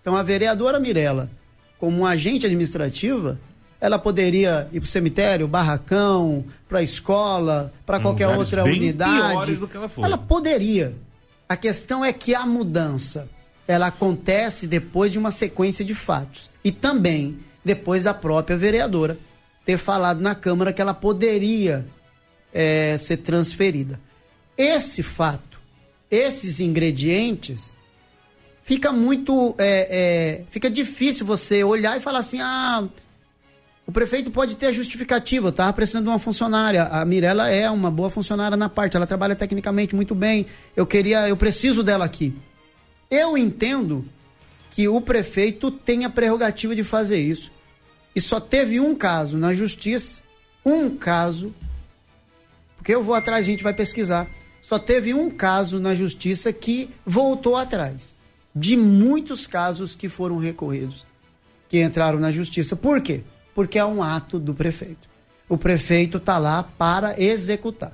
Então 0.00 0.16
a 0.16 0.22
vereadora 0.24 0.80
Mirella, 0.80 1.30
como 1.78 1.98
um 1.98 2.04
agente 2.04 2.46
administrativa, 2.46 3.38
ela 3.80 4.00
poderia 4.00 4.68
ir 4.72 4.80
para 4.80 4.86
o 4.86 4.90
cemitério, 4.90 5.46
barracão, 5.46 6.44
para 6.68 6.80
a 6.80 6.82
escola, 6.82 7.72
para 7.86 8.00
qualquer 8.00 8.26
outra 8.26 8.64
unidade. 8.64 9.54
Do 9.54 9.68
que 9.68 9.76
ela, 9.76 9.88
foi. 9.88 10.02
ela 10.02 10.18
poderia. 10.18 10.96
A 11.48 11.56
questão 11.56 12.04
é 12.04 12.12
que 12.12 12.34
a 12.34 12.44
mudança 12.44 13.28
ela 13.66 13.86
acontece 13.88 14.66
depois 14.66 15.12
de 15.12 15.18
uma 15.18 15.30
sequência 15.30 15.84
de 15.84 15.94
fatos 15.94 16.50
e 16.64 16.72
também 16.72 17.38
depois 17.64 18.04
da 18.04 18.14
própria 18.14 18.56
vereadora 18.56 19.18
ter 19.64 19.76
falado 19.76 20.20
na 20.20 20.34
Câmara 20.34 20.72
que 20.72 20.80
ela 20.80 20.94
poderia 20.94 21.86
é, 22.52 22.96
ser 22.98 23.18
transferida. 23.18 24.00
Esse 24.56 25.02
fato 25.02 25.48
esses 26.10 26.60
ingredientes, 26.60 27.76
fica 28.62 28.92
muito. 28.92 29.54
É, 29.58 29.88
é, 29.90 30.44
fica 30.50 30.70
difícil 30.70 31.26
você 31.26 31.62
olhar 31.62 31.96
e 31.96 32.00
falar 32.00 32.20
assim: 32.20 32.40
ah, 32.40 32.88
o 33.88 33.92
prefeito 33.92 34.30
pode 34.30 34.54
ter 34.54 34.66
a 34.66 34.72
justificativa, 34.72 35.50
tá 35.50 35.72
precisando 35.72 36.04
de 36.04 36.10
uma 36.10 36.18
funcionária. 36.18 36.84
A 36.84 37.04
Mirella 37.04 37.48
é 37.48 37.68
uma 37.68 37.90
boa 37.90 38.10
funcionária 38.10 38.56
na 38.56 38.68
parte, 38.68 38.96
ela 38.96 39.06
trabalha 39.06 39.34
tecnicamente 39.34 39.96
muito 39.96 40.14
bem. 40.14 40.46
Eu 40.76 40.86
queria, 40.86 41.26
eu 41.28 41.36
preciso 41.36 41.82
dela 41.82 42.04
aqui. 42.04 42.36
Eu 43.10 43.36
entendo 43.36 44.04
que 44.72 44.86
o 44.86 45.00
prefeito 45.00 45.70
tem 45.70 46.04
a 46.04 46.10
prerrogativa 46.10 46.76
de 46.76 46.84
fazer 46.84 47.18
isso. 47.18 47.50
E 48.14 48.20
só 48.20 48.38
teve 48.38 48.78
um 48.78 48.94
caso 48.94 49.36
na 49.36 49.52
justiça, 49.54 50.22
um 50.64 50.90
caso, 50.90 51.52
porque 52.76 52.94
eu 52.94 53.02
vou 53.02 53.14
atrás, 53.14 53.46
a 53.46 53.50
gente 53.50 53.64
vai 53.64 53.72
pesquisar 53.72 54.28
só 54.68 54.78
teve 54.78 55.14
um 55.14 55.30
caso 55.30 55.80
na 55.80 55.94
justiça 55.94 56.52
que 56.52 56.90
voltou 57.06 57.56
atrás. 57.56 58.14
De 58.54 58.76
muitos 58.76 59.46
casos 59.46 59.94
que 59.94 60.10
foram 60.10 60.36
recorridos, 60.36 61.06
que 61.70 61.80
entraram 61.82 62.20
na 62.20 62.30
justiça. 62.30 62.76
Por 62.76 63.00
quê? 63.00 63.22
Porque 63.58 63.76
é 63.76 63.84
um 63.84 64.00
ato 64.00 64.38
do 64.38 64.54
prefeito. 64.54 65.08
O 65.48 65.58
prefeito 65.58 66.18
está 66.18 66.38
lá 66.38 66.62
para 66.62 67.20
executar. 67.20 67.92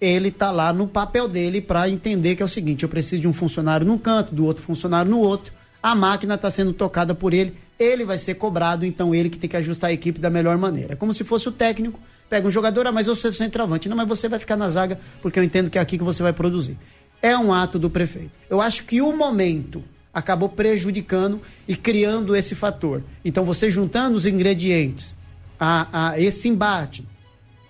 Ele 0.00 0.28
está 0.28 0.50
lá 0.50 0.72
no 0.72 0.88
papel 0.88 1.28
dele 1.28 1.60
para 1.60 1.86
entender 1.86 2.34
que 2.34 2.40
é 2.40 2.46
o 2.46 2.48
seguinte: 2.48 2.82
eu 2.82 2.88
preciso 2.88 3.20
de 3.20 3.28
um 3.28 3.32
funcionário 3.34 3.86
num 3.86 3.98
canto, 3.98 4.34
do 4.34 4.46
outro 4.46 4.62
funcionário 4.62 5.10
no 5.10 5.18
outro. 5.18 5.52
A 5.82 5.94
máquina 5.94 6.36
está 6.36 6.50
sendo 6.50 6.72
tocada 6.72 7.14
por 7.14 7.34
ele, 7.34 7.54
ele 7.78 8.06
vai 8.06 8.16
ser 8.16 8.36
cobrado, 8.36 8.86
então 8.86 9.14
ele 9.14 9.28
que 9.28 9.36
tem 9.36 9.50
que 9.50 9.56
ajustar 9.58 9.90
a 9.90 9.92
equipe 9.92 10.18
da 10.18 10.30
melhor 10.30 10.56
maneira. 10.56 10.94
É 10.94 10.96
como 10.96 11.12
se 11.12 11.24
fosse 11.24 11.46
o 11.46 11.52
técnico 11.52 12.00
Pega 12.30 12.48
um 12.48 12.50
jogador, 12.50 12.86
ah, 12.86 12.92
mas 12.92 13.06
eu 13.06 13.14
sou 13.14 13.30
centroavante. 13.30 13.90
Não, 13.90 13.96
mas 13.98 14.08
você 14.08 14.26
vai 14.26 14.38
ficar 14.38 14.56
na 14.56 14.66
zaga 14.70 14.98
porque 15.20 15.38
eu 15.38 15.44
entendo 15.44 15.68
que 15.68 15.76
é 15.76 15.80
aqui 15.82 15.98
que 15.98 16.04
você 16.04 16.22
vai 16.22 16.32
produzir. 16.32 16.78
É 17.20 17.36
um 17.36 17.52
ato 17.52 17.78
do 17.78 17.90
prefeito. 17.90 18.30
Eu 18.48 18.62
acho 18.62 18.84
que 18.84 19.02
o 19.02 19.14
momento 19.14 19.84
acabou 20.12 20.48
prejudicando 20.48 21.40
e 21.66 21.76
criando 21.76 22.36
esse 22.36 22.54
fator. 22.54 23.02
Então, 23.24 23.44
você 23.44 23.70
juntando 23.70 24.16
os 24.16 24.26
ingredientes 24.26 25.16
a, 25.58 26.10
a 26.10 26.20
esse 26.20 26.48
embate 26.48 27.06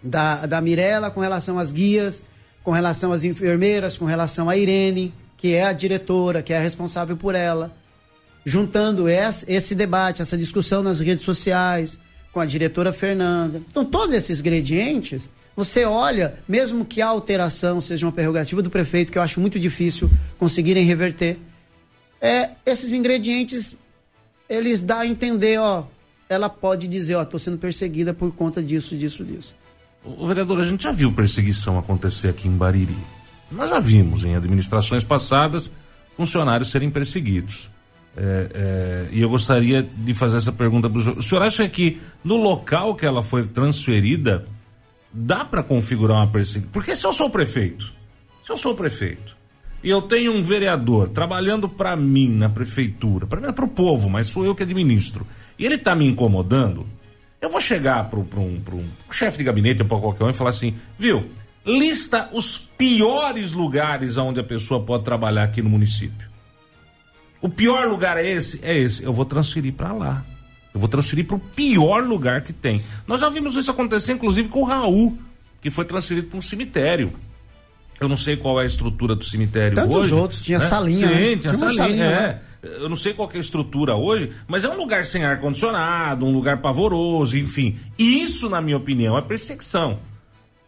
da, 0.03 0.47
da 0.47 0.61
Mirella 0.61 1.11
com 1.11 1.21
relação 1.21 1.59
às 1.59 1.71
guias, 1.71 2.25
com 2.65 2.71
relação 2.71 3.13
às 3.13 3.25
enfermeiras, 3.25 3.97
com 3.97 4.05
relação 4.05 4.49
à 4.49 4.57
Irene, 4.57 5.15
que 5.37 5.55
é 5.55 5.65
a 5.65 5.73
diretora, 5.73 6.43
que 6.43 6.53
é 6.53 6.59
a 6.59 6.63
responsável 6.63 7.17
por 7.17 7.35
ela, 7.35 7.73
juntando 8.45 9.09
esse, 9.09 9.51
esse 9.51 9.75
debate, 9.75 10.23
essa 10.23 10.37
discussão 10.37 10.83
nas 10.83 11.01
redes 11.01 11.25
sociais, 11.25 11.99
com 12.33 12.41
a 12.41 12.47
diretora 12.47 12.93
Fernanda. 12.93 13.63
Então, 13.71 13.85
todos 13.85 14.15
esses 14.15 14.41
ingredientes, 14.41 15.31
você 15.55 15.85
olha, 15.85 16.39
mesmo 16.49 16.85
que 16.85 17.03
a 17.03 17.07
alteração 17.07 17.81
seja 17.81 18.07
uma 18.07 18.13
prerrogativa 18.13 18.63
do 18.63 18.71
prefeito, 18.71 19.13
que 19.13 19.19
eu 19.19 19.23
acho 19.23 19.41
muito 19.41 19.61
difícil 19.61 20.11
conseguirem 20.39 20.85
reverter, 20.85 21.39
é, 22.23 22.51
esses 22.65 22.93
ingredientes, 22.93 23.77
eles 24.49 24.81
dão 24.81 25.01
a 25.01 25.07
entender, 25.07 25.59
ó, 25.59 25.85
ela 26.29 26.49
pode 26.49 26.87
dizer, 26.87 27.17
ó, 27.17 27.23
estou 27.23 27.41
sendo 27.41 27.59
perseguida 27.59 28.15
por 28.15 28.33
conta 28.33 28.63
disso, 28.63 28.97
disso, 28.97 29.25
disso. 29.25 29.57
O 30.05 30.29
vereador, 30.29 30.61
a 30.61 30.65
gente 30.65 30.85
já 30.85 30.93
viu 30.93 31.13
perseguição 31.13 31.79
acontecer 31.79 32.29
aqui 32.29 32.47
em 32.47 32.57
Bariri. 32.57 32.97
Nós 33.51 33.71
já 33.71 33.81
vimos 33.81 34.25
em 34.25 34.37
administrações 34.37 35.03
passadas 35.03 35.71
funcionários 36.17 36.71
serem 36.71 36.91
perseguidos. 36.91 37.69
É, 38.17 38.49
é, 38.55 39.09
e 39.11 39.21
eu 39.21 39.29
gostaria 39.29 39.83
de 39.83 40.15
fazer 40.15 40.37
essa 40.37 40.53
pergunta 40.53 40.89
para 40.89 40.99
o 40.99 41.03
senhor. 41.03 41.19
O 41.19 41.23
senhor 41.23 41.43
acha 41.43 41.69
que 41.69 42.01
no 42.23 42.37
local 42.37 42.95
que 42.95 43.05
ela 43.05 43.23
foi 43.23 43.47
transferida 43.49 44.47
dá 45.13 45.45
para 45.45 45.63
configurar 45.63 46.19
uma 46.19 46.29
perseguição? 46.29 46.71
Porque 46.73 46.95
se 46.95 47.05
eu 47.05 47.13
sou 47.13 47.29
prefeito, 47.31 47.93
se 48.45 48.53
eu 48.53 48.57
sou 48.57 48.75
prefeito 48.75 49.42
e 49.83 49.91
eu 49.91 50.03
tenho 50.03 50.33
um 50.33 50.43
vereador 50.43 51.09
trabalhando 51.09 51.69
para 51.69 51.97
mim 51.97 52.31
na 52.31 52.49
prefeitura, 52.49 53.27
para 53.27 53.49
é 53.49 53.53
para 53.53 53.65
o 53.65 53.69
povo, 53.69 54.09
mas 54.09 54.29
sou 54.29 54.45
eu 54.45 54.55
que 54.55 54.63
administro, 54.63 55.27
e 55.59 55.67
ele 55.67 55.75
está 55.75 55.95
me 55.95 56.07
incomodando, 56.07 56.87
eu 57.41 57.51
vou 57.51 57.61
chegar 57.61 58.09
para 58.09 58.19
um, 58.19 58.61
um 59.09 59.13
chefe 59.13 59.39
de 59.39 59.45
gabinete 59.45 59.83
ou 59.83 59.89
para 59.89 59.99
qualquer 59.99 60.25
um 60.25 60.31
e 60.31 60.35
falar 60.35 60.51
assim, 60.51 60.75
viu? 60.97 61.29
Lista 61.67 62.29
os 62.33 62.57
piores 62.57 63.53
lugares 63.53 64.17
onde 64.17 64.41
a 64.41 64.45
pessoa 64.45 64.81
pode 64.81 65.05
trabalhar 65.05 65.45
aqui 65.45 65.61
no 65.61 65.71
município. 65.71 66.31
O 67.41 67.49
pior 67.49 67.89
lugar 67.89 68.17
é 68.17 68.29
esse? 68.29 68.61
É 68.63 68.77
esse. 68.77 69.03
Eu 69.03 69.13
vou 69.13 69.25
transferir 69.25 69.73
para 69.73 69.93
lá. 69.93 70.25
Eu 70.73 70.79
vou 70.79 70.89
transferir 70.89 71.27
para 71.27 71.37
o 71.37 71.41
pior 71.41 72.05
lugar 72.05 72.43
que 72.43 72.53
tem. 72.53 72.81
Nós 73.07 73.21
já 73.21 73.29
vimos 73.29 73.57
isso 73.57 73.71
acontecer, 73.71 74.13
inclusive, 74.13 74.49
com 74.49 74.61
o 74.61 74.65
Raul, 74.65 75.19
que 75.61 75.69
foi 75.69 75.85
transferido 75.85 76.29
para 76.29 76.39
um 76.39 76.43
cemitério. 76.43 77.13
Eu 78.03 78.09
não 78.09 78.17
sei 78.17 78.37
qual 78.37 78.61
é 78.61 78.65
a 78.65 78.67
estrutura 78.67 79.15
do 79.15 79.25
cemitério 79.25 79.77
Tantos 79.77 79.95
hoje. 79.95 80.13
outros, 80.13 80.43
tinha 80.43 80.59
né? 80.59 80.67
salinha. 80.67 81.09
Sim, 81.09 81.15
né? 81.15 81.21
tinha, 81.21 81.39
tinha 81.39 81.55
salinha. 81.55 81.77
salinha 81.77 82.05
é. 82.05 82.11
Né? 82.11 82.41
Eu 82.63 82.89
não 82.89 82.97
sei 82.97 83.15
qual 83.15 83.31
é 83.33 83.37
a 83.37 83.41
estrutura 83.41 83.95
hoje, 83.95 84.31
mas 84.49 84.65
é 84.65 84.69
um 84.69 84.77
lugar 84.77 85.05
sem 85.05 85.25
ar-condicionado, 85.25 86.27
um 86.27 86.33
lugar 86.33 86.61
pavoroso, 86.61 87.39
enfim. 87.39 87.77
Isso, 87.97 88.49
na 88.49 88.61
minha 88.61 88.77
opinião, 88.77 89.17
é 89.17 89.23
perseguição. 89.23 90.01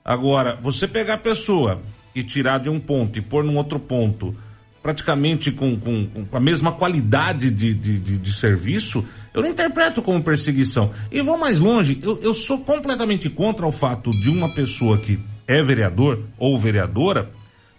Agora, 0.05 0.57
você 0.63 0.87
pegar 0.87 1.15
a 1.15 1.19
pessoa 1.19 1.83
e 2.15 2.23
tirar 2.23 2.59
de 2.59 2.71
um 2.71 2.79
ponto 2.79 3.19
e 3.19 3.23
pôr 3.23 3.43
num 3.43 3.57
outro 3.57 3.81
ponto 3.81 4.37
praticamente 4.85 5.51
com, 5.51 5.81
com, 5.81 6.27
com 6.27 6.37
a 6.37 6.41
mesma 6.41 6.71
qualidade 6.71 7.51
de, 7.51 7.73
de, 7.75 7.99
de, 7.99 8.19
de, 8.19 8.33
serviço, 8.33 9.03
eu 9.33 9.41
não 9.41 9.49
interpreto 9.49 10.03
como 10.03 10.23
perseguição. 10.23 10.91
E 11.11 11.23
vou 11.23 11.39
mais 11.39 11.59
longe, 11.59 11.99
eu, 12.03 12.21
eu 12.21 12.35
sou 12.35 12.59
completamente 12.59 13.31
contra 13.31 13.67
o 13.67 13.73
fato 13.73 14.11
de 14.11 14.29
uma 14.29 14.55
pessoa 14.55 14.99
que 14.99 15.19
é 15.47 15.63
vereador 15.63 16.25
ou 16.39 16.59
vereadora 16.59 17.31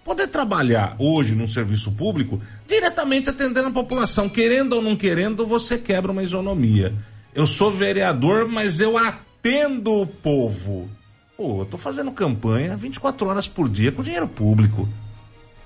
poder 0.04 0.28
trabalhar 0.28 0.96
hoje 1.00 1.34
num 1.34 1.48
serviço 1.48 1.92
público 1.92 2.40
diretamente 2.68 3.30
atendendo 3.30 3.70
a 3.70 3.74
população. 3.74 4.30
Querendo 4.30 4.74
ou 4.74 4.82
não 4.82 4.96
querendo, 4.96 5.46
você 5.48 5.78
quebra 5.78 6.12
uma 6.12 6.24
isonomia. 6.24 6.94
Eu 7.34 7.48
sou 7.48 7.72
vereador, 7.72 8.48
mas 8.48 8.80
eu 8.80 8.98
atendo 8.98 10.02
o 10.02 10.08
povo. 10.08 10.90
Pô, 11.36 11.62
eu 11.62 11.66
tô 11.66 11.78
fazendo 11.78 12.12
campanha 12.12 12.78
24 12.78 13.28
horas 13.28 13.48
por 13.48 13.68
dia 13.68 13.92
com 13.92 14.04
dinheiro 14.04 14.28
público 14.28 14.88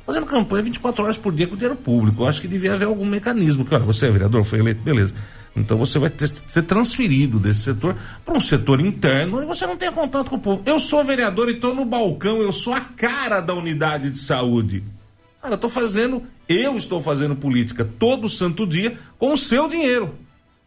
fazendo 0.10 0.26
campanha 0.26 0.64
24 0.64 1.04
horas 1.04 1.18
por 1.20 1.32
dia 1.32 1.46
com 1.46 1.56
dinheiro 1.56 1.76
público. 1.76 2.24
Eu 2.24 2.28
acho 2.28 2.42
que 2.42 2.48
devia 2.48 2.74
haver 2.74 2.86
algum 2.86 3.06
mecanismo. 3.06 3.64
Que, 3.64 3.76
olha, 3.76 3.84
você 3.84 4.08
é 4.08 4.12
vereador, 4.12 4.44
foi 4.44 4.58
eleito, 4.58 4.82
beleza. 4.82 5.14
Então 5.56 5.78
você 5.78 6.00
vai 6.00 6.10
ter, 6.10 6.28
ser 6.28 6.64
transferido 6.64 7.40
desse 7.40 7.62
setor 7.62 7.96
para 8.24 8.38
um 8.38 8.42
setor 8.42 8.80
interno 8.80 9.42
e 9.42 9.46
você 9.46 9.66
não 9.66 9.76
tem 9.76 9.92
contato 9.92 10.30
com 10.30 10.36
o 10.36 10.40
povo. 10.40 10.62
Eu 10.66 10.80
sou 10.80 11.04
vereador 11.04 11.50
e 11.50 11.54
estou 11.54 11.74
no 11.74 11.86
balcão, 11.86 12.42
eu 12.42 12.52
sou 12.52 12.74
a 12.74 12.80
cara 12.80 13.40
da 13.40 13.54
unidade 13.54 14.10
de 14.10 14.18
saúde. 14.18 14.84
Cara, 15.42 15.54
eu 15.54 15.56
estou 15.56 15.70
fazendo, 15.70 16.24
eu 16.48 16.78
estou 16.78 17.02
fazendo 17.02 17.36
política 17.36 17.88
todo 17.98 18.30
santo 18.30 18.68
dia 18.68 18.98
com 19.18 19.34
o 19.34 19.38
seu 19.38 19.68
dinheiro. 19.68 20.16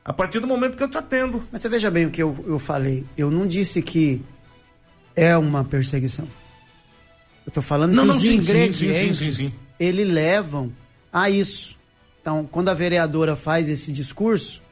A 0.05 0.12
partir 0.12 0.40
do 0.40 0.47
momento 0.47 0.77
que 0.77 0.83
eu 0.83 0.90
te 0.90 0.99
atendo. 0.99 1.47
Mas 1.53 1.61
você 1.61 1.68
veja 1.68 1.90
bem 1.90 2.07
o 2.07 2.11
que 2.11 2.23
eu, 2.23 2.37
eu 2.47 2.59
falei. 2.59 3.05
Eu 3.16 3.31
não 3.31 3.47
disse 3.47 3.81
que 3.81 4.21
é 5.14 5.37
uma 5.37 5.62
perseguição. 5.62 6.27
Eu 7.47 7.51
estou 7.51 7.62
falando 7.62 7.92
não, 7.92 8.03
que 8.03 8.09
não, 8.09 8.14
os 8.16 8.23
sim, 8.23 8.35
ingredientes 8.35 9.18
sim, 9.18 9.33
sim, 9.33 9.57
ele 9.79 10.05
levam 10.05 10.73
a 11.12 11.29
isso. 11.31 11.79
Então, 12.21 12.49
quando 12.51 12.68
a 12.68 12.75
vereadora 12.75 13.37
faz 13.37 13.68
esse 13.68 13.92
discurso, 13.92 14.62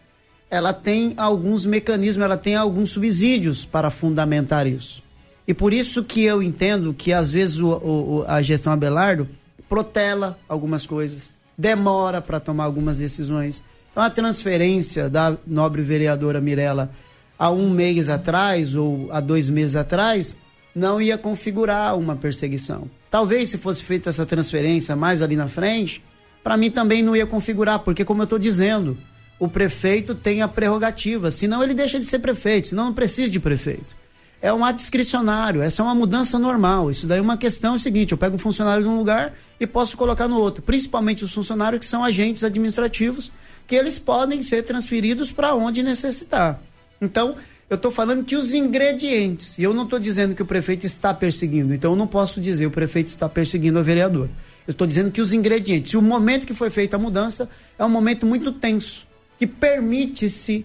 ela 0.51 0.73
tem 0.73 1.15
alguns 1.17 1.65
mecanismos, 1.65 2.25
ela 2.25 2.37
tem 2.37 2.57
alguns 2.57 2.91
subsídios 2.91 3.65
para 3.65 3.89
fundamentar 3.89 4.67
isso. 4.67 5.03
E 5.47 5.55
por 5.55 5.73
isso 5.73 6.05
que 6.05 6.23
eu 6.25 6.43
entendo 6.43 6.93
que 6.93 7.13
às 7.13 7.31
vezes 7.31 7.59
o, 7.59 7.69
o, 7.69 8.25
a 8.27 8.43
gestão 8.43 8.73
Abelardo 8.73 9.29
protela 9.69 10.39
algumas 10.49 10.85
coisas. 10.85 11.33
demora 11.57 12.21
para 12.21 12.41
tomar 12.41 12.65
algumas 12.65 12.99
decisões. 12.99 13.63
Então, 13.91 14.03
a 14.03 14.11
transferência 14.11 15.09
da 15.09 15.37
nobre 15.47 15.83
vereadora 15.83 16.41
Mirella 16.41 16.91
há 17.39 17.51
um 17.51 17.71
mês 17.71 18.09
atrás 18.09 18.75
ou 18.75 19.09
há 19.13 19.21
dois 19.21 19.49
meses 19.51 19.77
atrás 19.77 20.37
não 20.75 21.01
ia 21.01 21.19
configurar 21.19 21.97
uma 21.97 22.17
perseguição. 22.17 22.91
Talvez 23.11 23.51
se 23.51 23.59
fosse 23.59 23.83
feita 23.83 24.09
essa 24.09 24.25
transferência 24.25 24.97
mais 24.97 25.21
ali 25.21 25.37
na 25.37 25.49
frente, 25.49 26.03
para 26.43 26.57
mim 26.57 26.71
também 26.71 27.03
não 27.03 27.15
ia 27.15 27.27
configurar, 27.27 27.81
porque 27.81 28.05
como 28.05 28.23
eu 28.23 28.25
estou 28.25 28.39
dizendo, 28.39 28.97
o 29.41 29.49
prefeito 29.49 30.15
tem 30.15 30.43
a 30.43 30.47
prerrogativa, 30.47 31.31
senão 31.31 31.63
ele 31.63 31.73
deixa 31.73 31.99
de 31.99 32.05
ser 32.05 32.19
prefeito, 32.19 32.69
senão 32.69 32.85
não 32.85 32.93
precisa 32.93 33.33
de 33.33 33.41
prefeito. 33.41 33.99
É 34.43 34.53
um 34.53 34.65
ato 34.65 34.77
discricionário, 34.77 35.63
essa 35.63 35.83
é 35.83 35.85
uma 35.85 35.95
mudança 35.95 36.39
normal. 36.39 36.91
Isso 36.91 37.07
daí 37.07 37.19
é 37.19 37.23
uma 37.23 37.39
questão 37.39 37.73
é 37.73 37.77
o 37.77 37.79
seguinte: 37.79 38.13
eu 38.13 38.19
pego 38.19 38.37
um 38.37 38.39
funcionário 38.39 38.83
de 38.83 38.89
um 38.89 38.97
lugar 38.97 39.35
e 39.59 39.67
posso 39.67 39.97
colocar 39.97 40.29
no 40.29 40.39
outro, 40.39 40.63
principalmente 40.63 41.25
os 41.25 41.33
funcionários 41.33 41.81
que 41.81 41.87
são 41.87 42.05
agentes 42.05 42.45
administrativos, 42.45 43.33
que 43.67 43.75
eles 43.75 43.99
podem 43.99 44.43
ser 44.43 44.63
transferidos 44.63 45.33
para 45.33 45.55
onde 45.55 45.83
necessitar. 45.83 46.61
Então, 47.01 47.37
eu 47.69 47.77
estou 47.77 47.91
falando 47.91 48.25
que 48.25 48.37
os 48.37 48.53
ingredientes, 48.53 49.57
e 49.57 49.63
eu 49.63 49.73
não 49.73 49.85
estou 49.85 49.99
dizendo 49.99 50.35
que 50.35 50.43
o 50.43 50.47
prefeito 50.47 50.85
está 50.85 51.15
perseguindo, 51.15 51.73
então 51.73 51.93
eu 51.93 51.97
não 51.97 52.07
posso 52.07 52.41
dizer 52.41 52.67
o 52.67 52.71
prefeito 52.71 53.09
está 53.09 53.29
perseguindo 53.29 53.79
o 53.79 53.85
vereador. 53.85 54.29
Eu 54.67 54.73
estou 54.73 54.87
dizendo 54.87 55.11
que 55.11 55.21
os 55.21 55.33
ingredientes, 55.33 55.93
e 55.93 55.97
o 55.97 56.03
momento 56.03 56.47
que 56.47 56.53
foi 56.53 56.69
feita 56.69 56.97
a 56.97 56.99
mudança 56.99 57.49
é 57.79 57.85
um 57.85 57.89
momento 57.89 58.27
muito 58.27 58.53
tenso, 58.53 59.07
que 59.41 59.47
permite-se 59.47 60.65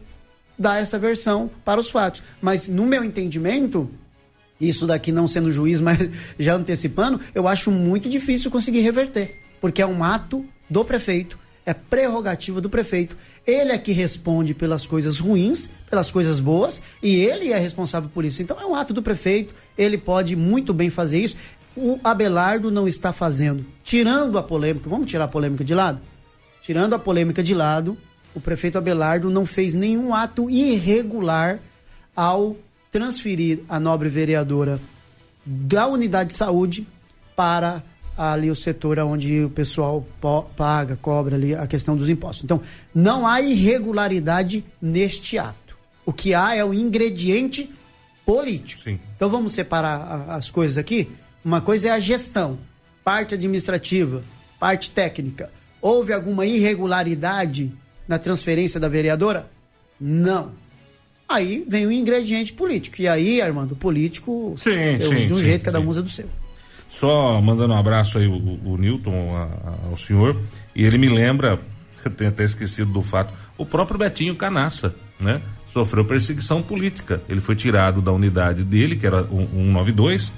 dar 0.60 0.80
essa 0.80 1.00
versão 1.00 1.50
para 1.64 1.80
os 1.80 1.90
fatos. 1.90 2.22
Mas, 2.40 2.68
no 2.68 2.86
meu 2.86 3.04
entendimento, 3.04 3.90
isso 4.62 4.86
daqui 4.86 5.12
não 5.12 5.28
sendo 5.28 5.52
juiz, 5.52 5.80
mas 5.82 5.98
já 6.38 6.54
antecipando, 6.54 7.20
eu 7.34 7.48
acho 7.48 7.72
muito 7.72 8.08
difícil 8.08 8.52
conseguir 8.52 8.82
reverter, 8.82 9.36
porque 9.60 9.82
é 9.82 9.88
um 9.88 10.04
ato 10.04 10.46
do 10.70 10.86
prefeito 10.86 11.40
é 11.66 11.74
prerrogativa 11.74 12.62
do 12.62 12.70
prefeito. 12.70 13.18
Ele 13.46 13.72
é 13.72 13.78
que 13.78 13.92
responde 13.92 14.54
pelas 14.54 14.86
coisas 14.86 15.18
ruins, 15.18 15.70
pelas 15.90 16.12
coisas 16.12 16.40
boas, 16.40 16.82
e 17.02 17.16
ele 17.16 17.52
é 17.52 17.58
responsável 17.58 18.10
por 18.14 18.24
isso. 18.24 18.42
Então 18.42 18.60
é 18.60 18.66
um 18.66 18.76
ato 18.76 18.94
do 18.94 19.02
prefeito, 19.02 19.54
ele 19.78 19.98
pode 19.98 20.36
muito 20.36 20.74
bem 20.74 20.90
fazer 20.90 21.20
isso. 21.20 21.36
O 21.76 22.00
Abelardo 22.04 22.70
não 22.70 22.88
está 22.88 23.12
fazendo. 23.12 23.66
Tirando 23.84 24.38
a 24.38 24.44
polêmica, 24.44 24.90
vamos 24.90 25.10
tirar 25.10 25.26
a 25.26 25.28
polêmica 25.28 25.64
de 25.64 25.74
lado? 25.74 26.00
Tirando 26.62 26.94
a 26.94 27.00
polêmica 27.00 27.42
de 27.42 27.54
lado, 27.54 27.98
o 28.36 28.42
prefeito 28.42 28.78
Abelardo 28.78 29.30
não 29.30 29.46
fez 29.46 29.74
nenhum 29.74 30.14
ato 30.14 30.50
irregular 30.50 31.60
ao 32.16 32.56
transferir 32.92 33.62
a 33.68 33.80
nobre 33.80 34.10
vereadora 34.10 34.80
da 35.46 35.88
unidade 35.88 36.30
de 36.30 36.36
saúde 36.36 36.88
para 37.36 37.82
ali 38.18 38.50
o 38.50 38.56
setor 38.56 39.00
onde 39.00 39.44
o 39.44 39.50
pessoal 39.50 40.06
paga, 40.56 40.98
cobra 41.02 41.36
ali 41.36 41.54
a 41.54 41.68
questão 41.68 41.98
dos 41.98 42.08
impostos. 42.08 42.44
Então, 42.44 42.62
não 42.94 43.28
há 43.28 43.42
irregularidade 43.42 44.64
neste 44.82 45.38
ato. 45.38 45.78
O 46.06 46.14
que 46.14 46.34
há 46.34 46.56
é 46.56 46.64
o 46.64 46.74
ingrediente 46.74 47.70
político. 48.26 48.84
Sim. 48.84 49.00
Então 49.16 49.30
vamos 49.30 49.54
separar 49.54 50.30
as 50.30 50.50
coisas 50.50 50.78
aqui. 50.78 51.10
Uma 51.44 51.62
coisa 51.62 51.90
é 51.90 51.92
a 51.92 52.00
gestão, 52.00 52.58
parte 53.04 53.36
administrativa, 53.36 54.24
parte 54.60 54.92
técnica. 54.92 55.52
Houve 55.82 56.14
alguma 56.14 56.46
irregularidade 56.46 57.72
na 58.08 58.20
transferência 58.20 58.80
da 58.80 58.88
vereadora? 58.88 59.50
Não. 60.00 60.52
Aí 61.28 61.66
vem 61.68 61.88
o 61.88 61.92
ingrediente 61.92 62.54
político. 62.54 63.02
E 63.02 63.08
aí, 63.08 63.42
Armando, 63.42 63.76
político, 63.76 64.54
sim, 64.58 64.70
eu 65.00 65.10
sim, 65.10 65.28
de 65.28 65.34
um 65.34 65.38
sim, 65.38 65.44
jeito, 65.44 65.66
cada 65.66 65.80
um 65.80 65.88
usa 65.88 66.02
do 66.02 66.10
seu. 66.10 66.30
Só 66.90 67.42
mandando 67.42 67.74
um 67.74 67.78
abraço 67.78 68.18
aí 68.18 68.28
o, 68.28 68.60
o 68.64 68.78
Newton 68.78 69.36
a, 69.36 69.44
a, 69.44 69.90
ao 69.90 69.98
senhor. 69.98 70.40
E 70.76 70.86
ele 70.86 70.98
me 70.98 71.10
lembra, 71.10 71.60
eu 72.06 72.12
tenho 72.12 72.30
até 72.30 72.44
esquecido 72.44 72.92
do 72.92 73.02
fato, 73.02 73.34
o 73.58 73.66
próprio 73.66 73.98
Betinho 73.98 74.36
Canaça, 74.36 74.96
né? 75.20 75.42
Sofreu 75.74 76.06
perseguição 76.06 76.62
política. 76.62 77.22
Ele 77.28 77.42
foi 77.42 77.56
tirado 77.56 78.02
da 78.02 78.12
unidade 78.12 78.64
dele, 78.64 78.96
que 78.96 79.06
era 79.06 79.24
um, 79.24 79.74
192, 79.74 80.32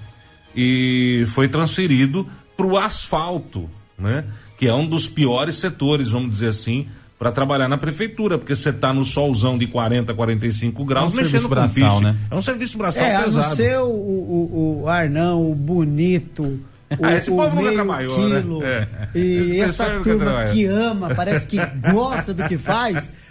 e 0.56 1.26
foi 1.28 1.48
transferido 1.48 2.28
para 2.56 2.66
o 2.66 2.78
asfalto, 2.78 3.70
né? 3.98 4.26
Que 4.58 4.68
é 4.68 4.74
um 4.74 4.88
dos 4.88 5.08
piores 5.08 5.58
setores, 5.58 6.10
vamos 6.10 6.32
dizer 6.32 6.48
assim, 6.48 6.88
para 7.18 7.32
trabalhar 7.32 7.68
na 7.68 7.78
prefeitura, 7.78 8.38
porque 8.38 8.56
você 8.56 8.72
tá 8.72 8.94
no 8.94 9.04
solzão 9.04 9.58
de 9.58 9.66
40, 9.68 10.14
45 10.14 10.86
graus, 10.86 11.18
é 11.18 11.20
um 11.20 11.24
mexendo 11.24 11.50
braçal, 11.50 11.96
com 11.96 12.02
né? 12.02 12.16
É 12.30 12.36
um 12.36 12.42
serviço 12.42 12.78
braçal 12.78 13.08
é, 13.08 13.24
pesado. 13.24 13.46
É, 13.46 13.56
ser 13.56 13.80
o, 13.80 13.88
o, 13.88 14.82
o 14.84 14.88
Arnão, 14.88 15.52
o 15.52 15.56
bonito, 15.56 16.44
o, 16.44 16.62
ah, 17.02 17.16
esse 17.16 17.32
o 17.32 17.36
povo 17.36 17.56
meio 17.56 17.72
nunca 17.72 17.84
trabalhou, 17.84 18.16
quilo, 18.16 18.60
né? 18.60 18.88
É. 19.14 19.20
E 19.20 19.60
essa 19.60 19.86
turma 20.04 20.46
que 20.54 20.66
ama, 20.66 21.16
parece 21.16 21.48
que 21.48 21.58
gosta 21.92 22.34
do 22.34 22.44
que 22.44 22.58
faz. 22.58 23.10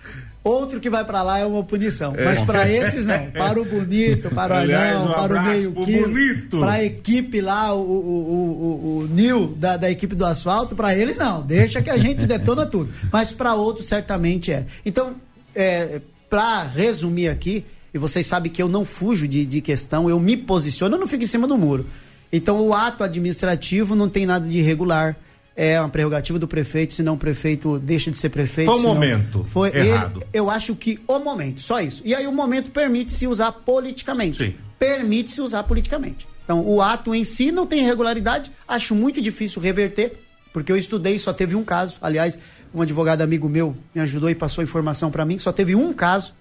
Outro 0.46 0.78
que 0.78 0.88
vai 0.88 1.04
para 1.04 1.24
lá 1.24 1.40
é 1.40 1.44
uma 1.44 1.64
punição. 1.64 2.14
É. 2.16 2.24
Mas 2.24 2.40
para 2.40 2.70
esses 2.70 3.04
não. 3.04 3.32
Para 3.32 3.60
o 3.60 3.64
bonito, 3.64 4.30
para 4.30 4.54
o 4.54 4.58
Aliás, 4.58 4.94
anão, 4.94 5.10
um 5.10 5.12
para 5.12 5.40
o 5.40 5.42
meio 5.42 5.72
quilo. 5.72 6.60
Para 6.60 6.72
a 6.72 6.84
equipe 6.84 7.40
lá, 7.40 7.74
o, 7.74 7.80
o, 7.80 7.82
o, 7.82 8.98
o, 8.98 9.08
Nil 9.08 9.48
da, 9.56 9.76
da 9.76 9.90
equipe 9.90 10.14
do 10.14 10.24
asfalto, 10.24 10.76
para 10.76 10.94
eles 10.94 11.16
não. 11.16 11.42
Deixa 11.42 11.82
que 11.82 11.90
a 11.90 11.98
gente 11.98 12.26
detona 12.28 12.64
tudo. 12.64 12.92
Mas 13.12 13.32
para 13.32 13.56
outros 13.56 13.88
certamente 13.88 14.52
é. 14.52 14.66
Então, 14.84 15.16
é, 15.52 16.00
para 16.30 16.62
resumir 16.62 17.26
aqui, 17.26 17.64
e 17.92 17.98
vocês 17.98 18.24
sabem 18.24 18.52
que 18.52 18.62
eu 18.62 18.68
não 18.68 18.84
fujo 18.84 19.26
de, 19.26 19.44
de 19.44 19.60
questão, 19.60 20.08
eu 20.08 20.20
me 20.20 20.36
posiciono, 20.36 20.94
eu 20.94 21.00
não 21.00 21.08
fico 21.08 21.24
em 21.24 21.26
cima 21.26 21.48
do 21.48 21.58
muro. 21.58 21.86
Então 22.32 22.60
o 22.60 22.72
ato 22.72 23.02
administrativo 23.02 23.96
não 23.96 24.08
tem 24.08 24.26
nada 24.26 24.48
de 24.48 24.58
irregular 24.58 25.16
é 25.56 25.80
uma 25.80 25.88
prerrogativa 25.88 26.38
do 26.38 26.46
prefeito, 26.46 26.92
senão 26.92 27.14
o 27.14 27.16
prefeito 27.16 27.78
deixa 27.78 28.10
de 28.10 28.18
ser 28.18 28.28
prefeito. 28.28 28.70
Foi 28.70 28.78
o 28.78 28.82
momento 28.82 29.46
foi 29.48 29.74
errado. 29.74 30.20
Ele, 30.20 30.28
eu 30.34 30.50
acho 30.50 30.76
que 30.76 31.00
o 31.08 31.18
momento, 31.18 31.62
só 31.62 31.80
isso. 31.80 32.02
E 32.04 32.14
aí 32.14 32.26
o 32.26 32.32
momento 32.32 32.70
permite-se 32.70 33.26
usar 33.26 33.50
politicamente. 33.50 34.56
Permite-se 34.78 35.40
usar 35.40 35.62
politicamente. 35.62 36.28
Então, 36.44 36.64
o 36.64 36.82
ato 36.82 37.14
em 37.14 37.24
si 37.24 37.50
não 37.50 37.66
tem 37.66 37.80
irregularidade, 37.80 38.52
acho 38.68 38.94
muito 38.94 39.20
difícil 39.20 39.60
reverter, 39.60 40.18
porque 40.52 40.70
eu 40.70 40.76
estudei, 40.76 41.18
só 41.18 41.32
teve 41.32 41.56
um 41.56 41.64
caso. 41.64 41.96
Aliás, 42.02 42.38
um 42.74 42.82
advogado 42.82 43.22
amigo 43.22 43.48
meu 43.48 43.74
me 43.94 44.02
ajudou 44.02 44.28
e 44.28 44.34
passou 44.34 44.62
informação 44.62 45.10
para 45.10 45.24
mim, 45.24 45.38
só 45.38 45.52
teve 45.52 45.74
um 45.74 45.92
caso. 45.92 46.34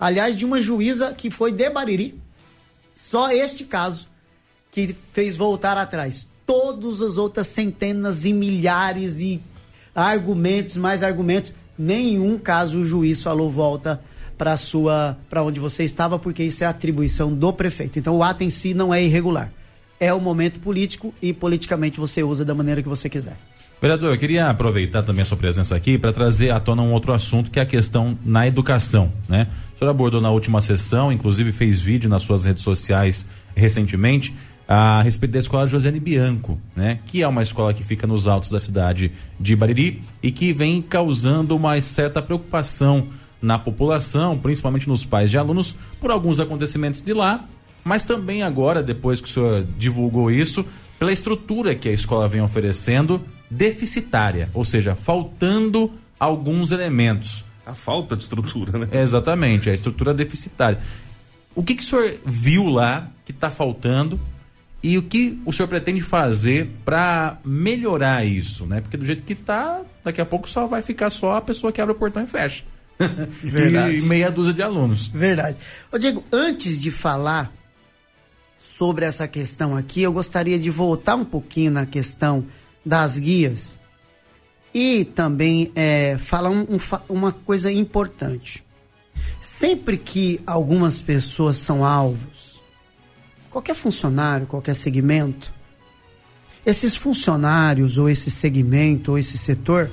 Aliás, 0.00 0.34
de 0.34 0.46
uma 0.46 0.60
juíza 0.60 1.12
que 1.12 1.30
foi 1.30 1.52
de 1.52 1.68
Bariri. 1.68 2.18
Só 2.94 3.30
este 3.30 3.64
caso 3.64 4.08
que 4.70 4.96
fez 5.12 5.36
voltar 5.36 5.76
atrás 5.76 6.31
todas 6.46 7.02
as 7.02 7.18
outras 7.18 7.46
centenas 7.46 8.24
e 8.24 8.32
milhares 8.32 9.20
e 9.20 9.40
argumentos, 9.94 10.76
mais 10.76 11.02
argumentos, 11.02 11.54
nenhum 11.78 12.38
caso 12.38 12.80
o 12.80 12.84
juiz 12.84 13.22
falou 13.22 13.50
volta 13.50 14.02
para 14.36 14.56
sua 14.56 15.16
para 15.30 15.42
onde 15.42 15.60
você 15.60 15.84
estava, 15.84 16.18
porque 16.18 16.42
isso 16.42 16.64
é 16.64 16.66
atribuição 16.66 17.32
do 17.32 17.52
prefeito. 17.52 17.98
Então 17.98 18.16
o 18.16 18.22
ato 18.22 18.42
em 18.42 18.50
si 18.50 18.74
não 18.74 18.92
é 18.92 19.02
irregular. 19.02 19.52
É 20.00 20.12
o 20.12 20.20
momento 20.20 20.58
político 20.58 21.14
e 21.22 21.32
politicamente 21.32 22.00
você 22.00 22.22
usa 22.22 22.44
da 22.44 22.54
maneira 22.54 22.82
que 22.82 22.88
você 22.88 23.08
quiser. 23.08 23.36
Vereador, 23.80 24.12
eu 24.12 24.18
queria 24.18 24.48
aproveitar 24.48 25.02
também 25.02 25.22
a 25.22 25.24
sua 25.24 25.36
presença 25.36 25.74
aqui 25.74 25.98
para 25.98 26.12
trazer 26.12 26.50
à 26.50 26.60
tona 26.60 26.82
um 26.82 26.92
outro 26.92 27.12
assunto 27.12 27.50
que 27.50 27.58
é 27.58 27.62
a 27.62 27.66
questão 27.66 28.16
na 28.24 28.46
educação, 28.46 29.12
né? 29.28 29.48
O 29.74 29.78
senhor 29.78 29.90
abordou 29.90 30.20
na 30.20 30.30
última 30.30 30.60
sessão, 30.60 31.12
inclusive 31.12 31.50
fez 31.50 31.80
vídeo 31.80 32.08
nas 32.08 32.22
suas 32.22 32.44
redes 32.44 32.62
sociais 32.62 33.26
recentemente, 33.56 34.32
a 34.74 35.02
respeito 35.02 35.32
da 35.32 35.38
escola 35.38 35.66
Josiane 35.66 36.00
Bianco, 36.00 36.58
né? 36.74 37.00
Que 37.04 37.20
é 37.20 37.28
uma 37.28 37.42
escola 37.42 37.74
que 37.74 37.84
fica 37.84 38.06
nos 38.06 38.26
altos 38.26 38.48
da 38.48 38.58
cidade 38.58 39.12
de 39.38 39.54
Bariri 39.54 40.02
e 40.22 40.32
que 40.32 40.50
vem 40.50 40.80
causando 40.80 41.54
uma 41.54 41.78
certa 41.82 42.22
preocupação 42.22 43.08
na 43.42 43.58
população, 43.58 44.38
principalmente 44.38 44.88
nos 44.88 45.04
pais 45.04 45.30
de 45.30 45.36
alunos, 45.36 45.74
por 46.00 46.10
alguns 46.10 46.40
acontecimentos 46.40 47.02
de 47.02 47.12
lá, 47.12 47.46
mas 47.84 48.06
também 48.06 48.42
agora, 48.42 48.82
depois 48.82 49.20
que 49.20 49.28
o 49.28 49.30
senhor 49.30 49.66
divulgou 49.76 50.30
isso, 50.30 50.64
pela 50.98 51.12
estrutura 51.12 51.74
que 51.74 51.90
a 51.90 51.92
escola 51.92 52.26
vem 52.26 52.40
oferecendo, 52.40 53.20
deficitária, 53.50 54.48
ou 54.54 54.64
seja, 54.64 54.96
faltando 54.96 55.92
alguns 56.18 56.70
elementos. 56.70 57.44
A 57.66 57.74
falta 57.74 58.16
de 58.16 58.22
estrutura, 58.22 58.78
né? 58.78 58.88
Exatamente, 59.02 59.68
a 59.68 59.74
estrutura 59.74 60.14
deficitária. 60.14 60.78
O 61.54 61.62
que, 61.62 61.74
que 61.74 61.82
o 61.82 61.84
senhor 61.84 62.18
viu 62.24 62.68
lá 62.68 63.10
que 63.26 63.32
está 63.32 63.50
faltando 63.50 64.18
e 64.82 64.98
o 64.98 65.02
que 65.02 65.40
o 65.46 65.52
senhor 65.52 65.68
pretende 65.68 66.00
fazer 66.00 66.68
para 66.84 67.38
melhorar 67.44 68.24
isso, 68.24 68.66
né? 68.66 68.80
Porque 68.80 68.96
do 68.96 69.04
jeito 69.04 69.22
que 69.22 69.32
está, 69.32 69.82
daqui 70.02 70.20
a 70.20 70.26
pouco 70.26 70.50
só 70.50 70.66
vai 70.66 70.82
ficar 70.82 71.08
só 71.08 71.34
a 71.34 71.40
pessoa 71.40 71.72
que 71.72 71.80
abre 71.80 71.94
o 71.94 71.98
portão 71.98 72.24
e 72.24 72.26
fecha. 72.26 72.64
Verdade. 73.42 73.98
e 73.98 74.02
meia 74.02 74.30
dúzia 74.30 74.52
de 74.52 74.62
alunos. 74.62 75.06
Verdade. 75.06 75.56
Ô 75.90 75.98
Diego, 75.98 76.24
antes 76.32 76.80
de 76.80 76.90
falar 76.90 77.52
sobre 78.56 79.04
essa 79.04 79.28
questão 79.28 79.76
aqui, 79.76 80.02
eu 80.02 80.12
gostaria 80.12 80.58
de 80.58 80.70
voltar 80.70 81.14
um 81.14 81.24
pouquinho 81.24 81.70
na 81.70 81.86
questão 81.86 82.44
das 82.84 83.18
guias 83.18 83.78
e 84.74 85.04
também 85.04 85.70
é, 85.76 86.16
falar 86.18 86.50
um, 86.50 86.62
um, 86.62 86.78
uma 87.08 87.30
coisa 87.30 87.70
importante. 87.70 88.64
Sempre 89.40 89.96
que 89.96 90.40
algumas 90.44 91.00
pessoas 91.00 91.56
são 91.56 91.84
alvo 91.84 92.31
qualquer 93.52 93.74
funcionário, 93.74 94.46
qualquer 94.46 94.74
segmento, 94.74 95.52
esses 96.64 96.96
funcionários 96.96 97.98
ou 97.98 98.08
esse 98.08 98.30
segmento 98.30 99.12
ou 99.12 99.18
esse 99.18 99.36
setor, 99.36 99.90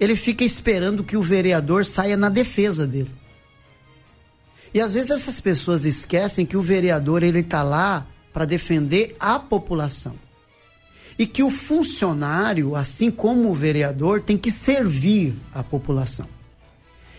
ele 0.00 0.16
fica 0.16 0.42
esperando 0.42 1.04
que 1.04 1.16
o 1.16 1.22
vereador 1.22 1.84
saia 1.84 2.16
na 2.16 2.30
defesa 2.30 2.86
dele. 2.86 3.10
E 4.72 4.80
às 4.80 4.94
vezes 4.94 5.10
essas 5.10 5.40
pessoas 5.40 5.84
esquecem 5.84 6.46
que 6.46 6.56
o 6.56 6.62
vereador 6.62 7.22
ele 7.22 7.40
está 7.40 7.62
lá 7.62 8.06
para 8.32 8.44
defender 8.44 9.14
a 9.20 9.38
população. 9.38 10.16
E 11.16 11.26
que 11.26 11.44
o 11.44 11.50
funcionário, 11.50 12.74
assim 12.74 13.10
como 13.10 13.50
o 13.50 13.54
vereador, 13.54 14.20
tem 14.20 14.36
que 14.36 14.50
servir 14.50 15.36
a 15.52 15.62
população. 15.62 16.28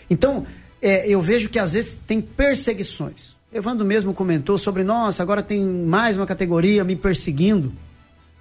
Então, 0.10 0.46
é, 0.82 1.08
eu 1.08 1.22
vejo 1.22 1.48
que 1.48 1.58
às 1.58 1.72
vezes 1.72 1.98
tem 2.06 2.20
perseguições. 2.20 3.35
Evandro 3.56 3.86
mesmo 3.86 4.14
comentou 4.14 4.58
sobre, 4.58 4.84
nossa, 4.84 5.24
agora 5.24 5.42
tem 5.42 5.64
mais 5.64 6.18
uma 6.18 6.26
categoria 6.26 6.84
me 6.84 6.94
perseguindo. 6.94 7.72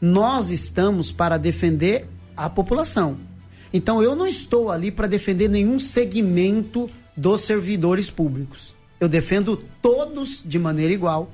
Nós 0.01 0.51
estamos 0.51 1.13
para 1.13 1.39
defender 1.39 2.09
a 2.37 2.51
população. 2.51 3.17
Então 3.73 4.03
eu 4.03 4.17
não 4.17 4.27
estou 4.27 4.73
ali 4.73 4.91
para 4.91 5.07
defender 5.07 5.49
nenhum 5.49 5.79
segmento 5.79 6.91
dos 7.17 7.43
servidores 7.43 8.11
públicos. 8.11 8.75
Eu 8.99 9.09
defendo 9.09 9.57
todos 9.81 10.43
de 10.45 10.59
maneira 10.59 10.93
igual. 10.93 11.31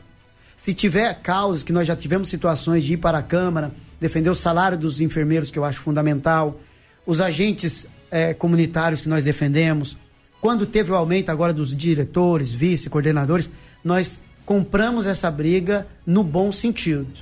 Se 0.54 0.74
tiver 0.74 1.14
causas, 1.22 1.62
que 1.62 1.72
nós 1.72 1.86
já 1.86 1.96
tivemos 1.96 2.28
situações 2.28 2.84
de 2.84 2.92
ir 2.92 2.96
para 2.98 3.16
a 3.16 3.22
Câmara, 3.22 3.72
defender 3.98 4.28
o 4.28 4.34
salário 4.34 4.76
dos 4.76 5.00
enfermeiros, 5.00 5.50
que 5.50 5.58
eu 5.58 5.64
acho 5.64 5.80
fundamental, 5.80 6.60
os 7.06 7.18
agentes 7.18 7.86
é, 8.10 8.34
comunitários 8.34 9.00
que 9.00 9.08
nós 9.08 9.24
defendemos, 9.24 9.96
quando 10.40 10.64
teve 10.64 10.90
o 10.90 10.94
aumento 10.94 11.28
agora 11.28 11.52
dos 11.52 11.76
diretores, 11.76 12.52
vice-coordenadores, 12.52 13.50
nós 13.82 14.20
compramos 14.44 15.06
essa 15.06 15.30
briga 15.30 15.86
no 16.04 16.24
bom 16.24 16.50
sentido. 16.52 17.12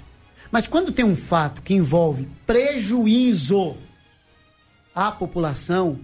Mas 0.50 0.66
quando 0.66 0.92
tem 0.92 1.04
um 1.04 1.16
fato 1.16 1.62
que 1.62 1.74
envolve 1.74 2.28
prejuízo 2.46 3.76
à 4.94 5.12
população, 5.12 6.00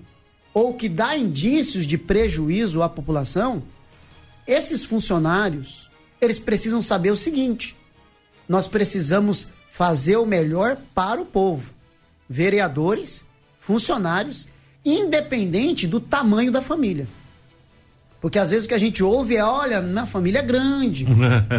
ou 0.52 0.74
que 0.74 0.88
dá 0.88 1.16
indícios 1.16 1.86
de 1.86 1.98
prejuízo 1.98 2.82
à 2.82 2.88
população, 2.88 3.62
esses 4.46 4.84
funcionários, 4.84 5.90
eles 6.20 6.38
precisam 6.38 6.80
saber 6.80 7.10
o 7.10 7.16
seguinte: 7.16 7.76
nós 8.48 8.68
precisamos 8.68 9.48
fazer 9.70 10.16
o 10.16 10.26
melhor 10.26 10.76
para 10.94 11.20
o 11.20 11.26
povo. 11.26 11.72
Vereadores, 12.28 13.26
funcionários, 13.58 14.46
independente 14.84 15.86
do 15.86 15.98
tamanho 15.98 16.52
da 16.52 16.60
família. 16.60 17.08
Porque 18.24 18.38
às 18.38 18.48
vezes 18.48 18.64
o 18.64 18.68
que 18.68 18.72
a 18.72 18.78
gente 18.78 19.04
ouve 19.04 19.36
é: 19.36 19.44
olha, 19.44 19.82
minha 19.82 20.06
família 20.06 20.38
é 20.38 20.42
grande. 20.42 21.06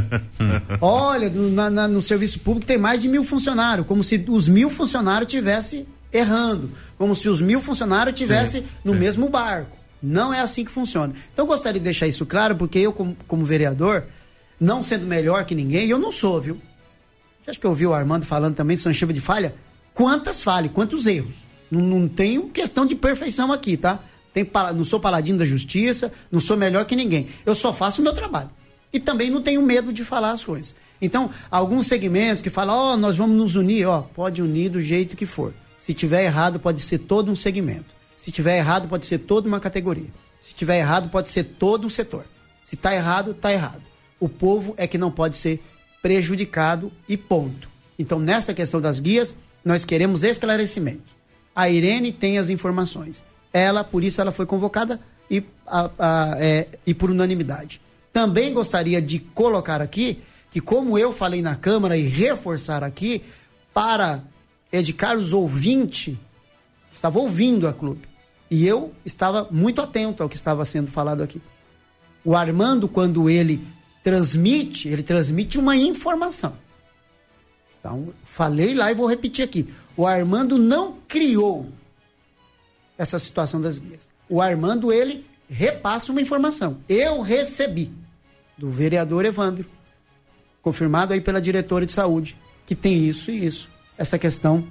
olha, 0.82 1.30
no, 1.30 1.51
na, 1.51 1.69
na, 1.69 1.88
no 1.88 2.01
serviço 2.01 2.39
público 2.39 2.65
tem 2.65 2.75
mais 2.75 2.99
de 3.04 3.08
mil 3.08 3.23
funcionários, 3.23 3.86
como 3.86 4.04
se 4.04 4.25
os 4.28 4.47
mil 4.47 4.71
funcionários 4.71 5.32
tivessem 5.32 5.86
errando, 6.12 6.71
como 6.97 7.15
se 7.15 7.30
os 7.30 7.39
mil 7.39 7.62
funcionários 7.62 8.17
tivessem 8.17 8.63
no 8.84 8.93
sim. 8.93 8.97
mesmo 8.97 9.30
barco. 9.30 9.78
Não 10.01 10.34
é 10.34 10.41
assim 10.41 10.65
que 10.65 10.71
funciona. 10.71 11.13
Então 11.32 11.45
eu 11.45 11.47
gostaria 11.47 11.80
de 11.80 11.84
deixar 11.84 12.08
isso 12.08 12.25
claro, 12.25 12.56
porque 12.56 12.80
eu, 12.80 12.91
como, 12.91 13.15
como 13.28 13.45
vereador, 13.45 14.06
não 14.60 14.82
sendo 14.82 15.06
melhor 15.06 15.45
que 15.45 15.54
ninguém, 15.54 15.88
eu 15.88 15.99
não 15.99 16.12
sou, 16.12 16.41
viu? 16.41 16.60
Acho 17.45 17.60
que 17.60 17.65
eu 17.67 17.69
ouvi 17.69 17.86
o 17.86 17.93
Armando 17.93 18.25
falando 18.25 18.56
também 18.56 18.75
de 18.75 18.82
São 18.82 18.91
Chiba 18.91 19.13
de 19.13 19.21
falha. 19.21 19.54
Quantas 19.93 20.41
falhas, 20.41 20.71
quantos 20.71 21.06
erros? 21.06 21.45
Não, 21.69 21.82
não 21.82 22.08
tenho 22.08 22.49
questão 22.49 22.88
de 22.88 22.95
perfeição 22.95 23.54
aqui, 23.54 23.78
tá? 23.78 23.99
Tem, 24.35 24.45
não 24.75 24.83
sou 24.83 24.99
paladino 24.99 25.39
da 25.39 25.45
justiça, 25.45 26.11
não 26.29 26.41
sou 26.41 26.57
melhor 26.57 26.83
que 26.83 26.93
ninguém. 26.93 27.29
Eu 27.45 27.55
só 27.55 27.73
faço 27.73 28.01
o 28.01 28.03
meu 28.03 28.13
trabalho. 28.13 28.49
E 28.91 28.99
também 28.99 29.29
não 29.29 29.41
tenho 29.41 29.61
medo 29.61 29.93
de 29.93 30.03
falar 30.03 30.31
as 30.31 30.43
coisas. 30.43 30.75
Então, 31.01 31.29
alguns 31.49 31.87
segmentos 31.87 32.43
que 32.43 32.49
falam, 32.49 32.75
ó, 32.75 32.93
oh, 32.93 32.97
nós 32.97 33.15
vamos 33.15 33.37
nos 33.37 33.55
unir, 33.55 33.87
ó, 33.87 34.01
pode 34.01 34.41
unir 34.41 34.67
do 34.69 34.81
jeito 34.81 35.15
que 35.15 35.25
for. 35.25 35.53
Se 35.79 35.93
tiver 35.93 36.25
errado, 36.25 36.59
pode 36.59 36.81
ser 36.81 36.99
todo 36.99 37.31
um 37.31 37.35
segmento. 37.35 37.95
Se 38.17 38.29
tiver 38.29 38.57
errado, 38.57 38.89
pode 38.89 39.05
ser 39.05 39.19
toda 39.19 39.47
uma 39.47 39.59
categoria. 39.61 40.09
Se 40.37 40.53
tiver 40.53 40.79
errado, 40.79 41.09
pode 41.09 41.29
ser 41.29 41.45
todo 41.57 41.87
um 41.87 41.89
setor. 41.89 42.25
Se 42.61 42.75
tá 42.75 42.93
errado, 42.93 43.33
tá 43.33 43.53
errado. 43.53 43.83
O 44.19 44.27
povo 44.27 44.73
é 44.75 44.85
que 44.85 44.97
não 44.97 45.11
pode 45.11 45.37
ser 45.37 45.63
prejudicado 46.01 46.91
e 47.07 47.15
ponto. 47.15 47.69
Então, 47.97 48.19
nessa 48.19 48.53
questão 48.53 48.81
das 48.81 48.99
guias, 48.99 49.33
nós 49.63 49.85
queremos 49.85 50.23
esclarecimento. 50.23 51.15
A 51.55 51.69
Irene 51.69 52.11
tem 52.11 52.37
as 52.37 52.49
informações. 52.49 53.23
Ela, 53.55 53.85
por 53.85 54.03
isso, 54.03 54.19
ela 54.19 54.33
foi 54.33 54.45
convocada 54.45 54.99
e, 55.31 55.41
a, 55.65 55.89
a, 55.97 56.35
é, 56.37 56.67
e 56.85 56.93
por 56.93 57.09
unanimidade. 57.09 57.79
Também 58.11 58.53
gostaria 58.53 59.01
de 59.01 59.17
colocar 59.17 59.81
aqui 59.81 60.21
que, 60.51 60.59
como 60.59 60.99
eu 60.99 61.13
falei 61.13 61.41
na 61.41 61.55
Câmara 61.55 61.95
e 61.95 62.01
reforçar 62.01 62.83
aqui, 62.83 63.23
para 63.73 64.21
Ed 64.73 64.91
Carlos 64.91 65.31
ouvinte, 65.31 66.19
estava 66.91 67.17
ouvindo 67.17 67.65
a 67.65 67.71
clube. 67.71 68.01
E 68.51 68.67
eu 68.67 68.93
estava 69.05 69.47
muito 69.49 69.79
atento 69.79 70.21
ao 70.21 70.27
que 70.27 70.35
estava 70.35 70.65
sendo 70.65 70.91
falado 70.91 71.23
aqui. 71.23 71.41
O 72.25 72.35
Armando, 72.35 72.89
quando 72.89 73.29
ele 73.29 73.65
transmite, 74.03 74.89
ele 74.89 75.01
transmite 75.01 75.57
uma 75.57 75.77
informação. 75.77 76.57
Então, 77.79 78.09
falei 78.25 78.73
lá 78.73 78.91
e 78.91 78.95
vou 78.95 79.07
repetir 79.07 79.45
aqui. 79.45 79.73
O 79.95 80.05
Armando 80.05 80.57
não 80.57 80.97
criou 81.07 81.69
essa 82.97 83.19
situação 83.19 83.60
das 83.60 83.79
guias. 83.79 84.10
O 84.29 84.41
Armando, 84.41 84.91
ele 84.91 85.25
repassa 85.49 86.12
uma 86.12 86.21
informação. 86.21 86.77
Eu 86.88 87.21
recebi 87.21 87.91
do 88.58 88.69
vereador 88.69 89.25
Evandro, 89.25 89.65
confirmado 90.62 91.13
aí 91.13 91.21
pela 91.21 91.41
diretora 91.41 91.86
de 91.86 91.91
saúde, 91.91 92.38
que 92.65 92.75
tem 92.75 93.05
isso 93.08 93.29
e 93.31 93.45
isso. 93.45 93.69
Essa 93.97 94.17
questão 94.17 94.67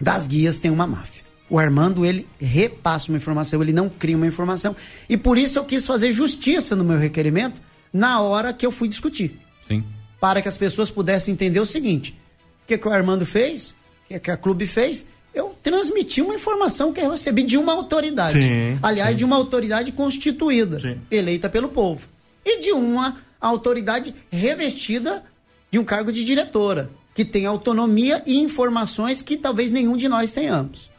das 0.00 0.26
guias 0.26 0.58
tem 0.58 0.70
uma 0.70 0.86
máfia. 0.86 1.24
O 1.48 1.58
Armando, 1.58 2.06
ele 2.06 2.26
repassa 2.40 3.10
uma 3.10 3.18
informação, 3.18 3.62
ele 3.62 3.72
não 3.72 3.88
cria 3.88 4.16
uma 4.16 4.26
informação. 4.26 4.74
E 5.08 5.16
por 5.16 5.36
isso 5.36 5.58
eu 5.58 5.64
quis 5.64 5.86
fazer 5.86 6.10
justiça 6.10 6.74
no 6.74 6.84
meu 6.84 6.98
requerimento 6.98 7.60
na 7.92 8.20
hora 8.20 8.52
que 8.52 8.64
eu 8.64 8.70
fui 8.70 8.88
discutir. 8.88 9.38
Sim. 9.62 9.84
Para 10.20 10.40
que 10.40 10.48
as 10.48 10.56
pessoas 10.56 10.90
pudessem 10.90 11.34
entender 11.34 11.60
o 11.60 11.66
seguinte: 11.66 12.18
o 12.62 12.66
que, 12.66 12.78
que 12.78 12.88
o 12.88 12.92
Armando 12.92 13.26
fez, 13.26 13.70
o 13.70 14.08
que, 14.08 14.18
que 14.18 14.30
a 14.30 14.36
clube 14.36 14.66
fez, 14.66 15.06
eu 15.34 15.54
transmiti 15.62 16.22
uma 16.22 16.34
informação 16.34 16.92
que 16.92 17.00
eu 17.00 17.10
recebi 17.10 17.42
de 17.42 17.58
uma 17.58 17.72
autoridade. 17.72 18.40
Sim, 18.40 18.78
aliás, 18.82 19.10
sim. 19.10 19.16
de 19.16 19.24
uma 19.24 19.36
autoridade 19.36 19.90
constituída, 19.92 20.78
sim. 20.78 20.98
eleita 21.10 21.48
pelo 21.48 21.68
povo. 21.68 22.06
E 22.44 22.60
de 22.60 22.72
uma 22.72 23.18
autoridade 23.40 24.14
revestida 24.30 25.24
de 25.70 25.78
um 25.78 25.84
cargo 25.84 26.12
de 26.12 26.22
diretora, 26.24 26.88
que 27.14 27.24
tem 27.24 27.46
autonomia 27.46 28.22
e 28.26 28.38
informações 28.40 29.22
que 29.22 29.36
talvez 29.36 29.70
nenhum 29.70 29.96
de 29.96 30.08
nós 30.08 30.32
tenhamos. 30.32 30.90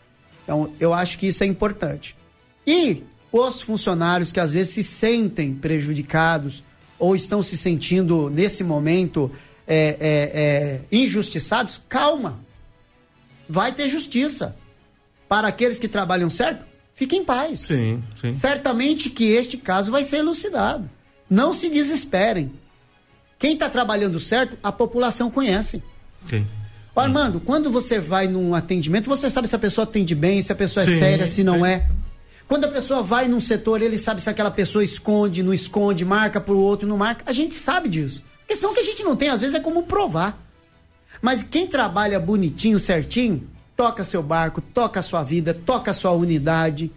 Então, 0.43 0.71
eu 0.79 0.93
acho 0.93 1.17
que 1.17 1.27
isso 1.27 1.43
é 1.43 1.47
importante. 1.47 2.15
E 2.67 3.03
os 3.31 3.61
funcionários 3.61 4.31
que 4.31 4.39
às 4.39 4.51
vezes 4.51 4.73
se 4.73 4.83
sentem 4.83 5.53
prejudicados 5.53 6.63
ou 6.99 7.15
estão 7.15 7.41
se 7.41 7.57
sentindo, 7.57 8.29
nesse 8.29 8.63
momento, 8.63 9.31
é, 9.67 9.97
é, 9.99 10.31
é, 10.33 10.81
injustiçados, 10.91 11.81
calma 11.89 12.44
vai 13.47 13.71
ter 13.71 13.87
justiça. 13.87 14.55
Para 15.27 15.47
aqueles 15.47 15.79
que 15.79 15.87
trabalham 15.87 16.29
certo, 16.29 16.65
fiquem 16.93 17.21
em 17.21 17.25
paz. 17.25 17.61
Sim, 17.61 18.03
sim. 18.15 18.31
Certamente 18.31 19.09
que 19.09 19.25
este 19.31 19.57
caso 19.57 19.91
vai 19.91 20.03
ser 20.03 20.17
elucidado. 20.17 20.89
Não 21.29 21.53
se 21.53 21.69
desesperem. 21.69 22.51
Quem 23.39 23.53
está 23.53 23.69
trabalhando 23.69 24.19
certo, 24.19 24.57
a 24.63 24.71
população 24.71 25.29
conhece. 25.31 25.83
Sim. 26.29 26.45
Armando, 26.95 27.41
quando 27.41 27.69
você 27.69 27.99
vai 27.99 28.27
num 28.27 28.55
atendimento, 28.55 29.09
você 29.09 29.29
sabe 29.29 29.47
se 29.49 29.55
a 29.55 29.59
pessoa 29.59 29.83
atende 29.83 30.15
bem, 30.15 30.41
se 30.41 30.51
a 30.51 30.55
pessoa 30.55 30.83
é 30.83 30.87
sim, 30.87 30.97
séria, 30.97 31.27
se 31.27 31.43
não 31.43 31.59
sim. 31.59 31.65
é. 31.65 31.89
Quando 32.47 32.65
a 32.65 32.69
pessoa 32.69 33.01
vai 33.01 33.27
num 33.27 33.41
setor, 33.41 33.81
ele 33.81 33.97
sabe 33.97 34.21
se 34.21 34.29
aquela 34.29 34.51
pessoa 34.51 34.83
esconde, 34.83 35.43
não 35.43 35.53
esconde, 35.53 36.05
marca 36.05 36.39
pro 36.39 36.57
outro, 36.57 36.87
não 36.87 36.95
marca. 36.95 37.23
A 37.25 37.31
gente 37.33 37.55
sabe 37.55 37.89
disso. 37.89 38.23
A 38.45 38.47
questão 38.47 38.73
que 38.73 38.79
a 38.79 38.83
gente 38.83 39.03
não 39.03 39.15
tem, 39.15 39.29
às 39.29 39.41
vezes, 39.41 39.55
é 39.55 39.59
como 39.59 39.83
provar. 39.83 40.44
Mas 41.21 41.43
quem 41.43 41.67
trabalha 41.67 42.19
bonitinho, 42.19 42.79
certinho, 42.79 43.47
toca 43.75 44.03
seu 44.03 44.23
barco, 44.23 44.61
toca 44.61 45.01
sua 45.01 45.23
vida, 45.23 45.53
toca 45.53 45.93
sua 45.93 46.11
unidade, 46.11 46.91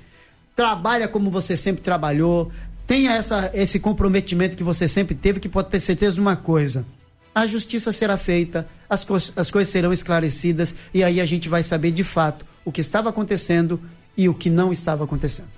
trabalha 0.55 1.09
como 1.09 1.31
você 1.31 1.57
sempre 1.57 1.83
trabalhou, 1.83 2.51
tenha 2.87 3.13
essa, 3.13 3.51
esse 3.53 3.79
comprometimento 3.79 4.57
que 4.57 4.63
você 4.63 4.87
sempre 4.89 5.15
teve, 5.15 5.41
que 5.41 5.49
pode 5.49 5.69
ter 5.69 5.81
certeza 5.81 6.15
de 6.15 6.21
uma 6.21 6.37
coisa. 6.37 6.87
A 7.35 7.47
justiça 7.47 7.93
será 7.93 8.17
feita, 8.17 8.67
as, 8.89 9.05
co 9.05 9.15
as 9.15 9.51
coisas 9.51 9.71
serão 9.71 9.93
esclarecidas 9.93 10.75
e 10.93 11.05
aí 11.05 11.21
a 11.21 11.27
gente 11.27 11.49
vai 11.49 11.63
saber 11.63 11.91
de 11.91 12.03
fato 12.03 12.47
o 12.65 12.73
que 12.73 12.81
estava 12.81 13.11
acontecendo 13.11 13.81
e 14.17 14.29
o 14.29 14.35
que 14.35 14.51
não 14.51 14.73
estava 14.73 15.05
acontecendo. 15.05 15.49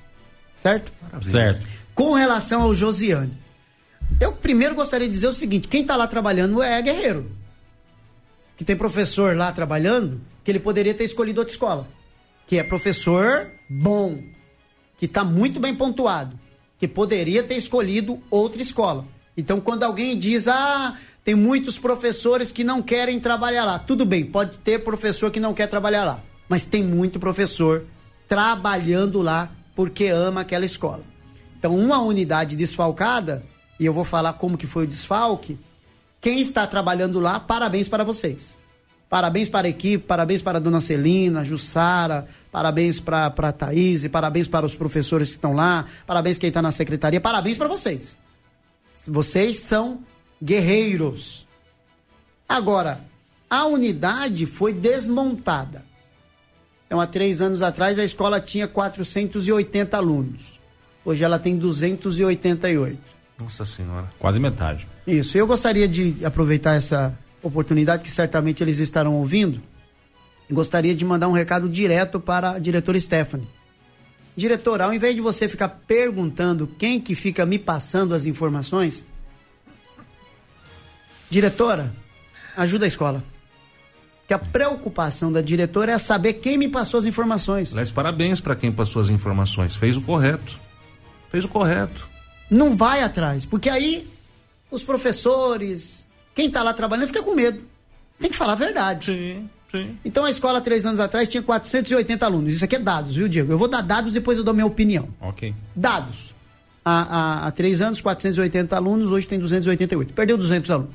Certo? 0.56 0.92
Maravilha. 1.02 1.32
Certo. 1.32 1.66
Com 1.94 2.12
relação 2.12 2.62
ao 2.62 2.74
Josiane, 2.74 3.32
eu 4.20 4.32
primeiro 4.32 4.74
gostaria 4.74 5.06
de 5.06 5.12
dizer 5.12 5.28
o 5.28 5.32
seguinte: 5.32 5.68
quem 5.68 5.82
está 5.82 5.96
lá 5.96 6.06
trabalhando 6.06 6.62
é 6.62 6.80
guerreiro 6.82 7.39
que 8.60 8.64
tem 8.66 8.76
professor 8.76 9.34
lá 9.34 9.50
trabalhando, 9.50 10.20
que 10.44 10.50
ele 10.50 10.60
poderia 10.60 10.92
ter 10.92 11.04
escolhido 11.04 11.40
outra 11.40 11.50
escola. 11.50 11.88
Que 12.46 12.58
é 12.58 12.62
professor 12.62 13.50
bom, 13.70 14.22
que 14.98 15.06
está 15.06 15.24
muito 15.24 15.58
bem 15.58 15.74
pontuado, 15.74 16.38
que 16.78 16.86
poderia 16.86 17.42
ter 17.42 17.54
escolhido 17.54 18.22
outra 18.30 18.60
escola. 18.60 19.06
Então, 19.34 19.62
quando 19.62 19.82
alguém 19.82 20.18
diz, 20.18 20.46
ah, 20.46 20.94
tem 21.24 21.34
muitos 21.34 21.78
professores 21.78 22.52
que 22.52 22.62
não 22.62 22.82
querem 22.82 23.18
trabalhar 23.18 23.64
lá, 23.64 23.78
tudo 23.78 24.04
bem, 24.04 24.26
pode 24.26 24.58
ter 24.58 24.80
professor 24.80 25.30
que 25.30 25.40
não 25.40 25.54
quer 25.54 25.66
trabalhar 25.66 26.04
lá, 26.04 26.22
mas 26.46 26.66
tem 26.66 26.84
muito 26.84 27.18
professor 27.18 27.86
trabalhando 28.28 29.22
lá 29.22 29.50
porque 29.74 30.08
ama 30.08 30.42
aquela 30.42 30.66
escola. 30.66 31.02
Então, 31.58 31.74
uma 31.74 32.02
unidade 32.02 32.56
desfalcada, 32.56 33.42
e 33.78 33.86
eu 33.86 33.94
vou 33.94 34.04
falar 34.04 34.34
como 34.34 34.58
que 34.58 34.66
foi 34.66 34.84
o 34.84 34.86
desfalque, 34.86 35.58
quem 36.20 36.40
está 36.40 36.66
trabalhando 36.66 37.18
lá, 37.18 37.40
parabéns 37.40 37.88
para 37.88 38.04
vocês. 38.04 38.58
Parabéns 39.08 39.48
para 39.48 39.66
a 39.66 39.70
equipe, 39.70 40.04
parabéns 40.04 40.40
para 40.40 40.58
a 40.58 40.60
dona 40.60 40.80
Celina, 40.80 41.42
Jussara, 41.42 42.28
parabéns 42.52 43.00
para 43.00 43.26
a 43.26 43.52
Thaís, 43.52 44.06
parabéns 44.06 44.46
para 44.46 44.64
os 44.64 44.76
professores 44.76 45.30
que 45.30 45.34
estão 45.34 45.52
lá, 45.52 45.84
parabéns 46.06 46.38
quem 46.38 46.48
está 46.48 46.62
na 46.62 46.70
secretaria, 46.70 47.20
parabéns 47.20 47.58
para 47.58 47.66
vocês. 47.66 48.16
Vocês 49.08 49.58
são 49.58 50.04
guerreiros. 50.40 51.48
Agora, 52.48 53.00
a 53.48 53.66
unidade 53.66 54.46
foi 54.46 54.72
desmontada. 54.72 55.84
Então, 56.86 57.00
há 57.00 57.06
três 57.06 57.40
anos 57.40 57.62
atrás, 57.62 57.98
a 57.98 58.04
escola 58.04 58.40
tinha 58.40 58.68
480 58.68 59.96
alunos. 59.96 60.60
Hoje 61.04 61.24
ela 61.24 61.38
tem 61.38 61.56
288. 61.56 62.98
Nossa 63.40 63.64
Senhora. 63.64 64.08
Quase 64.18 64.38
metade. 64.38 64.86
Isso. 65.10 65.36
Eu 65.36 65.46
gostaria 65.46 65.88
de 65.88 66.24
aproveitar 66.24 66.74
essa 66.74 67.18
oportunidade, 67.42 68.02
que 68.02 68.10
certamente 68.10 68.62
eles 68.62 68.78
estarão 68.78 69.14
ouvindo, 69.16 69.60
gostaria 70.50 70.94
de 70.94 71.04
mandar 71.04 71.28
um 71.28 71.32
recado 71.32 71.68
direto 71.68 72.20
para 72.20 72.52
a 72.52 72.58
diretora 72.58 73.00
Stephanie. 73.00 73.48
Diretora, 74.36 74.84
ao 74.84 74.94
invés 74.94 75.14
de 75.14 75.20
você 75.20 75.48
ficar 75.48 75.68
perguntando 75.68 76.66
quem 76.66 77.00
que 77.00 77.14
fica 77.14 77.44
me 77.44 77.58
passando 77.58 78.14
as 78.14 78.26
informações, 78.26 79.04
diretora, 81.28 81.92
ajuda 82.56 82.84
a 82.84 82.88
escola. 82.88 83.24
Que 84.28 84.34
a 84.34 84.38
preocupação 84.38 85.32
da 85.32 85.40
diretora 85.40 85.90
é 85.90 85.98
saber 85.98 86.34
quem 86.34 86.56
me 86.56 86.68
passou 86.68 86.98
as 86.98 87.06
informações. 87.06 87.72
Aliás, 87.72 87.90
parabéns 87.90 88.40
para 88.40 88.54
quem 88.54 88.70
passou 88.70 89.02
as 89.02 89.08
informações. 89.08 89.74
Fez 89.74 89.96
o 89.96 90.00
correto. 90.02 90.60
Fez 91.30 91.44
o 91.44 91.48
correto. 91.48 92.08
Não 92.48 92.76
vai 92.76 93.02
atrás, 93.02 93.44
porque 93.44 93.68
aí 93.68 94.08
os 94.70 94.82
professores, 94.82 96.06
quem 96.34 96.46
está 96.48 96.62
lá 96.62 96.72
trabalhando 96.72 97.06
fica 97.08 97.22
com 97.22 97.34
medo. 97.34 97.62
Tem 98.18 98.30
que 98.30 98.36
falar 98.36 98.52
a 98.52 98.56
verdade. 98.56 99.06
Sim, 99.06 99.48
sim. 99.70 99.98
Então 100.04 100.24
a 100.24 100.30
escola, 100.30 100.60
três 100.60 100.84
anos 100.84 101.00
atrás, 101.00 101.28
tinha 101.28 101.42
480 101.42 102.24
alunos. 102.24 102.54
Isso 102.54 102.64
aqui 102.64 102.76
é 102.76 102.78
dados, 102.78 103.14
viu, 103.14 103.28
Diego? 103.28 103.52
Eu 103.52 103.58
vou 103.58 103.68
dar 103.68 103.80
dados 103.80 104.12
depois 104.12 104.36
eu 104.38 104.44
dou 104.44 104.52
minha 104.54 104.66
opinião. 104.66 105.08
Ok. 105.20 105.54
Dados. 105.74 106.34
Há, 106.84 107.00
há, 107.44 107.46
há 107.46 107.50
três 107.50 107.80
anos, 107.80 108.00
480 108.00 108.74
alunos, 108.76 109.10
hoje 109.10 109.26
tem 109.26 109.38
288. 109.38 110.12
Perdeu 110.14 110.36
200 110.36 110.70
alunos. 110.70 110.94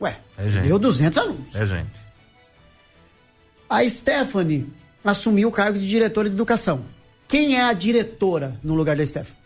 Ué, 0.00 0.20
É 0.36 0.42
perdeu 0.44 0.78
200 0.78 1.18
alunos. 1.18 1.54
É, 1.54 1.66
gente. 1.66 2.08
A 3.68 3.88
Stephanie 3.88 4.66
assumiu 5.04 5.48
o 5.48 5.52
cargo 5.52 5.78
de 5.78 5.86
diretora 5.86 6.28
de 6.28 6.34
educação. 6.34 6.84
Quem 7.26 7.56
é 7.56 7.62
a 7.62 7.72
diretora 7.72 8.58
no 8.62 8.74
lugar 8.74 8.96
da 8.96 9.06
Stephanie? 9.06 9.36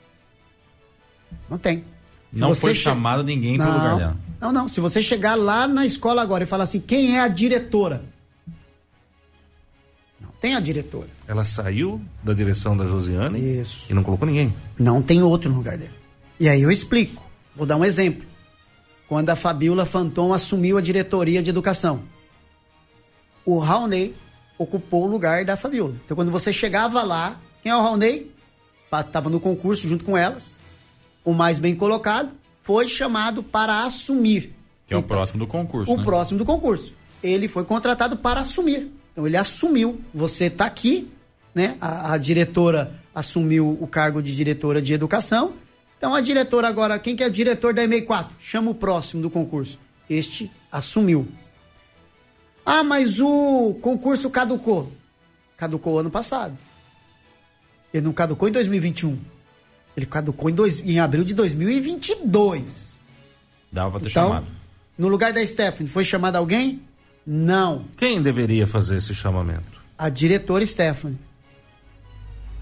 Não 1.51 1.59
tem. 1.59 1.85
Se 2.33 2.41
não 2.41 2.55
foi 2.55 2.75
che- 2.75 2.81
chamado 2.83 3.23
ninguém 3.23 3.57
pro 3.59 3.67
não, 3.67 3.75
lugar 3.75 3.97
dela. 3.97 4.17
Não, 4.41 4.53
não. 4.53 4.69
Se 4.69 4.81
você 4.81 5.03
chegar 5.03 5.35
lá 5.37 5.69
na 5.69 5.85
escola 5.85 6.23
agora 6.23 6.45
e 6.45 6.47
falar 6.47 6.65
assim, 6.65 6.81
quem 6.81 7.17
é 7.17 7.21
a 7.21 7.29
diretora? 7.29 8.03
Não 10.21 10.31
tem 10.41 10.55
a 10.55 10.61
diretora. 10.61 11.09
Ela 11.27 11.45
saiu 11.45 12.01
da 12.23 12.33
direção 12.33 12.77
da 12.77 12.85
Josiane 12.87 13.39
Isso. 13.61 13.87
e 13.91 13.95
não 13.95 14.03
colocou 14.03 14.27
ninguém. 14.27 14.55
Não 14.79 15.03
tem 15.03 15.23
outro 15.23 15.51
no 15.51 15.57
lugar 15.57 15.77
dela. 15.77 15.93
E 16.41 16.49
aí 16.49 16.63
eu 16.63 16.71
explico. 16.71 17.23
Vou 17.55 17.67
dar 17.67 17.77
um 17.77 17.85
exemplo. 17.85 18.27
Quando 19.09 19.29
a 19.31 19.37
Fabiola 19.37 19.85
Fanton 19.85 20.33
assumiu 20.33 20.79
a 20.79 20.81
diretoria 20.81 21.43
de 21.43 21.51
educação, 21.51 22.03
o 23.45 23.59
Raulney 23.59 24.15
ocupou 24.57 25.05
o 25.05 25.07
lugar 25.07 25.45
da 25.45 25.57
Fabiola. 25.57 25.95
Então 26.05 26.15
quando 26.17 26.31
você 26.31 26.53
chegava 26.53 27.03
lá, 27.03 27.39
quem 27.63 27.71
é 27.71 27.77
o 27.77 27.83
Raulney? 27.83 28.31
Estava 28.93 29.29
no 29.29 29.39
concurso 29.41 29.87
junto 29.89 30.05
com 30.05 30.17
elas. 30.17 30.59
O 31.25 31.33
mais 31.33 31.59
bem 31.59 31.75
colocado 31.75 32.33
foi 32.63 32.89
chamado 32.89 33.43
para 33.43 33.85
assumir. 33.85 34.55
Que 34.87 34.95
é 34.95 34.97
o 34.97 34.99
Então, 34.99 35.09
próximo 35.09 35.39
do 35.41 35.47
concurso. 35.47 35.93
o 35.93 35.97
né? 35.97 36.05
próximo 36.05 36.39
do 36.39 36.45
concurso. 36.45 36.95
Ele 37.23 37.49
foi 37.49 37.65
contratado 37.65 38.17
para 38.17 38.41
assumir. 38.41 38.91
Então 39.13 39.27
ele 39.27 39.37
assumiu. 39.37 40.01
Você 40.13 40.47
está 40.47 40.67
aqui, 40.67 41.09
né? 41.55 41.77
A, 41.81 42.15
a 42.15 42.19
diretora 42.19 42.95
assumiu 43.15 43.77
o 43.81 43.87
cargo 43.87 44.23
de 44.23 44.35
diretora 44.35 44.81
de 44.83 44.93
educação. 44.93 45.55
Então 45.99 46.15
a 46.15 46.21
diretora 46.21 46.67
agora, 46.67 46.99
quem 46.99 47.15
que 47.15 47.23
é 47.23 47.27
o 47.27 47.31
diretor 47.31 47.73
da 47.73 47.85
EMEI 47.85 48.03
4? 48.03 48.35
Chama 48.41 48.71
o 48.71 48.75
próximo 48.75 49.23
do 49.23 49.31
concurso. 49.31 49.79
Este 50.11 50.51
assumiu. 50.71 51.29
Ah, 52.67 52.83
mas 52.83 53.21
o 53.21 53.75
concurso 53.81 54.29
caducou. 54.31 54.91
Caducou 55.57 55.99
ano 55.99 56.11
passado. 56.11 56.57
Ele 57.95 58.05
não 58.05 58.13
caducou 58.13 58.49
em 58.49 58.53
2021. 58.53 59.19
Ele 59.97 60.07
caducou 60.07 60.49
em, 60.49 60.55
dois, 60.55 60.81
em 60.81 60.99
abril 60.99 61.25
de 61.25 61.35
2022. 61.35 62.97
Dava 63.71 63.91
pra 63.93 64.01
ter 64.01 64.09
Então, 64.09 64.29
chamado. 64.29 64.47
no 64.97 65.09
lugar 65.09 65.33
da 65.33 65.45
Stephanie, 65.47 65.91
foi 65.91 66.05
chamado 66.05 66.37
alguém? 66.37 66.83
Não. 67.27 67.85
Quem 67.97 68.21
deveria 68.23 68.67
fazer 68.67 68.97
esse 68.97 69.15
chamamento? 69.15 69.83
A 69.97 70.09
diretora 70.09 70.65
Stephanie. 70.65 71.19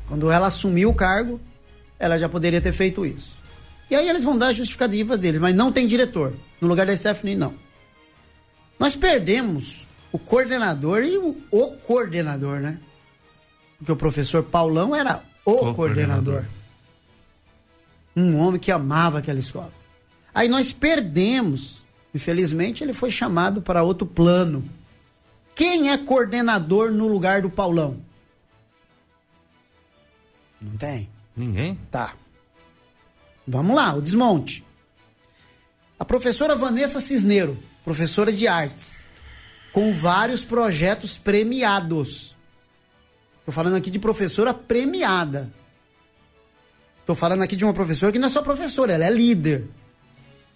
Quando 0.06 0.30
ela 0.30 0.48
assumiu 0.48 0.90
o 0.90 0.94
cargo, 0.94 1.40
ela 1.98 2.18
já 2.18 2.28
poderia 2.28 2.60
ter 2.60 2.72
feito 2.72 3.06
isso. 3.06 3.38
E 3.90 3.94
aí 3.94 4.08
eles 4.08 4.22
vão 4.22 4.36
dar 4.36 4.48
a 4.48 4.52
justificativa 4.52 5.16
deles, 5.16 5.40
mas 5.40 5.54
não 5.54 5.72
tem 5.72 5.86
diretor. 5.86 6.34
No 6.60 6.68
lugar 6.68 6.86
da 6.86 6.96
Stephanie, 6.96 7.34
não. 7.36 7.54
Nós 8.78 8.94
perdemos 8.96 9.86
o 10.12 10.18
coordenador 10.18 11.02
e 11.02 11.16
o, 11.16 11.36
o 11.50 11.68
coordenador, 11.78 12.60
né? 12.60 12.78
Porque 13.78 13.92
o 13.92 13.96
professor 13.96 14.42
Paulão 14.42 14.94
era 14.94 15.22
o, 15.44 15.52
O 15.52 15.74
coordenador. 15.74 15.74
coordenador. 15.74 16.44
Um 18.20 18.36
homem 18.38 18.60
que 18.60 18.70
amava 18.70 19.18
aquela 19.18 19.38
escola. 19.38 19.72
Aí 20.34 20.48
nós 20.48 20.72
perdemos. 20.72 21.86
Infelizmente, 22.14 22.84
ele 22.84 22.92
foi 22.92 23.10
chamado 23.10 23.62
para 23.62 23.82
outro 23.82 24.06
plano. 24.06 24.64
Quem 25.54 25.90
é 25.90 25.98
coordenador 25.98 26.90
no 26.92 27.08
lugar 27.08 27.42
do 27.42 27.50
Paulão? 27.50 27.98
Não 30.60 30.76
tem. 30.76 31.08
Ninguém? 31.36 31.78
Tá. 31.90 32.14
Vamos 33.46 33.74
lá, 33.74 33.94
o 33.94 34.02
desmonte. 34.02 34.64
A 35.98 36.04
professora 36.04 36.54
Vanessa 36.54 37.00
Cisneiro, 37.00 37.58
professora 37.84 38.32
de 38.32 38.46
artes, 38.46 39.04
com 39.72 39.92
vários 39.92 40.44
projetos 40.44 41.16
premiados. 41.16 42.36
Estou 43.38 43.52
falando 43.52 43.76
aqui 43.76 43.90
de 43.90 43.98
professora 43.98 44.52
premiada. 44.52 45.52
Estou 47.10 47.18
falando 47.18 47.42
aqui 47.42 47.56
de 47.56 47.64
uma 47.64 47.74
professora 47.74 48.12
que 48.12 48.20
não 48.20 48.26
é 48.26 48.28
só 48.28 48.40
professora, 48.40 48.92
ela 48.92 49.04
é 49.04 49.10
líder. 49.10 49.64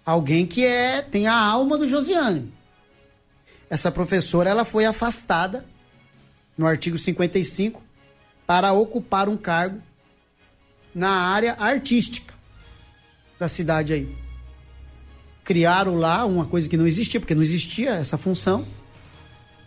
Alguém 0.06 0.46
que 0.46 0.64
é 0.64 1.02
tem 1.02 1.26
a 1.26 1.34
alma 1.34 1.76
do 1.76 1.84
Josiane. 1.84 2.54
Essa 3.68 3.90
professora 3.90 4.50
ela 4.50 4.64
foi 4.64 4.84
afastada 4.84 5.64
no 6.56 6.64
artigo 6.64 6.96
55 6.96 7.82
para 8.46 8.72
ocupar 8.72 9.28
um 9.28 9.36
cargo 9.36 9.82
na 10.94 11.10
área 11.10 11.56
artística 11.58 12.32
da 13.36 13.48
cidade 13.48 13.92
aí. 13.92 14.16
Criaram 15.42 15.96
lá 15.96 16.24
uma 16.24 16.46
coisa 16.46 16.68
que 16.68 16.76
não 16.76 16.86
existia, 16.86 17.18
porque 17.18 17.34
não 17.34 17.42
existia 17.42 17.94
essa 17.94 18.16
função, 18.16 18.64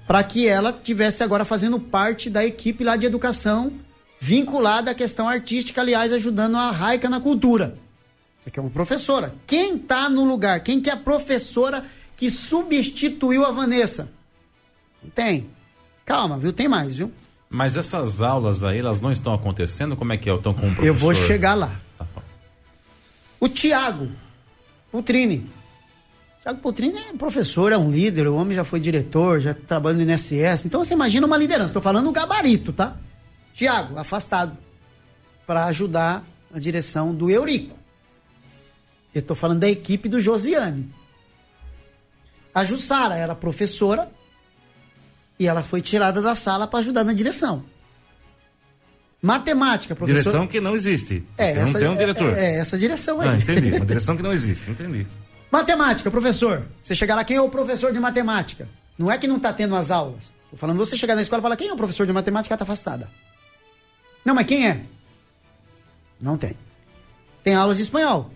para 0.07 0.23
que 0.23 0.47
ela 0.47 0.71
tivesse 0.71 1.21
agora 1.21 1.43
fazendo 1.43 1.81
parte 1.81 2.29
da 2.29 2.45
equipe 2.45 2.81
lá 2.81 2.95
de 2.95 3.05
educação 3.05 3.73
vinculada 4.19 4.91
à 4.91 4.95
questão 4.95 5.27
artística, 5.27 5.81
aliás, 5.81 6.11
ajudando 6.13 6.55
a 6.57 6.71
Raica 6.71 7.09
na 7.09 7.19
cultura. 7.19 7.77
Isso 8.39 8.49
aqui 8.49 8.59
é 8.59 8.61
uma 8.61 8.71
professora. 8.71 9.33
Quem 9.45 9.75
está 9.75 10.09
no 10.09 10.23
lugar? 10.23 10.61
Quem 10.61 10.79
que 10.79 10.89
é 10.89 10.93
a 10.93 10.97
professora 10.97 11.83
que 12.15 12.29
substituiu 12.29 13.45
a 13.45 13.51
Vanessa? 13.51 14.09
Não 15.03 15.09
tem. 15.09 15.49
Calma, 16.05 16.37
viu? 16.37 16.53
Tem 16.53 16.67
mais, 16.67 16.95
viu? 16.95 17.11
Mas 17.49 17.77
essas 17.77 18.21
aulas 18.21 18.63
aí, 18.63 18.79
elas 18.79 19.01
não 19.01 19.11
estão 19.11 19.33
acontecendo? 19.33 19.95
Como 19.95 20.11
é 20.11 20.17
que 20.17 20.29
é? 20.29 20.35
Estão 20.35 20.53
com 20.53 20.67
o 20.67 20.75
professor? 20.75 20.85
Eu 20.85 20.93
vou 20.93 21.13
chegar 21.13 21.53
lá. 21.53 21.75
Tá. 21.97 22.05
O 23.39 23.47
Tiago 23.47 24.09
Putrini. 24.91 25.49
Tiago 26.41 26.59
Putrini 26.59 26.97
é 26.97 27.13
professor, 27.13 27.71
é 27.71 27.77
um 27.77 27.91
líder, 27.91 28.27
o 28.27 28.35
homem 28.35 28.55
já 28.55 28.63
foi 28.63 28.79
diretor, 28.79 29.39
já 29.39 29.53
trabalha 29.53 29.97
no 29.97 30.09
INSS. 30.09 30.65
Então 30.65 30.83
você 30.83 30.93
imagina 30.93 31.27
uma 31.27 31.37
liderança. 31.37 31.67
Estou 31.67 31.81
falando 31.81 32.07
o 32.09 32.11
gabarito, 32.11 32.73
tá? 32.73 32.95
Tiago, 33.57 33.97
afastado. 33.97 34.55
Para 35.47 35.65
ajudar 35.65 36.23
a 36.53 36.59
direção 36.59 37.13
do 37.13 37.27
Eurico. 37.27 37.75
Eu 39.15 39.19
estou 39.19 39.35
falando 39.35 39.61
da 39.61 39.67
equipe 39.67 40.07
do 40.07 40.19
Josiane. 40.19 40.93
A 42.53 42.63
Jussara 42.63 43.15
era 43.15 43.33
professora 43.33 44.11
e 45.39 45.47
ela 45.47 45.63
foi 45.63 45.81
tirada 45.81 46.21
da 46.21 46.35
sala 46.35 46.67
para 46.67 46.79
ajudar 46.79 47.03
na 47.03 47.13
direção. 47.13 47.63
Matemática, 49.19 49.95
professora. 49.95 50.23
Direção 50.23 50.47
que 50.47 50.61
não 50.61 50.75
existe. 50.75 51.23
É, 51.35 51.53
essa, 51.53 51.73
não 51.73 51.79
tem 51.79 51.89
um 51.89 51.93
é- 51.93 51.97
diretor. 51.97 52.37
É, 52.37 52.45
é 52.45 52.59
essa 52.59 52.77
direção 52.77 53.19
aí. 53.21 53.29
Ah, 53.29 53.35
entendi. 53.37 53.71
Uma 53.75 53.85
direção 53.87 54.15
que 54.15 54.21
não 54.21 54.31
existe, 54.31 54.69
entendi. 54.69 55.07
Matemática, 55.51 56.11
professor. 56.11 56.67
Você 56.79 56.93
chegar 56.93 57.15
lá, 57.15 57.23
quem 57.23 57.37
é 57.37 57.41
o 57.41 57.49
professor 57.49 57.91
de 57.91 57.99
matemática? 57.99 58.69
Não 58.99 59.11
é 59.11 59.17
que 59.17 59.27
não 59.27 59.39
tá 59.39 59.51
tendo 59.51 59.75
as 59.75 59.89
aulas. 59.89 60.31
Tô 60.51 60.57
falando 60.57 60.77
você 60.77 60.95
chegar 60.95 61.15
na 61.15 61.23
escola 61.23 61.41
e 61.41 61.43
falar, 61.43 61.57
quem 61.57 61.69
é 61.69 61.73
o 61.73 61.77
professor 61.77 62.05
de 62.05 62.13
matemática? 62.13 62.53
Ela 62.53 62.59
tá 62.59 62.63
afastada. 62.63 63.09
Não, 64.27 64.35
mas 64.35 64.45
quem 64.45 64.67
é? 64.67 64.81
Não 66.19 66.37
tem. 66.37 66.53
Tem 67.45 67.55
aulas 67.55 67.77
de 67.77 67.83
espanhol. 67.83 68.29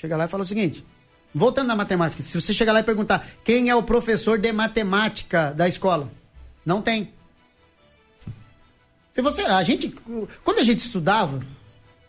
Chega 0.00 0.16
lá 0.16 0.24
e 0.24 0.28
fala 0.28 0.42
o 0.42 0.46
seguinte: 0.46 0.82
voltando 1.34 1.66
na 1.66 1.76
matemática, 1.76 2.22
se 2.22 2.40
você 2.40 2.50
chegar 2.50 2.72
lá 2.72 2.80
e 2.80 2.82
perguntar 2.82 3.26
quem 3.44 3.68
é 3.68 3.76
o 3.76 3.82
professor 3.82 4.38
de 4.38 4.50
matemática 4.52 5.52
da 5.52 5.68
escola, 5.68 6.10
não 6.64 6.80
tem. 6.80 7.12
Se 9.12 9.20
você, 9.20 9.42
a 9.42 9.62
gente, 9.62 9.94
quando 10.42 10.60
a 10.60 10.64
gente 10.64 10.78
estudava, 10.78 11.42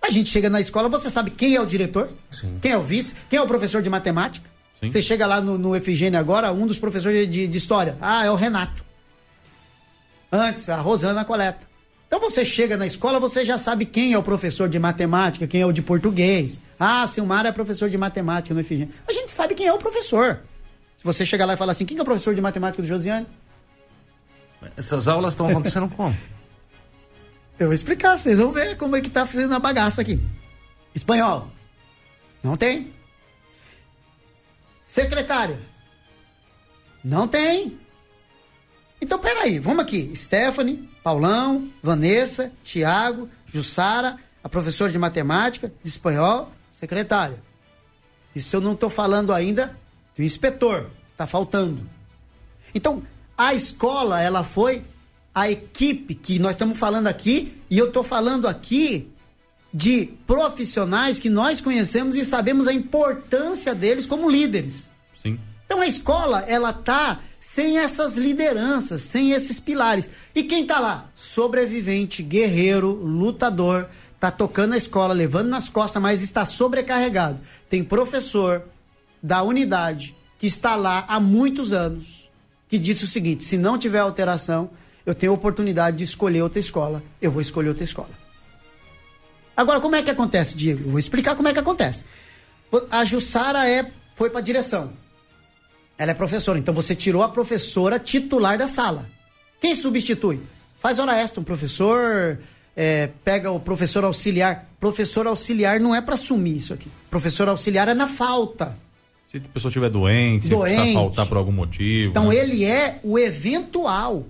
a 0.01 0.09
gente 0.09 0.29
chega 0.29 0.49
na 0.49 0.61
escola, 0.61 0.87
você 0.87 1.09
sabe 1.09 1.29
quem 1.29 1.55
é 1.55 1.61
o 1.61 1.65
diretor, 1.65 2.09
Sim. 2.31 2.57
quem 2.61 2.71
é 2.71 2.77
o 2.77 2.83
vice, 2.83 3.15
quem 3.29 3.37
é 3.37 3.41
o 3.41 3.47
professor 3.47 3.81
de 3.81 3.89
matemática. 3.89 4.49
Sim. 4.79 4.89
Você 4.89 5.01
chega 5.01 5.27
lá 5.27 5.41
no, 5.41 5.57
no 5.57 5.75
Efigênio 5.75 6.17
agora, 6.17 6.53
um 6.53 6.65
dos 6.65 6.79
professores 6.79 7.29
de, 7.29 7.47
de 7.47 7.57
história, 7.57 7.97
ah, 7.99 8.23
é 8.23 8.31
o 8.31 8.35
Renato. 8.35 8.81
Antes, 10.31 10.69
a 10.69 10.77
Rosana 10.77 11.25
Coleta. 11.25 11.74
Então 12.07 12.19
você 12.19 12.45
chega 12.45 12.77
na 12.77 12.85
escola, 12.85 13.19
você 13.19 13.43
já 13.43 13.57
sabe 13.57 13.85
quem 13.85 14.13
é 14.13 14.17
o 14.17 14.23
professor 14.23 14.69
de 14.69 14.77
matemática, 14.77 15.47
quem 15.47 15.61
é 15.61 15.65
o 15.65 15.71
de 15.71 15.81
português. 15.81 16.61
Ah, 16.79 17.05
Silmar 17.07 17.45
é 17.45 17.51
professor 17.51 17.89
de 17.89 17.97
matemática 17.97 18.53
no 18.53 18.59
Efigênio. 18.59 18.93
A 19.07 19.11
gente 19.11 19.31
sabe 19.31 19.55
quem 19.55 19.67
é 19.67 19.73
o 19.73 19.77
professor. 19.77 20.39
Se 20.97 21.03
você 21.03 21.25
chegar 21.25 21.45
lá 21.45 21.53
e 21.53 21.57
falar 21.57 21.71
assim, 21.71 21.85
quem 21.85 21.97
é 21.97 22.01
o 22.01 22.05
professor 22.05 22.35
de 22.35 22.41
matemática 22.41 22.81
do 22.81 22.87
Josiane? 22.87 23.27
Essas 24.77 25.07
aulas 25.07 25.33
estão 25.33 25.47
acontecendo 25.47 25.89
como? 25.89 26.15
Eu 27.57 27.67
vou 27.67 27.73
explicar, 27.73 28.17
vocês 28.17 28.37
vão 28.37 28.51
ver 28.51 28.75
como 28.75 28.95
é 28.95 29.01
que 29.01 29.09
tá 29.09 29.25
fazendo 29.25 29.53
a 29.55 29.59
bagaça 29.59 30.01
aqui. 30.01 30.21
Espanhol. 30.93 31.49
Não 32.43 32.55
tem. 32.55 32.93
Secretária. 34.83 35.59
Não 37.03 37.27
tem. 37.27 37.79
Então, 39.05 39.19
peraí, 39.19 39.59
vamos 39.59 39.81
aqui. 39.81 40.11
Stephanie, 40.15 40.89
Paulão, 41.03 41.69
Vanessa, 41.83 42.51
Tiago, 42.63 43.29
Jussara, 43.45 44.17
a 44.43 44.49
professora 44.49 44.91
de 44.91 44.97
matemática, 44.97 45.71
de 45.83 45.87
espanhol, 45.87 46.51
secretária. 46.71 47.39
Isso 48.35 48.55
eu 48.55 48.59
não 48.59 48.73
estou 48.73 48.89
falando 48.89 49.31
ainda 49.31 49.77
do 50.17 50.23
inspetor. 50.23 50.89
Tá 51.15 51.27
faltando. 51.27 51.87
Então, 52.73 53.03
a 53.37 53.53
escola, 53.53 54.19
ela 54.19 54.43
foi 54.43 54.83
a 55.35 55.51
equipe 55.51 56.15
que 56.15 56.39
nós 56.39 56.53
estamos 56.53 56.79
falando 56.79 57.05
aqui, 57.05 57.61
e 57.69 57.77
eu 57.77 57.89
estou 57.89 58.03
falando 58.03 58.47
aqui 58.47 59.13
de 59.71 60.07
profissionais 60.25 61.19
que 61.19 61.29
nós 61.29 61.61
conhecemos 61.61 62.15
e 62.15 62.25
sabemos 62.25 62.67
a 62.67 62.73
importância 62.73 63.75
deles 63.75 64.07
como 64.07 64.31
líderes. 64.31 64.91
Sim. 65.21 65.39
Então 65.63 65.79
a 65.79 65.85
escola, 65.85 66.39
ela 66.47 66.73
tá 66.73 67.19
sem 67.55 67.77
essas 67.77 68.17
lideranças, 68.17 69.01
sem 69.01 69.31
esses 69.31 69.61
pilares. 69.61 70.09
E 70.35 70.43
quem 70.43 70.67
tá 70.67 70.77
lá? 70.77 71.09
Sobrevivente, 71.15 72.21
guerreiro, 72.21 72.91
lutador, 72.91 73.87
tá 74.19 74.29
tocando 74.29 74.73
a 74.73 74.77
escola, 74.77 75.13
levando 75.13 75.47
nas 75.47 75.69
costas, 75.69 76.01
mas 76.01 76.21
está 76.21 76.43
sobrecarregado. 76.43 77.39
Tem 77.69 77.81
professor 77.81 78.63
da 79.23 79.41
unidade 79.41 80.13
que 80.37 80.45
está 80.45 80.75
lá 80.75 81.05
há 81.07 81.17
muitos 81.17 81.71
anos, 81.71 82.29
que 82.67 82.77
disse 82.77 83.05
o 83.05 83.07
seguinte: 83.07 83.45
se 83.45 83.57
não 83.57 83.77
tiver 83.77 83.99
alteração, 83.99 84.69
eu 85.05 85.15
tenho 85.15 85.31
a 85.31 85.35
oportunidade 85.35 85.95
de 85.95 86.03
escolher 86.03 86.41
outra 86.41 86.59
escola, 86.59 87.01
eu 87.21 87.31
vou 87.31 87.39
escolher 87.39 87.69
outra 87.69 87.85
escola. 87.85 88.11
Agora, 89.55 89.79
como 89.79 89.95
é 89.95 90.03
que 90.03 90.11
acontece, 90.11 90.57
Diego? 90.57 90.83
Eu 90.83 90.89
vou 90.89 90.99
explicar 90.99 91.37
como 91.37 91.47
é 91.47 91.53
que 91.53 91.59
acontece. 91.59 92.03
A 92.91 93.05
Jussara 93.05 93.65
é, 93.65 93.89
foi 94.13 94.29
para 94.29 94.41
direção. 94.41 95.04
Ela 95.97 96.11
é 96.11 96.13
professora, 96.13 96.59
então 96.59 96.73
você 96.73 96.93
tirou 96.93 97.23
a 97.23 97.29
professora 97.29 97.97
titular 97.97 98.57
da 98.57 98.67
sala. 98.67 99.09
Quem 99.61 99.75
substitui? 99.75 100.41
Faz 100.79 100.99
hora 100.99 101.15
extra, 101.17 101.39
um 101.39 101.43
professor, 101.43 102.37
é, 102.75 103.09
pega 103.23 103.49
o 103.49 103.59
professor 103.59 104.03
auxiliar. 104.03 104.69
Professor 104.79 105.25
auxiliar 105.25 105.79
não 105.79 105.95
é 105.95 106.01
para 106.01 106.15
assumir 106.15 106.57
isso 106.57 106.73
aqui. 106.73 106.89
Professor 107.09 107.47
auxiliar 107.47 107.87
é 107.87 107.93
na 107.93 108.07
falta. 108.07 108.77
Se 109.27 109.37
a 109.37 109.41
pessoa 109.53 109.69
estiver 109.69 109.89
doente, 109.89 110.45
se 110.45 110.51
Doente. 110.51 110.75
precisar 110.75 110.93
faltar 110.93 111.27
por 111.27 111.37
algum 111.37 111.51
motivo. 111.51 112.11
Então 112.11 112.29
né? 112.29 112.35
ele 112.35 112.63
é 112.63 112.99
o 113.03 113.17
eventual. 113.17 114.25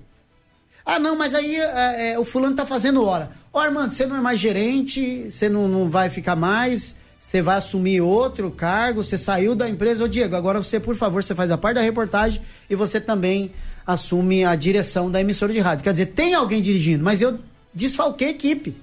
Ah, 0.86 1.00
não, 1.00 1.16
mas 1.16 1.34
aí 1.34 1.56
é, 1.56 2.12
é, 2.14 2.20
o 2.20 2.24
fulano 2.24 2.56
tá 2.56 2.66
fazendo 2.66 3.04
hora. 3.04 3.32
Ó, 3.52 3.60
Armando, 3.60 3.92
você 3.92 4.06
não 4.06 4.16
é 4.16 4.22
mais 4.22 4.40
gerente, 4.40 5.30
você 5.30 5.50
não, 5.50 5.68
não 5.68 5.90
vai 5.90 6.10
ficar 6.10 6.36
mais, 6.36 6.96
você 7.26 7.42
vai 7.42 7.58
assumir 7.58 8.02
outro 8.02 8.52
cargo, 8.52 9.02
você 9.02 9.18
saiu 9.18 9.56
da 9.56 9.68
empresa. 9.68 10.04
Ô, 10.04 10.08
Diego, 10.08 10.36
agora 10.36 10.62
você, 10.62 10.80
por 10.80 10.96
favor, 10.96 11.24
você 11.24 11.34
faz 11.34 11.50
a 11.50 11.58
parte 11.58 11.76
da 11.76 11.82
reportagem 11.82 12.40
e 12.70 12.76
você 12.76 13.02
também 13.02 13.52
assume 13.86 14.46
a 14.46 14.56
direção 14.56 15.10
da 15.10 15.20
emissora 15.20 15.52
de 15.52 15.60
rádio. 15.60 15.84
Quer 15.84 15.92
dizer, 15.92 16.06
tem 16.08 16.36
alguém 16.36 16.62
dirigindo, 16.62 17.04
mas 17.04 17.22
eu 17.22 17.40
desfalquei 17.74 18.28
a 18.28 18.32
equipe. 18.32 18.78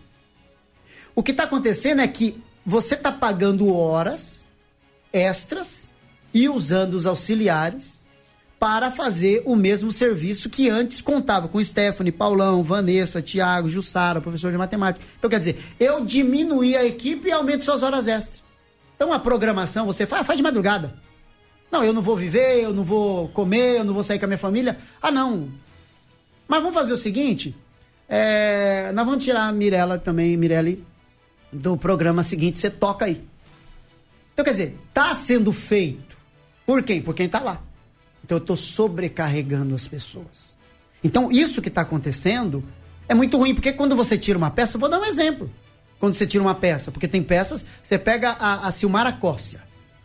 O 1.15 1.23
que 1.23 1.31
está 1.31 1.45
acontecendo 1.45 2.03
é 2.03 2.09
que 2.09 2.43
você 2.67 2.95
está 2.95 3.13
pagando 3.13 3.73
horas 3.73 4.45
extras 5.13 5.93
e 6.35 6.49
usando 6.49 6.95
os 6.95 7.07
auxiliares 7.07 8.02
para 8.63 8.93
fazer 8.93 9.43
o 9.45 9.57
mesmo 9.57 9.91
serviço 9.91 10.49
que 10.49 10.71
antes 10.71 11.01
contava 11.01 11.49
com 11.49 11.63
Stephanie, 11.65 12.13
Paulão, 12.13 12.63
Vanessa, 12.63 13.21
Tiago, 13.21 13.69
Jussara, 13.69 14.21
professor 14.21 14.53
de 14.53 14.57
matemática. 14.57 15.05
Então, 15.19 15.29
quer 15.29 15.41
dizer, 15.41 15.59
eu 15.81 16.05
diminuí 16.05 16.77
a 16.77 16.85
equipe 16.85 17.27
e 17.27 17.33
aumento 17.33 17.65
suas 17.65 17.83
horas 17.83 18.07
extras. 18.07 18.41
Então, 18.95 19.13
a 19.13 19.19
programação, 19.19 19.85
você 19.85 20.07
faz, 20.07 20.25
faz 20.25 20.37
de 20.37 20.45
madrugada. 20.45 20.95
Não, 21.73 21.83
eu 21.83 21.93
não 21.93 22.03
vou 22.03 22.17
viver, 22.17 22.63
eu 22.63 22.73
não 22.73 22.85
vou 22.85 23.27
comer, 23.31 23.79
eu 23.79 23.85
não 23.85 23.95
vou 23.95 24.05
sair 24.05 24.21
com 24.21 24.27
a 24.27 24.29
minha 24.29 24.39
família. 24.39 24.79
Ah, 25.03 25.11
não. 25.11 25.49
Mas 26.47 26.61
vamos 26.61 26.75
fazer 26.75 26.93
o 26.93 26.97
seguinte: 26.97 27.57
é, 28.09 28.93
nós 28.93 29.05
vamos 29.05 29.25
tirar 29.25 29.49
a 29.49 29.53
Mirella 29.53 29.99
também, 29.99 30.37
Mirelle, 30.37 30.87
do 31.53 31.77
programa 31.77 32.23
seguinte, 32.23 32.59
você 32.59 32.71
toca 32.71 33.07
aí. 33.07 33.25
Então, 34.33 34.45
quer 34.45 34.53
dizer, 34.53 34.79
tá 34.95 35.13
sendo 35.17 35.51
feito. 35.51 36.17
Por 36.65 36.85
quem? 36.85 37.03
Por 37.03 37.13
quem 37.13 37.29
tá 37.29 37.41
lá. 37.41 37.61
Então, 38.25 38.39
eu 38.39 38.43
estou 38.43 38.57
sobrecarregando 38.57 39.75
as 39.75 39.87
pessoas. 39.87 40.57
Então, 41.03 41.31
isso 41.31 41.61
que 41.61 41.69
está 41.69 41.81
acontecendo 41.83 42.65
é 43.09 43.15
muito 43.15 43.37
ruim, 43.37 43.55
porque 43.55 43.73
quando 43.73 43.97
você 43.97 44.17
tira 44.17 44.39
uma 44.39 44.51
peça, 44.51 44.79
vou 44.79 44.89
dar 44.89 45.01
um 45.01 45.05
exemplo. 45.05 45.51
Quando 45.99 46.15
você 46.15 46.27
tira 46.27 46.43
uma 46.43 46.55
peça, 46.55 46.91
porque 46.91 47.07
tem 47.07 47.23
peças, 47.23 47.65
você 47.83 47.99
pega 47.99 48.31
a, 48.31 48.67
a 48.67 48.73
Silmara 48.73 49.13
Cóssia. 49.13 49.61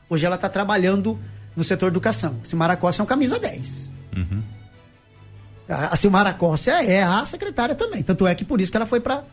Hoje 0.09 0.25
ela 0.25 0.35
está 0.35 0.49
trabalhando 0.49 1.19
no 1.55 1.63
setor 1.63 1.87
educação. 1.87 2.39
Silmara 2.43 2.77
Cóssia 2.77 3.01
é 3.01 3.03
um 3.03 3.07
camisa 3.07 3.39
10. 3.39 3.91
A, 5.67 5.93
a 5.93 5.95
Silmara 5.95 6.33
Cóssia 6.33 6.83
é 6.83 7.03
a 7.03 7.25
secretária 7.25 7.75
também. 7.75 8.03
Tanto 8.03 8.25
é 8.27 8.33
que 8.33 8.45
por 8.45 8.61
isso 8.61 8.71
que 8.71 8.77
ela 8.77 8.85
foi 8.85 8.99
para. 8.99 9.25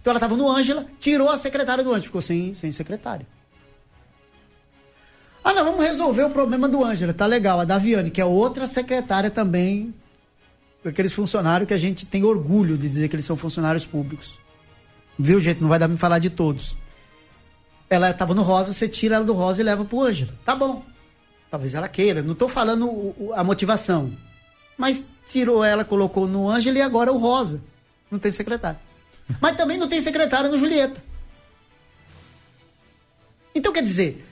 Então 0.00 0.10
ela 0.10 0.16
estava 0.16 0.36
no 0.36 0.48
Ângela, 0.48 0.86
tirou 0.98 1.28
a 1.28 1.36
secretária 1.36 1.82
do 1.82 1.90
Ângela, 1.90 2.04
ficou 2.04 2.20
sem, 2.20 2.54
sem 2.54 2.72
secretária. 2.72 3.26
Ah, 5.44 5.52
não, 5.52 5.64
vamos 5.64 5.84
resolver 5.84 6.22
o 6.22 6.30
problema 6.30 6.68
do 6.68 6.84
Ângela. 6.84 7.12
Tá 7.12 7.26
legal. 7.26 7.58
A 7.60 7.64
Daviane, 7.64 8.10
que 8.10 8.20
é 8.20 8.24
outra 8.24 8.66
secretária 8.66 9.30
também, 9.30 9.92
aqueles 10.84 11.12
funcionários 11.12 11.66
que 11.66 11.74
a 11.74 11.78
gente 11.78 12.06
tem 12.06 12.22
orgulho 12.22 12.76
de 12.76 12.88
dizer 12.88 13.08
que 13.08 13.16
eles 13.16 13.24
são 13.24 13.36
funcionários 13.36 13.84
públicos. 13.84 14.38
Viu, 15.18 15.40
gente? 15.40 15.60
Não 15.60 15.68
vai 15.68 15.78
dar 15.78 15.86
pra 15.86 15.92
me 15.92 15.98
falar 15.98 16.18
de 16.18 16.30
todos. 16.30 16.76
Ela 17.90 18.10
estava 18.10 18.34
no 18.34 18.42
Rosa, 18.42 18.72
você 18.72 18.88
tira 18.88 19.16
ela 19.16 19.24
do 19.24 19.32
Rosa 19.32 19.60
e 19.60 19.64
leva 19.64 19.84
pro 19.84 20.00
Ângela. 20.00 20.32
Tá 20.44 20.54
bom. 20.54 20.84
Talvez 21.50 21.74
ela 21.74 21.88
queira. 21.88 22.22
Não 22.22 22.34
tô 22.34 22.48
falando 22.48 23.14
a 23.34 23.44
motivação. 23.44 24.12
Mas 24.78 25.06
tirou 25.26 25.62
ela, 25.62 25.84
colocou 25.84 26.26
no 26.26 26.48
Ângela 26.48 26.78
e 26.78 26.82
agora 26.82 27.12
o 27.12 27.18
Rosa. 27.18 27.60
Não 28.10 28.18
tem 28.18 28.32
secretário. 28.32 28.78
Mas 29.40 29.56
também 29.56 29.76
não 29.76 29.88
tem 29.88 30.00
secretário 30.00 30.50
no 30.50 30.56
Julieta. 30.56 31.02
Então, 33.54 33.72
quer 33.72 33.82
dizer, 33.82 34.24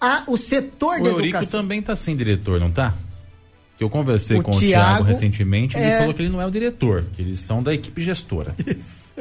a, 0.00 0.24
o 0.26 0.36
setor 0.36 0.98
O 0.98 1.02
de 1.02 1.08
Eurico 1.08 1.36
educação... 1.36 1.60
também 1.62 1.80
tá 1.82 1.94
sem 1.96 2.16
diretor, 2.16 2.60
não 2.60 2.70
tá? 2.70 2.94
Que 3.78 3.84
eu 3.84 3.90
conversei 3.90 4.38
O 4.38 4.42
com 4.42 4.50
o 4.50 4.58
Thiago 4.58 4.84
Thiago 4.86 5.04
recentemente, 5.04 5.76
ele 5.76 5.84
é- 5.86 5.98
falou 5.98 6.14
que 6.14 6.22
ele 6.22 6.30
não 6.30 6.40
é 6.40 6.46
o 6.46 6.50
diretor, 6.50 7.04
que 7.12 7.20
eles 7.22 7.40
são 7.40 7.62
da 7.62 7.74
equipe 7.74 8.02
gestora. 8.02 8.54
Isso. 8.66 9.12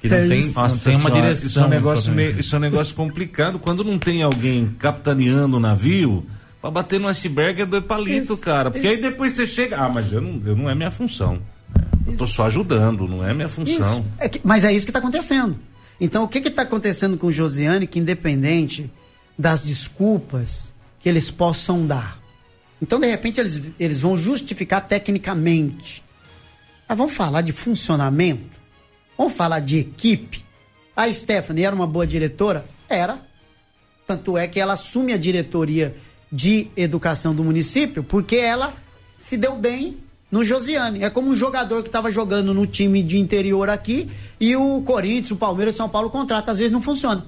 Que 0.00 0.08
não 0.08 0.16
É 0.18 0.28
tem, 0.28 0.40
isso. 0.40 0.54
não 0.60 0.66
tem 0.68 0.94
uma 0.94 1.00
senhora, 1.08 1.14
direção. 1.14 1.48
Isso 1.48 1.58
é 1.60 1.64
um 1.64 1.68
negócio, 1.68 2.12
meio- 2.12 2.38
isso 2.38 2.54
é 2.54 2.58
um 2.58 2.62
negócio 2.62 2.94
complicado. 2.94 3.58
Quando 3.58 3.82
não 3.82 3.98
tem 3.98 4.22
alguém 4.22 4.68
capitaneando 4.78 5.56
o 5.56 5.60
navio, 5.60 6.24
pra 6.60 6.70
bater 6.70 7.00
no 7.00 7.08
iceberg 7.08 7.62
é 7.62 7.66
dois 7.66 7.84
palitos, 7.84 8.30
Isso, 8.30 8.40
cara. 8.40 8.70
Porque 8.70 8.86
isso. 8.86 8.96
aí 9.04 9.10
depois 9.10 9.32
você 9.32 9.46
chega. 9.46 9.78
Ah, 9.78 9.88
mas 9.88 10.12
eu 10.12 10.20
não, 10.20 10.40
eu 10.44 10.54
não 10.54 10.68
é 10.70 10.74
minha 10.74 10.90
função. 10.90 11.40
Eu 12.06 12.16
tô 12.16 12.26
só 12.26 12.46
ajudando, 12.46 13.08
não 13.08 13.26
é 13.26 13.32
minha 13.34 13.48
função. 13.48 14.00
Isso. 14.00 14.04
É 14.18 14.28
que- 14.28 14.40
mas 14.44 14.64
é 14.64 14.72
isso 14.72 14.84
que 14.86 14.90
está 14.90 14.98
acontecendo. 15.00 15.56
Então, 16.00 16.22
o 16.24 16.28
que 16.28 16.38
está 16.38 16.62
acontecendo 16.62 17.16
com 17.16 17.28
o 17.28 17.32
Josiane, 17.32 17.86
que 17.86 17.98
independente 17.98 18.88
das 19.38 19.64
desculpas 19.64 20.72
que 20.98 21.08
eles 21.08 21.30
possam 21.30 21.86
dar. 21.86 22.18
Então, 22.80 23.00
de 23.00 23.06
repente, 23.06 23.40
eles, 23.40 23.60
eles 23.78 24.00
vão 24.00 24.16
justificar 24.16 24.86
tecnicamente. 24.86 26.02
Mas 26.88 26.96
vamos 26.96 27.14
falar 27.14 27.40
de 27.40 27.52
funcionamento? 27.52 28.56
Vamos 29.16 29.32
falar 29.32 29.60
de 29.60 29.78
equipe? 29.78 30.44
A 30.94 31.12
Stephanie 31.12 31.64
era 31.64 31.74
uma 31.74 31.86
boa 31.86 32.06
diretora? 32.06 32.66
Era. 32.88 33.20
Tanto 34.06 34.38
é 34.38 34.46
que 34.46 34.60
ela 34.60 34.74
assume 34.74 35.12
a 35.12 35.16
diretoria 35.16 35.96
de 36.30 36.68
educação 36.76 37.34
do 37.34 37.42
município 37.42 38.02
porque 38.02 38.36
ela 38.36 38.72
se 39.16 39.36
deu 39.36 39.56
bem 39.56 39.98
no 40.30 40.44
Josiane. 40.44 41.02
É 41.02 41.10
como 41.10 41.30
um 41.30 41.34
jogador 41.34 41.82
que 41.82 41.88
estava 41.88 42.10
jogando 42.10 42.52
no 42.52 42.66
time 42.66 43.02
de 43.02 43.18
interior 43.18 43.70
aqui 43.70 44.10
E 44.40 44.54
o 44.56 44.82
Corinthians, 44.82 45.30
o 45.30 45.36
Palmeiras, 45.36 45.74
o 45.74 45.78
São 45.78 45.88
Paulo 45.88 46.10
contrata, 46.10 46.52
às 46.52 46.58
vezes 46.58 46.72
não 46.72 46.82
funciona. 46.82 47.26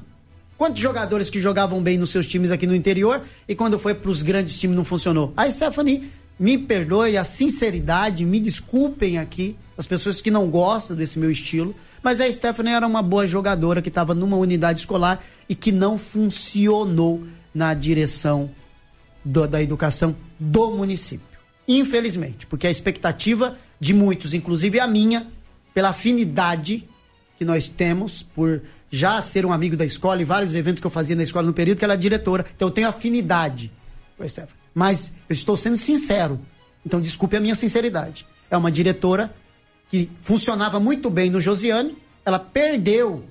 Quantos 0.58 0.82
jogadores 0.82 1.30
que 1.30 1.38
jogavam 1.38 1.80
bem 1.80 1.96
nos 1.96 2.10
seus 2.10 2.26
times 2.26 2.50
aqui 2.50 2.66
no 2.66 2.74
interior 2.74 3.22
e 3.46 3.54
quando 3.54 3.78
foi 3.78 3.94
para 3.94 4.10
os 4.10 4.22
grandes 4.22 4.58
times 4.58 4.76
não 4.76 4.84
funcionou? 4.84 5.32
A 5.36 5.48
Stephanie, 5.48 6.10
me 6.36 6.58
perdoe 6.58 7.16
a 7.16 7.22
sinceridade, 7.22 8.24
me 8.24 8.40
desculpem 8.40 9.18
aqui, 9.18 9.56
as 9.76 9.86
pessoas 9.86 10.20
que 10.20 10.32
não 10.32 10.50
gostam 10.50 10.96
desse 10.96 11.16
meu 11.16 11.30
estilo, 11.30 11.76
mas 12.02 12.20
a 12.20 12.30
Stephanie 12.30 12.72
era 12.72 12.84
uma 12.84 13.04
boa 13.04 13.24
jogadora 13.24 13.80
que 13.80 13.88
estava 13.88 14.14
numa 14.14 14.36
unidade 14.36 14.80
escolar 14.80 15.24
e 15.48 15.54
que 15.54 15.70
não 15.70 15.96
funcionou 15.96 17.24
na 17.54 17.72
direção 17.72 18.50
do, 19.24 19.46
da 19.46 19.62
educação 19.62 20.16
do 20.40 20.72
município. 20.72 21.38
Infelizmente, 21.68 22.46
porque 22.46 22.66
a 22.66 22.70
expectativa 22.70 23.56
de 23.78 23.94
muitos, 23.94 24.34
inclusive 24.34 24.80
a 24.80 24.88
minha, 24.88 25.28
pela 25.72 25.90
afinidade 25.90 26.88
que 27.36 27.44
nós 27.44 27.68
temos 27.68 28.24
por 28.24 28.60
já 28.90 29.20
ser 29.22 29.44
um 29.44 29.52
amigo 29.52 29.76
da 29.76 29.84
escola 29.84 30.20
e 30.20 30.24
vários 30.24 30.54
eventos 30.54 30.80
que 30.80 30.86
eu 30.86 30.90
fazia 30.90 31.16
na 31.16 31.22
escola 31.22 31.46
no 31.46 31.52
período 31.52 31.78
que 31.78 31.84
ela 31.84 31.94
é 31.94 31.96
diretora. 31.96 32.46
Então 32.54 32.68
eu 32.68 32.72
tenho 32.72 32.88
afinidade 32.88 33.72
com 34.16 34.22
a 34.22 34.28
Stephanie. 34.28 34.56
Mas 34.74 35.14
eu 35.28 35.34
estou 35.34 35.56
sendo 35.56 35.76
sincero. 35.76 36.40
Então 36.84 37.00
desculpe 37.00 37.36
a 37.36 37.40
minha 37.40 37.54
sinceridade. 37.54 38.26
É 38.50 38.56
uma 38.56 38.70
diretora 38.70 39.34
que 39.90 40.10
funcionava 40.20 40.78
muito 40.78 41.08
bem 41.10 41.30
no 41.30 41.40
Josiane, 41.40 41.96
ela 42.24 42.38
perdeu 42.38 43.24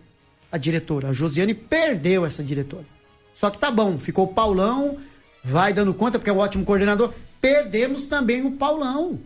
a 0.52 0.58
diretora. 0.58 1.10
A 1.10 1.14
Josiane 1.14 1.54
perdeu 1.54 2.26
essa 2.26 2.44
diretora. 2.44 2.86
Só 3.34 3.50
que 3.50 3.58
tá 3.60 3.70
bom, 3.70 4.00
ficou 4.00 4.26
o 4.26 4.34
Paulão, 4.34 4.98
vai 5.44 5.72
dando 5.72 5.94
conta 5.94 6.18
porque 6.18 6.30
é 6.30 6.34
um 6.34 6.40
ótimo 6.40 6.66
coordenador. 6.66 7.14
Perdemos 7.40 8.08
também 8.08 8.44
o 8.44 8.52
Paulão. 8.52 9.20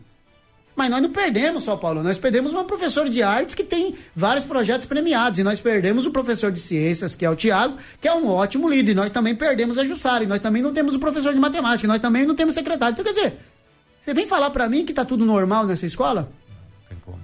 Mas 0.76 0.90
nós 0.90 1.02
não 1.02 1.12
perdemos 1.12 1.64
só 1.64 1.76
Paulo, 1.76 2.02
nós 2.02 2.18
perdemos 2.18 2.54
uma 2.54 2.64
professora 2.64 3.10
de 3.10 3.22
artes 3.22 3.54
que 3.54 3.64
tem 3.64 3.96
vários 4.16 4.46
projetos 4.46 4.88
premiados. 4.88 5.38
E 5.40 5.44
nós 5.44 5.60
perdemos 5.60 6.06
o 6.06 6.12
professor 6.12 6.52
de 6.52 6.60
ciências, 6.60 7.14
que 7.14 7.26
é 7.26 7.30
o 7.30 7.36
Tiago, 7.36 7.78
que 8.00 8.08
é 8.08 8.14
um 8.14 8.28
ótimo 8.28 8.70
líder. 8.70 8.94
E 8.94 8.96
nós 8.96 9.12
também 9.12 9.36
perdemos 9.36 9.78
a 9.78 9.84
Jussara. 9.84 10.24
E 10.24 10.28
nós 10.28 10.40
também 10.40 10.62
não 10.62 10.74
temos 10.74 10.96
o 10.96 11.00
professor 11.00 11.34
de 11.34 11.40
matemática. 11.40 11.86
E 11.86 11.90
nós 11.90 12.00
também 12.00 12.26
não 12.26 12.36
temos 12.36 12.54
secretário. 12.54 12.94
Então, 12.94 13.04
quer 13.04 13.12
dizer, 13.12 13.38
você 14.00 14.14
vem 14.14 14.26
falar 14.26 14.50
para 14.50 14.68
mim 14.70 14.86
que 14.86 14.94
tá 14.94 15.04
tudo 15.04 15.26
normal 15.26 15.66
nessa 15.66 15.86
escola? 15.86 16.32
Não 16.50 16.90
tem 16.90 16.98
como. 17.06 17.20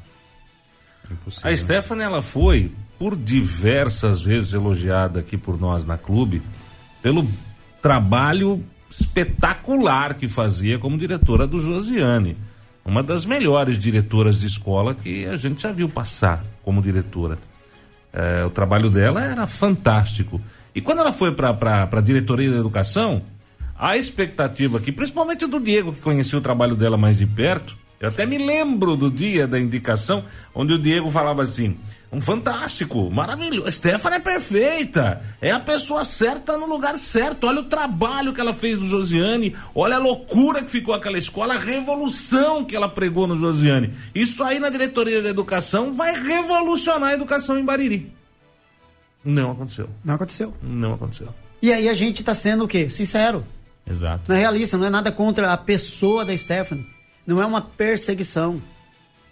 Impossível. 1.10 1.50
A 1.50 1.56
Stephanie, 1.56 2.04
ela 2.04 2.22
foi, 2.22 2.72
por 3.00 3.16
diversas 3.16 4.22
vezes, 4.22 4.54
elogiada 4.54 5.22
aqui 5.22 5.38
por 5.38 5.60
nós 5.60 5.86
na 5.86 5.98
clube, 5.98 6.42
pelo 7.02 7.26
trabalho 7.82 8.64
espetacular 8.90 10.16
que 10.16 10.28
fazia 10.28 10.78
como 10.78 10.98
diretora 10.98 11.48
do 11.48 11.60
Josiane 11.60 12.36
uma 12.88 13.04
das 13.04 13.26
melhores 13.26 13.78
diretoras 13.78 14.40
de 14.40 14.48
escola 14.48 14.96
que 14.96 15.26
a 15.26 15.36
gente 15.36 15.62
já 15.62 15.74
viu 15.74 15.90
passar 15.90 16.44
como 16.64 16.82
diretora. 16.82 17.38
É, 18.14 18.46
o 18.46 18.50
trabalho 18.50 18.90
dela 18.90 19.22
era 19.22 19.46
fantástico. 19.46 20.42
E 20.74 20.80
quando 20.80 21.00
ela 21.00 21.12
foi 21.12 21.34
para 21.34 21.90
a 21.92 22.02
diretoria 22.02 22.50
da 22.50 22.58
educação, 22.58 23.22
a 23.78 23.98
expectativa 23.98 24.78
aqui, 24.78 24.92
principalmente 24.92 25.46
do 25.46 25.60
Diego, 25.60 25.92
que 25.92 26.02
conhecia 26.02 26.40
o 26.40 26.42
trabalho 26.42 26.76
dela 26.76 26.98
mais 26.98 27.18
de 27.18 27.28
perto, 27.28 27.78
eu 28.00 28.10
até 28.10 28.26
me 28.26 28.38
lembro 28.38 28.96
do 28.96 29.10
dia 29.10 29.48
da 29.48 29.60
indicação, 29.60 30.24
onde 30.54 30.74
o 30.74 30.78
Diego 30.78 31.10
falava 31.10 31.42
assim: 31.42 31.78
um 32.12 32.22
fantástico, 32.22 33.10
maravilhoso. 33.10 33.72
Stephanie 33.72 34.18
é 34.18 34.22
perfeita. 34.22 35.22
É 35.42 35.52
a 35.52 35.60
pessoa 35.60 36.06
certa 36.06 36.58
no 36.58 36.68
lugar 36.68 36.96
certo. 36.96 37.48
Olha 37.48 37.62
o 37.62 37.66
trabalho 37.66 38.34
que 38.34 38.40
ela 38.40 38.54
fez 38.54 38.80
no 38.80 38.88
Josiane. 38.88 39.56
Olha 39.74 39.96
a 39.96 40.00
loucura 40.00 40.64
que 40.64 40.70
ficou 40.70 40.94
aquela 40.94 41.18
escola, 41.18 41.56
a 41.56 41.60
revolução 41.60 42.64
que 42.64 42.76
ela 42.76 42.88
pregou 42.88 43.26
no 43.26 43.38
Josiane. 43.38 43.92
Isso 44.14 44.44
aí 44.44 44.60
na 44.60 44.70
diretoria 44.70 45.22
da 45.22 45.30
educação 45.30 45.94
vai 45.94 46.14
revolucionar 46.14 47.10
a 47.10 47.14
educação 47.14 47.58
em 47.58 47.66
Bariri. 47.66 48.14
Não 49.26 49.52
aconteceu. 49.52 49.90
Não 50.06 50.14
aconteceu. 50.14 50.54
Não 50.62 50.94
aconteceu. 50.94 51.30
E 51.62 51.74
aí 51.74 51.90
a 51.90 51.94
gente 51.96 52.24
tá 52.24 52.36
sendo 52.36 52.66
o 52.66 52.68
quê? 52.68 52.90
Sincero. 52.90 53.44
Exato. 53.90 54.24
Não 54.28 54.36
é 54.36 54.40
realista, 54.40 54.78
não 54.78 54.86
é 54.86 54.90
nada 54.90 55.12
contra 55.12 55.52
a 55.52 55.58
pessoa 55.58 56.24
da 56.24 56.36
Stephanie. 56.38 56.97
Não 57.28 57.42
é 57.42 57.46
uma 57.46 57.62
perseguição. 57.62 58.62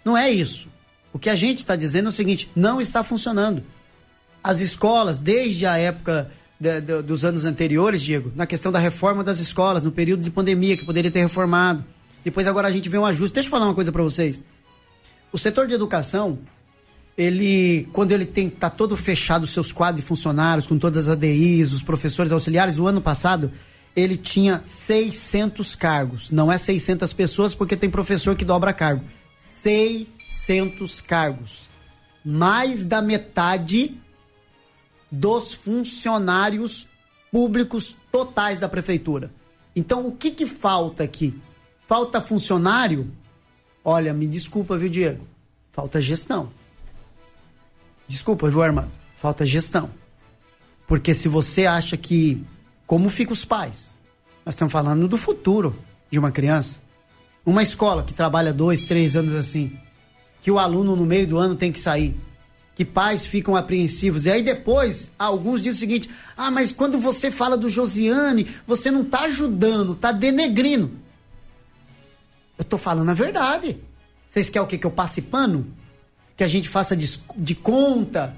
Não 0.04 0.16
é 0.16 0.30
isso. 0.30 0.68
O 1.14 1.18
que 1.18 1.30
a 1.30 1.34
gente 1.34 1.58
está 1.58 1.74
dizendo 1.74 2.06
é 2.06 2.08
o 2.10 2.12
seguinte: 2.12 2.50
não 2.54 2.78
está 2.78 3.02
funcionando. 3.02 3.64
As 4.44 4.60
escolas, 4.60 5.18
desde 5.18 5.64
a 5.64 5.78
época 5.78 6.30
de, 6.60 6.80
de, 6.82 7.02
dos 7.02 7.24
anos 7.24 7.46
anteriores, 7.46 8.02
Diego, 8.02 8.30
na 8.36 8.46
questão 8.46 8.70
da 8.70 8.78
reforma 8.78 9.24
das 9.24 9.40
escolas, 9.40 9.82
no 9.82 9.90
período 9.90 10.22
de 10.22 10.30
pandemia, 10.30 10.76
que 10.76 10.84
poderia 10.84 11.10
ter 11.10 11.20
reformado. 11.20 11.82
Depois 12.22 12.46
agora 12.46 12.68
a 12.68 12.70
gente 12.70 12.88
vê 12.88 12.98
um 12.98 13.06
ajuste. 13.06 13.32
Deixa 13.32 13.46
eu 13.46 13.50
falar 13.50 13.64
uma 13.64 13.74
coisa 13.74 13.90
para 13.90 14.02
vocês. 14.02 14.40
O 15.32 15.38
setor 15.38 15.66
de 15.66 15.74
educação, 15.74 16.38
ele, 17.16 17.88
quando 17.92 18.12
ele 18.12 18.26
tem 18.26 18.50
tá 18.50 18.68
todo 18.68 18.96
fechado 18.96 19.46
seus 19.46 19.72
quadros 19.72 20.02
de 20.02 20.06
funcionários, 20.06 20.66
com 20.66 20.78
todas 20.78 21.08
as 21.08 21.12
ADIs, 21.14 21.72
os 21.72 21.82
professores 21.82 22.30
auxiliares, 22.30 22.78
o 22.78 22.86
ano 22.86 23.00
passado 23.00 23.50
ele 23.96 24.18
tinha 24.18 24.62
600 24.66 25.74
cargos. 25.74 26.30
Não 26.30 26.52
é 26.52 26.58
600 26.58 27.14
pessoas, 27.14 27.54
porque 27.54 27.74
tem 27.74 27.88
professor 27.88 28.36
que 28.36 28.44
dobra 28.44 28.74
cargo. 28.74 29.02
600 29.38 31.00
cargos. 31.00 31.70
Mais 32.22 32.84
da 32.84 33.00
metade 33.00 33.98
dos 35.10 35.54
funcionários 35.54 36.86
públicos 37.32 37.96
totais 38.12 38.60
da 38.60 38.68
prefeitura. 38.68 39.32
Então, 39.74 40.06
o 40.06 40.12
que, 40.12 40.30
que 40.30 40.44
falta 40.44 41.02
aqui? 41.02 41.34
Falta 41.86 42.20
funcionário? 42.20 43.10
Olha, 43.82 44.12
me 44.12 44.26
desculpa, 44.26 44.76
viu, 44.76 44.90
Diego? 44.90 45.26
Falta 45.72 46.00
gestão. 46.00 46.50
Desculpa, 48.06 48.50
viu, 48.50 48.62
Armando? 48.62 48.90
Falta 49.16 49.46
gestão. 49.46 49.90
Porque 50.86 51.14
se 51.14 51.28
você 51.28 51.66
acha 51.66 51.96
que 51.96 52.44
como 52.86 53.10
ficam 53.10 53.32
os 53.32 53.44
pais? 53.44 53.92
Nós 54.44 54.54
estamos 54.54 54.72
falando 54.72 55.08
do 55.08 55.16
futuro 55.16 55.76
de 56.10 56.18
uma 56.18 56.30
criança. 56.30 56.80
Uma 57.44 57.62
escola 57.62 58.02
que 58.02 58.14
trabalha 58.14 58.52
dois, 58.52 58.82
três 58.82 59.16
anos 59.16 59.34
assim, 59.34 59.76
que 60.40 60.50
o 60.50 60.58
aluno 60.58 60.94
no 60.94 61.04
meio 61.04 61.26
do 61.26 61.38
ano 61.38 61.56
tem 61.56 61.72
que 61.72 61.80
sair, 61.80 62.14
que 62.74 62.84
pais 62.84 63.26
ficam 63.26 63.56
apreensivos. 63.56 64.26
E 64.26 64.30
aí 64.30 64.42
depois, 64.42 65.10
alguns 65.18 65.60
dizem 65.60 65.76
o 65.76 65.80
seguinte: 65.80 66.10
ah, 66.36 66.50
mas 66.50 66.70
quando 66.70 67.00
você 67.00 67.30
fala 67.30 67.56
do 67.56 67.68
Josiane, 67.68 68.46
você 68.66 68.90
não 68.90 69.02
está 69.02 69.22
ajudando, 69.22 69.92
está 69.92 70.12
denegrindo. 70.12 70.92
Eu 72.58 72.62
estou 72.62 72.78
falando 72.78 73.10
a 73.10 73.14
verdade. 73.14 73.78
Vocês 74.26 74.48
querem 74.48 74.64
o 74.64 74.68
quê? 74.68 74.78
Que 74.78 74.86
eu 74.86 74.90
passe 74.90 75.22
pano? 75.22 75.66
Que 76.36 76.44
a 76.44 76.48
gente 76.48 76.68
faça 76.68 76.96
de, 76.96 77.20
de 77.36 77.54
conta 77.54 78.36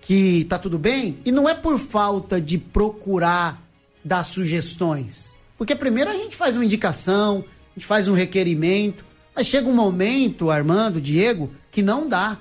que 0.00 0.44
tá 0.44 0.58
tudo 0.58 0.78
bem? 0.78 1.18
E 1.24 1.30
não 1.30 1.48
é 1.48 1.54
por 1.54 1.78
falta 1.78 2.40
de 2.40 2.58
procurar 2.58 3.61
dar 4.04 4.24
sugestões. 4.24 5.36
Porque 5.56 5.74
primeiro 5.74 6.10
a 6.10 6.16
gente 6.16 6.36
faz 6.36 6.56
uma 6.56 6.64
indicação, 6.64 7.44
a 7.70 7.78
gente 7.78 7.86
faz 7.86 8.08
um 8.08 8.14
requerimento, 8.14 9.04
mas 9.34 9.46
chega 9.46 9.68
um 9.68 9.74
momento, 9.74 10.50
Armando, 10.50 11.00
Diego, 11.00 11.52
que 11.70 11.82
não 11.82 12.08
dá. 12.08 12.38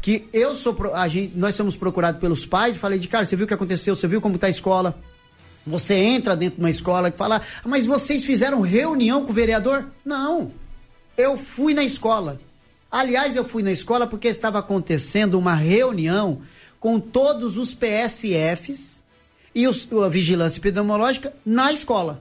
Que 0.00 0.28
eu 0.32 0.56
sou. 0.56 0.76
A 0.94 1.08
gente, 1.08 1.36
nós 1.36 1.54
somos 1.54 1.76
procurados 1.76 2.20
pelos 2.20 2.46
pais 2.46 2.76
falei 2.76 2.98
de 2.98 3.08
cara, 3.08 3.26
você 3.26 3.36
viu 3.36 3.44
o 3.44 3.48
que 3.48 3.54
aconteceu? 3.54 3.94
Você 3.94 4.06
viu 4.06 4.20
como 4.20 4.36
está 4.36 4.46
a 4.46 4.50
escola? 4.50 4.98
Você 5.66 5.94
entra 5.94 6.34
dentro 6.34 6.56
de 6.56 6.62
uma 6.62 6.70
escola 6.70 7.08
e 7.08 7.12
fala, 7.12 7.42
ah, 7.62 7.68
mas 7.68 7.84
vocês 7.84 8.24
fizeram 8.24 8.62
reunião 8.62 9.24
com 9.24 9.30
o 9.30 9.34
vereador? 9.34 9.86
Não. 10.04 10.52
Eu 11.18 11.36
fui 11.36 11.74
na 11.74 11.84
escola. 11.84 12.40
Aliás, 12.90 13.36
eu 13.36 13.44
fui 13.44 13.62
na 13.62 13.70
escola 13.70 14.06
porque 14.06 14.28
estava 14.28 14.58
acontecendo 14.58 15.38
uma 15.38 15.54
reunião 15.54 16.40
com 16.80 16.98
todos 16.98 17.58
os 17.58 17.74
PSFs 17.74 19.00
e 19.54 19.66
a 19.66 20.08
vigilância 20.08 20.58
epidemiológica 20.58 21.32
na 21.44 21.72
escola. 21.72 22.20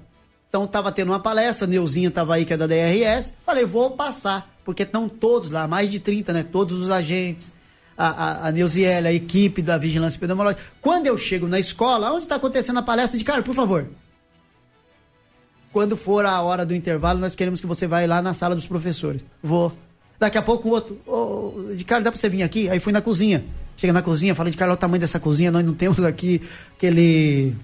Então 0.49 0.65
estava 0.65 0.91
tendo 0.91 1.09
uma 1.09 1.19
palestra, 1.19 1.67
Neuzinha 1.67 2.09
estava 2.09 2.36
aí, 2.36 2.43
que 2.43 2.53
é 2.53 2.57
da 2.57 2.65
DRS. 2.65 3.34
Falei, 3.45 3.65
vou 3.65 3.91
passar, 3.91 4.51
porque 4.65 4.84
estão 4.84 5.07
todos 5.07 5.51
lá, 5.51 5.67
mais 5.67 5.91
de 5.91 5.99
30, 5.99 6.34
né? 6.34 6.43
Todos 6.43 6.82
os 6.82 6.89
agentes, 6.89 7.53
a, 7.95 8.07
a, 8.07 8.47
a 8.47 8.49
a 8.49 9.13
equipe 9.13 9.61
da 9.61 9.77
vigilância 9.77 10.17
epidemiológica. 10.17 10.63
Quando 10.82 11.05
eu 11.05 11.15
chego 11.17 11.47
na 11.47 11.59
escola, 11.59 12.11
onde 12.11 12.23
está 12.23 12.36
acontecendo 12.36 12.80
a 12.80 12.84
palestra 12.84 13.17
de 13.17 13.23
cara, 13.23 13.43
por 13.43 13.53
favor. 13.53 13.88
Quando 15.71 15.95
for 15.95 16.25
a 16.25 16.41
hora 16.41 16.65
do 16.65 16.73
intervalo, 16.73 17.19
nós 17.19 17.36
queremos 17.36 17.61
que 17.61 17.67
você 17.67 17.86
vá 17.86 18.03
lá 18.05 18.21
na 18.21 18.34
sala 18.34 18.55
dos 18.55 18.65
professores. 18.65 19.23
Vou. 19.43 19.71
Daqui 20.17 20.38
a 20.38 20.41
pouco 20.41 20.67
o 20.67 20.71
outro, 20.71 20.99
oh, 21.05 21.73
de 21.75 21.86
cara, 21.86 22.03
dá 22.03 22.11
para 22.11 22.19
você 22.19 22.27
vir 22.27 22.41
aqui? 22.41 22.67
Aí 22.69 22.80
fui 22.80 22.91
na 22.91 23.01
cozinha. 23.01 23.45
Chega 23.80 23.93
na 23.93 24.01
cozinha, 24.01 24.36
falei 24.36 24.51
de 24.51 24.57
cara, 24.57 24.71
olha 24.71 24.75
o 24.75 24.77
tamanho 24.77 24.99
dessa 24.99 25.21
cozinha, 25.21 25.49
nós 25.49 25.65
não 25.65 25.73
temos 25.73 26.03
aqui 26.03 26.41
aquele. 26.75 27.55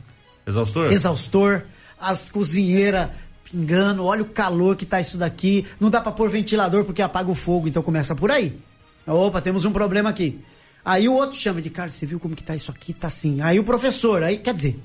Exaustor? 0.47 0.89
Exaustor. 0.89 1.63
As 1.99 2.30
cozinheiras 2.30 3.09
pingando, 3.43 4.05
olha 4.05 4.22
o 4.22 4.26
calor 4.26 4.78
que 4.78 4.86
tá 4.86 5.01
isso 5.01 5.18
daqui. 5.18 5.66
Não 5.78 5.89
dá 5.89 5.99
para 5.99 6.13
pôr 6.13 6.30
ventilador 6.30 6.86
porque 6.86 7.01
apaga 7.01 7.30
o 7.30 7.36
fogo, 7.36 7.68
então 7.68 7.84
começa 7.84 8.16
por 8.16 8.32
aí. 8.32 8.57
Opa, 9.05 9.41
temos 9.41 9.66
um 9.66 9.74
problema 9.74 10.09
aqui. 10.09 10.39
Aí 10.86 11.09
o 11.09 11.13
outro 11.13 11.38
chama 11.38 11.61
de 11.61 11.70
cara, 11.70 11.89
você 11.89 12.05
viu 12.05 12.18
como 12.18 12.34
que 12.34 12.43
tá 12.43 12.55
isso 12.55 12.72
aqui? 12.72 12.93
Tá 12.93 13.07
assim. 13.07 13.41
Aí 13.41 13.59
o 13.59 13.63
professor, 13.66 14.24
aí 14.24 14.38
quer 14.38 14.53
dizer, 14.53 14.80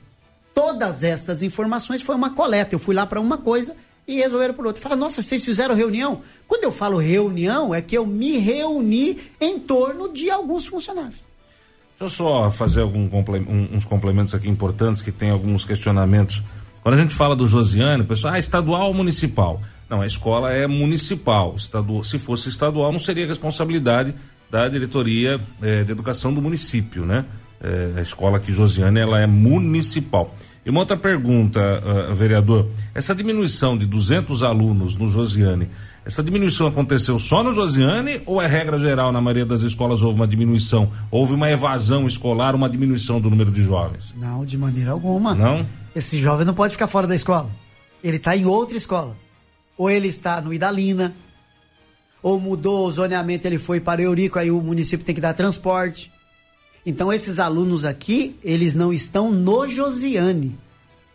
todas 0.53 1.05
estas 1.05 1.45
informações 1.45 2.03
foi 2.03 2.16
uma 2.16 2.31
coleta. 2.31 2.74
Eu 2.74 2.81
fui 2.81 2.93
lá 2.93 3.07
para 3.07 3.20
uma 3.20 3.39
coisa 3.39 3.76
e 4.07 4.16
resolveram 4.16 4.55
por 4.55 4.66
outro. 4.66 4.82
Fala, 4.82 4.96
nossa, 4.96 5.22
vocês 5.22 5.44
fizeram 5.44 5.74
reunião? 5.74 6.22
Quando 6.48 6.64
eu 6.64 6.72
falo 6.72 6.98
reunião, 6.98 7.74
é 7.74 7.80
que 7.80 7.96
eu 7.96 8.07
me 8.07 8.38
reuni 8.38 9.18
em 9.40 9.59
torno 9.59 10.12
de 10.12 10.30
alguns 10.30 10.66
funcionários. 10.66 11.20
Deixa 11.98 12.05
eu 12.05 12.09
só 12.09 12.51
fazer 12.51 12.80
algum, 12.80 13.09
uns 13.72 13.84
complementos 13.84 14.34
aqui 14.34 14.48
importantes 14.48 15.03
que 15.03 15.12
tem 15.12 15.30
alguns 15.30 15.64
questionamentos. 15.64 16.42
Quando 16.82 16.94
a 16.94 16.98
gente 16.98 17.14
fala 17.14 17.36
do 17.36 17.46
Josiane, 17.46 18.03
o 18.03 18.07
pessoal, 18.07 18.34
ah, 18.34 18.38
estadual 18.38 18.88
ou 18.88 18.94
municipal? 18.94 19.61
Não, 19.88 20.01
a 20.01 20.07
escola 20.07 20.53
é 20.53 20.66
municipal. 20.66 21.55
Estadual, 21.57 22.03
se 22.03 22.18
fosse 22.18 22.48
estadual, 22.48 22.90
não 22.90 22.98
seria 22.98 23.26
responsabilidade 23.26 24.14
da 24.51 24.68
diretoria 24.68 25.38
eh, 25.61 25.84
de 25.84 25.92
educação 25.92 26.32
do 26.32 26.40
município, 26.40 27.05
né? 27.05 27.24
Eh, 27.62 27.94
a 27.98 28.01
escola 28.01 28.38
aqui, 28.38 28.51
Josiane, 28.51 28.98
ela 28.98 29.20
é 29.20 29.26
municipal. 29.26 30.34
E 30.65 30.71
uma 30.71 30.81
outra 30.81 30.97
pergunta, 30.97 31.61
uh, 31.61 32.15
vereador: 32.15 32.69
essa 32.95 33.15
diminuição 33.15 33.79
de 33.79 33.87
200 33.87 34.43
alunos 34.43 34.97
no 34.97 35.09
Josiane, 35.09 35.71
essa 36.05 36.23
diminuição 36.23 36.67
aconteceu 36.67 37.19
só 37.19 37.43
no 37.43 37.53
Josiane 37.55 38.21
ou 38.27 38.41
é 38.41 38.47
regra 38.47 38.79
geral 38.79 39.13
na 39.13 39.21
maioria 39.21 39.47
das 39.47 39.63
escolas 39.63 40.03
houve 40.03 40.17
uma 40.17 40.27
diminuição? 40.27 40.91
Houve 41.11 41.35
uma 41.35 41.51
evasão 41.51 42.07
escolar, 42.07 42.55
uma 42.55 42.69
diminuição 42.69 43.21
do 43.21 43.31
número 43.31 43.51
de 43.51 43.63
jovens? 43.63 44.15
Não, 44.19 44.45
de 44.45 44.59
maneira 44.59 44.91
alguma. 44.91 45.35
Não? 45.35 45.67
Esse 45.95 46.19
jovem 46.19 46.47
não 46.47 46.55
pode 46.55 46.73
ficar 46.73 46.87
fora 46.87 47.07
da 47.07 47.15
escola. 47.15 47.51
Ele 48.03 48.17
está 48.17 48.37
em 48.37 48.45
outra 48.45 48.77
escola. 48.77 49.17
Ou 49.77 49.91
ele 49.91 50.09
está 50.09 50.41
no 50.41 50.53
Idalina, 50.53 51.15
ou 52.23 52.39
mudou 52.39 52.87
o 52.87 52.93
zoneamento, 52.93 53.47
ele 53.47 53.59
foi 53.59 53.81
para 53.81 54.03
Eurico, 54.03 54.39
aí 54.39 54.51
o 54.51 54.61
município 54.61 55.05
tem 55.05 55.15
que 55.15 55.21
dar 55.21 55.33
transporte. 55.33 56.13
Então 56.85 57.12
esses 57.12 57.39
alunos 57.39 57.85
aqui, 57.85 58.37
eles 58.43 58.74
não 58.74 58.93
estão 58.93 59.31
no 59.31 59.68
Josiane. 59.68 60.59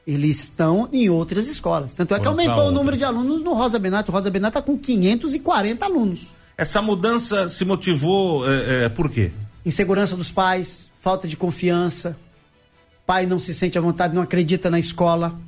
Eles 0.06 0.44
estão 0.44 0.88
em 0.94 1.10
outras 1.10 1.48
escolas. 1.48 1.94
Tanto 1.96 2.14
é 2.14 2.20
que 2.20 2.28
aumentou 2.28 2.68
o 2.68 2.72
número 2.72 2.96
de 2.96 3.04
alunos 3.04 3.42
no 3.42 3.54
Rosa 3.54 3.80
Benato. 3.80 4.12
O 4.12 4.14
Rosa 4.14 4.30
Benato 4.30 4.60
está 4.60 4.62
com 4.62 4.78
540 4.78 5.84
alunos. 5.84 6.34
Essa 6.58 6.82
mudança 6.82 7.50
se 7.50 7.66
motivou 7.66 8.50
é, 8.50 8.86
é, 8.86 8.90
por 8.90 9.10
quê? 9.10 9.32
Insegurança 9.66 10.16
dos 10.16 10.32
pais, 10.32 10.92
falta 11.00 11.28
de 11.28 11.36
confiança. 11.36 12.16
Pai 13.06 13.26
não 13.26 13.40
se 13.40 13.54
sente 13.54 13.78
à 13.78 13.82
vontade, 13.82 14.14
não 14.14 14.22
acredita 14.22 14.70
na 14.70 14.80
escola. 14.80 15.40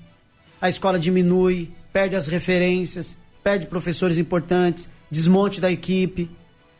A 0.59 0.67
escola 0.67 0.97
diminui, 0.97 1.71
perde 1.93 2.15
as 2.15 2.27
referências, 2.27 3.15
perde 3.43 3.67
professores 3.67 4.17
importantes, 4.17 4.89
desmonte 5.09 5.61
da 5.61 5.71
equipe. 5.71 6.29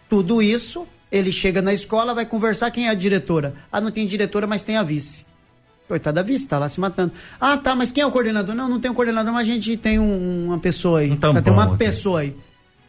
Tudo 0.10 0.42
isso 0.42 0.88
ele 1.12 1.32
chega 1.32 1.62
na 1.62 1.74
escola, 1.74 2.14
vai 2.14 2.26
conversar, 2.26 2.72
quem 2.72 2.88
é 2.88 2.90
a 2.90 2.94
diretora? 2.94 3.54
Ah, 3.72 3.80
não 3.80 3.92
tem 3.92 4.06
diretora, 4.06 4.46
mas 4.46 4.64
tem 4.64 4.78
a 4.78 4.84
vice. 4.84 5.26
Coitada 5.88 6.22
da 6.22 6.28
vice, 6.28 6.48
tá 6.48 6.60
lá 6.60 6.68
se 6.68 6.80
matando. 6.82 7.14
Ah, 7.40 7.58
tá, 7.58 7.74
mas 7.74 7.94
quem 7.94 8.04
é 8.04 8.06
o 8.06 8.12
coordenador? 8.12 8.54
Não, 8.54 8.68
não 8.68 8.80
tem 8.80 8.92
um 8.92 8.94
coordenador, 8.94 9.32
mas 9.32 9.48
a 9.48 9.52
gente 9.52 9.78
tem 9.78 9.98
um, 9.98 10.48
uma 10.48 10.60
pessoa 10.60 11.00
aí. 11.00 11.12
Um 11.12 11.16
tem 11.16 11.54
uma 11.54 11.78
pessoa 11.78 12.20
aí. 12.22 12.36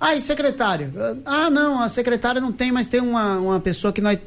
Ah, 0.00 0.14
e 0.14 0.20
secretária? 0.20 0.92
Ah, 1.24 1.48
não, 1.48 1.80
a 1.80 1.88
secretária 1.88 2.40
não 2.40 2.52
tem, 2.52 2.72
mas 2.72 2.88
tem 2.88 3.00
uma, 3.00 3.38
uma 3.38 3.60
pessoa 3.60 3.92
que 3.92 4.00
nós. 4.00 4.18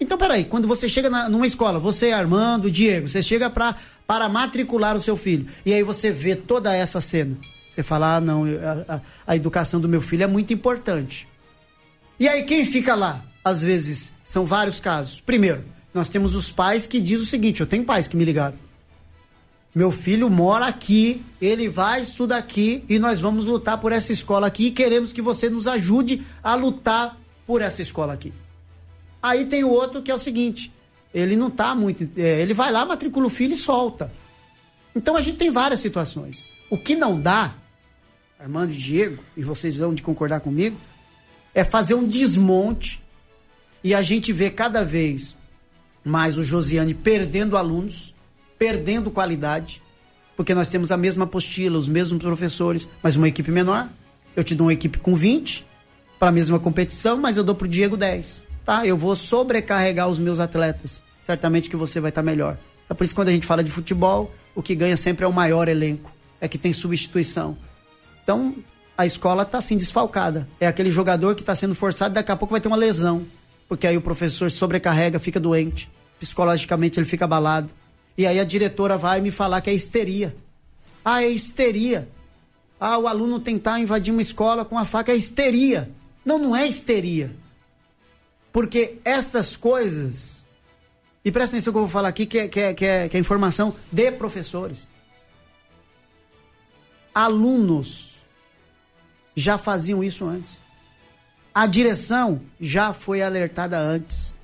Então, 0.00 0.18
peraí, 0.18 0.44
quando 0.44 0.68
você 0.68 0.88
chega 0.88 1.08
na, 1.08 1.28
numa 1.28 1.46
escola, 1.46 1.78
você, 1.78 2.12
Armando, 2.12 2.70
Diego, 2.70 3.08
você 3.08 3.22
chega 3.22 3.48
pra, 3.50 3.74
para 4.06 4.28
matricular 4.28 4.94
o 4.96 5.00
seu 5.00 5.16
filho, 5.16 5.46
e 5.64 5.72
aí 5.72 5.82
você 5.82 6.10
vê 6.10 6.36
toda 6.36 6.74
essa 6.74 7.00
cena. 7.00 7.36
Você 7.68 7.82
fala, 7.82 8.16
ah, 8.16 8.20
não, 8.20 8.44
a, 8.44 8.94
a, 8.94 9.00
a 9.26 9.36
educação 9.36 9.80
do 9.80 9.88
meu 9.88 10.00
filho 10.00 10.24
é 10.24 10.26
muito 10.26 10.52
importante. 10.52 11.26
E 12.18 12.28
aí 12.28 12.42
quem 12.42 12.64
fica 12.64 12.94
lá? 12.94 13.24
Às 13.44 13.62
vezes 13.62 14.12
são 14.24 14.44
vários 14.44 14.80
casos. 14.80 15.20
Primeiro, 15.20 15.64
nós 15.94 16.08
temos 16.08 16.34
os 16.34 16.50
pais 16.50 16.86
que 16.86 17.00
dizem 17.00 17.24
o 17.24 17.28
seguinte: 17.28 17.60
eu 17.60 17.66
tenho 17.66 17.84
pais 17.84 18.08
que 18.08 18.16
me 18.16 18.24
ligaram. 18.24 18.56
Meu 19.74 19.92
filho 19.92 20.28
mora 20.28 20.66
aqui, 20.66 21.24
ele 21.40 21.68
vai 21.68 22.02
estudar 22.02 22.38
aqui 22.38 22.84
e 22.88 22.98
nós 22.98 23.20
vamos 23.20 23.44
lutar 23.44 23.78
por 23.78 23.92
essa 23.92 24.12
escola 24.12 24.46
aqui 24.46 24.66
e 24.66 24.70
queremos 24.70 25.12
que 25.12 25.22
você 25.22 25.48
nos 25.48 25.68
ajude 25.68 26.22
a 26.42 26.54
lutar 26.54 27.16
por 27.46 27.62
essa 27.62 27.80
escola 27.80 28.14
aqui. 28.14 28.32
Aí 29.22 29.46
tem 29.46 29.62
o 29.62 29.70
outro 29.70 30.02
que 30.02 30.10
é 30.10 30.14
o 30.14 30.18
seguinte: 30.18 30.72
ele 31.14 31.36
não 31.36 31.50
tá 31.50 31.74
muito. 31.74 32.08
É, 32.16 32.40
ele 32.40 32.54
vai 32.54 32.72
lá, 32.72 32.84
matricula 32.84 33.26
o 33.26 33.30
filho 33.30 33.54
e 33.54 33.58
solta. 33.58 34.12
Então 34.94 35.16
a 35.16 35.20
gente 35.20 35.38
tem 35.38 35.50
várias 35.50 35.80
situações. 35.80 36.44
O 36.70 36.76
que 36.76 36.96
não 36.96 37.20
dá, 37.20 37.54
Armando 38.38 38.72
e 38.72 38.76
Diego, 38.76 39.22
e 39.36 39.44
vocês 39.44 39.76
vão 39.76 39.94
de 39.94 40.02
concordar 40.02 40.40
comigo, 40.40 40.76
é 41.58 41.64
fazer 41.64 41.94
um 41.94 42.06
desmonte 42.06 43.02
e 43.82 43.92
a 43.92 44.00
gente 44.00 44.32
vê 44.32 44.48
cada 44.48 44.84
vez 44.84 45.36
mais 46.04 46.38
o 46.38 46.44
Josiane 46.44 46.94
perdendo 46.94 47.56
alunos, 47.56 48.14
perdendo 48.56 49.10
qualidade, 49.10 49.82
porque 50.36 50.54
nós 50.54 50.68
temos 50.68 50.92
a 50.92 50.96
mesma 50.96 51.24
apostila, 51.24 51.76
os 51.76 51.88
mesmos 51.88 52.22
professores, 52.22 52.88
mas 53.02 53.16
uma 53.16 53.26
equipe 53.26 53.50
menor. 53.50 53.88
Eu 54.36 54.44
te 54.44 54.54
dou 54.54 54.68
uma 54.68 54.72
equipe 54.72 54.98
com 54.98 55.16
20 55.16 55.66
para 56.16 56.28
a 56.28 56.32
mesma 56.32 56.60
competição, 56.60 57.16
mas 57.16 57.36
eu 57.36 57.42
dou 57.42 57.56
pro 57.56 57.66
Diego 57.66 57.96
10. 57.96 58.44
Tá? 58.64 58.86
Eu 58.86 58.96
vou 58.96 59.16
sobrecarregar 59.16 60.08
os 60.08 60.20
meus 60.20 60.38
atletas. 60.38 61.02
Certamente 61.20 61.68
que 61.68 61.74
você 61.74 61.98
vai 61.98 62.10
estar 62.10 62.22
tá 62.22 62.24
melhor. 62.24 62.56
É 62.88 62.94
por 62.94 63.02
isso 63.02 63.12
que 63.12 63.16
quando 63.16 63.30
a 63.30 63.32
gente 63.32 63.48
fala 63.48 63.64
de 63.64 63.70
futebol, 63.72 64.32
o 64.54 64.62
que 64.62 64.76
ganha 64.76 64.96
sempre 64.96 65.24
é 65.24 65.28
o 65.28 65.32
maior 65.32 65.66
elenco, 65.66 66.12
é 66.40 66.46
que 66.46 66.56
tem 66.56 66.72
substituição. 66.72 67.58
Então, 68.22 68.54
a 68.98 69.06
escola 69.06 69.44
está 69.44 69.58
assim 69.58 69.78
desfalcada. 69.78 70.48
É 70.58 70.66
aquele 70.66 70.90
jogador 70.90 71.36
que 71.36 71.42
está 71.42 71.54
sendo 71.54 71.72
forçado, 71.72 72.14
daqui 72.14 72.32
a 72.32 72.36
pouco 72.36 72.50
vai 72.50 72.60
ter 72.60 72.66
uma 72.66 72.76
lesão. 72.76 73.24
Porque 73.68 73.86
aí 73.86 73.96
o 73.96 74.02
professor 74.02 74.50
sobrecarrega, 74.50 75.20
fica 75.20 75.38
doente. 75.38 75.88
Psicologicamente 76.18 76.98
ele 76.98 77.06
fica 77.06 77.24
abalado. 77.24 77.70
E 78.16 78.26
aí 78.26 78.40
a 78.40 78.44
diretora 78.44 78.98
vai 78.98 79.20
me 79.20 79.30
falar 79.30 79.60
que 79.60 79.70
é 79.70 79.72
histeria. 79.72 80.34
Ah, 81.04 81.22
é 81.22 81.28
histeria. 81.28 82.08
Ah, 82.80 82.98
o 82.98 83.06
aluno 83.06 83.38
tentar 83.38 83.78
invadir 83.78 84.10
uma 84.10 84.20
escola 84.20 84.64
com 84.64 84.76
a 84.76 84.84
faca 84.84 85.12
é 85.12 85.16
histeria. 85.16 85.88
Não, 86.24 86.36
não 86.36 86.56
é 86.56 86.66
histeria. 86.66 87.36
Porque 88.52 88.98
estas 89.04 89.56
coisas. 89.56 90.44
E 91.24 91.30
presta 91.30 91.56
atenção 91.56 91.72
que 91.72 91.76
eu 91.76 91.82
vou 91.82 91.90
falar 91.90 92.08
aqui, 92.08 92.26
que 92.26 92.38
é, 92.38 92.48
que 92.48 92.58
é, 92.58 92.74
que 92.74 92.84
é, 92.84 93.08
que 93.08 93.16
é 93.16 93.20
informação 93.20 93.76
de 93.92 94.10
professores. 94.10 94.88
Alunos 97.14 98.17
já 99.38 99.56
faziam 99.56 100.02
isso 100.02 100.26
antes. 100.26 100.60
A 101.54 101.66
direção 101.66 102.40
já 102.60 102.92
foi 102.92 103.22
alertada 103.22 103.78
antes. 103.78 104.34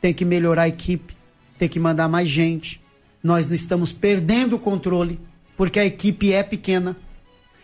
Tem 0.00 0.12
que 0.12 0.24
melhorar 0.24 0.62
a 0.62 0.68
equipe, 0.68 1.16
tem 1.58 1.68
que 1.68 1.78
mandar 1.78 2.08
mais 2.08 2.28
gente. 2.28 2.80
Nós 3.22 3.50
estamos 3.50 3.92
perdendo 3.92 4.56
o 4.56 4.58
controle 4.58 5.20
porque 5.56 5.78
a 5.78 5.84
equipe 5.84 6.32
é 6.32 6.42
pequena. 6.42 6.96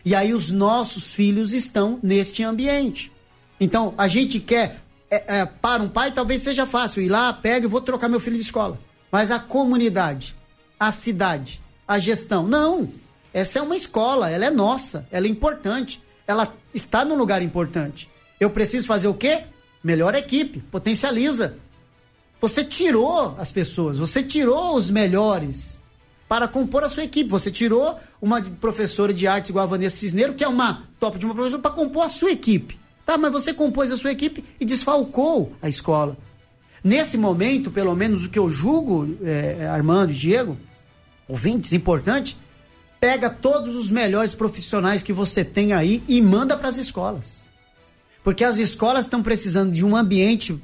E 0.05 0.15
aí 0.15 0.33
os 0.33 0.51
nossos 0.51 1.13
filhos 1.13 1.53
estão 1.53 1.99
neste 2.03 2.43
ambiente. 2.43 3.11
Então, 3.59 3.95
a 3.97 4.07
gente 4.07 4.39
quer, 4.39 4.83
é, 5.11 5.39
é, 5.39 5.47
para 5.47 5.83
um 5.83 5.89
pai, 5.89 6.13
talvez 6.13 6.43
seja 6.43 6.67
fácil 6.67 7.03
ir 7.03 7.09
lá, 7.09 7.33
pega 7.33 7.67
e 7.67 7.69
vou 7.69 7.81
trocar 7.81 8.09
meu 8.09 8.21
filho 8.21 8.37
de 8.37 8.43
escola. 8.43 8.79
Mas 9.11 9.31
a 9.31 9.39
comunidade, 9.39 10.37
a 10.79 10.93
cidade, 10.93 11.61
a 11.89 11.99
gestão, 11.99 12.47
não. 12.47 12.93
Essa 13.33 13.59
é 13.59 13.63
uma 13.63 13.75
escola, 13.75 14.31
ela 14.31 14.45
é 14.45 14.51
nossa, 14.51 15.09
ela 15.11 15.27
é 15.27 15.31
importante 15.31 16.01
ela 16.27 16.55
está 16.75 17.05
num 17.05 17.17
lugar 17.17 17.43
importante. 17.43 18.11
Eu 18.39 18.51
preciso 18.51 18.87
fazer 18.87 19.09
o 19.09 19.15
quê? 19.15 19.45
Melhor 19.83 20.15
equipe, 20.15 20.61
potencializa. 20.61 21.57
Você 22.41 22.65
tirou 22.65 23.35
as 23.39 23.51
pessoas, 23.51 23.99
você 23.99 24.23
tirou 24.23 24.77
os 24.77 24.91
melhores 24.91 25.81
para 26.29 26.49
compor 26.49 26.85
a 26.85 26.89
sua 26.89 27.05
equipe. 27.05 27.31
Você 27.31 27.51
tirou 27.51 27.99
uma 28.21 28.43
professora 28.43 29.15
de 29.15 29.27
artes 29.27 29.51
igual 29.51 29.65
a 29.65 29.69
Vanessa 29.69 29.97
Cisneiro, 29.97 30.35
que 30.35 30.45
é 30.45 30.49
uma 30.49 30.85
top 30.99 31.19
de 31.19 31.25
uma 31.25 31.35
professora, 31.35 31.63
para 31.63 31.71
compor 31.71 32.05
a 32.05 32.09
sua 32.09 32.31
equipe. 32.31 32.79
Tá, 33.05 33.17
mas 33.17 33.33
você 33.33 33.55
compôs 33.55 33.93
a 33.93 33.97
sua 33.97 34.11
equipe 34.11 34.45
e 34.59 34.65
desfalcou 34.65 35.53
a 35.63 35.69
escola. 35.69 36.17
Nesse 36.83 37.17
momento, 37.17 37.71
pelo 37.71 37.95
menos 37.95 38.27
o 38.27 38.31
que 38.31 38.39
eu 38.39 38.51
julgo, 38.51 39.17
é, 39.23 39.67
Armando 39.69 40.11
e 40.11 40.15
Diego, 40.15 40.59
ouvintes, 41.29 41.73
importante, 41.73 42.37
pega 43.07 43.31
todos 43.31 43.77
os 43.77 43.89
melhores 43.89 44.35
profissionais 44.35 45.05
que 45.05 45.13
você 45.13 45.45
tem 45.45 45.73
aí 45.73 46.03
e 46.09 46.21
manda 46.21 46.57
para 46.57 46.69
as 46.69 46.77
escolas. 46.77 47.49
Porque 48.25 48.43
as 48.43 48.59
escolas 48.59 49.05
estão 49.05 49.23
precisando 49.23 49.71
de 49.71 49.85
um 49.85 49.95
ambiente 49.95 50.61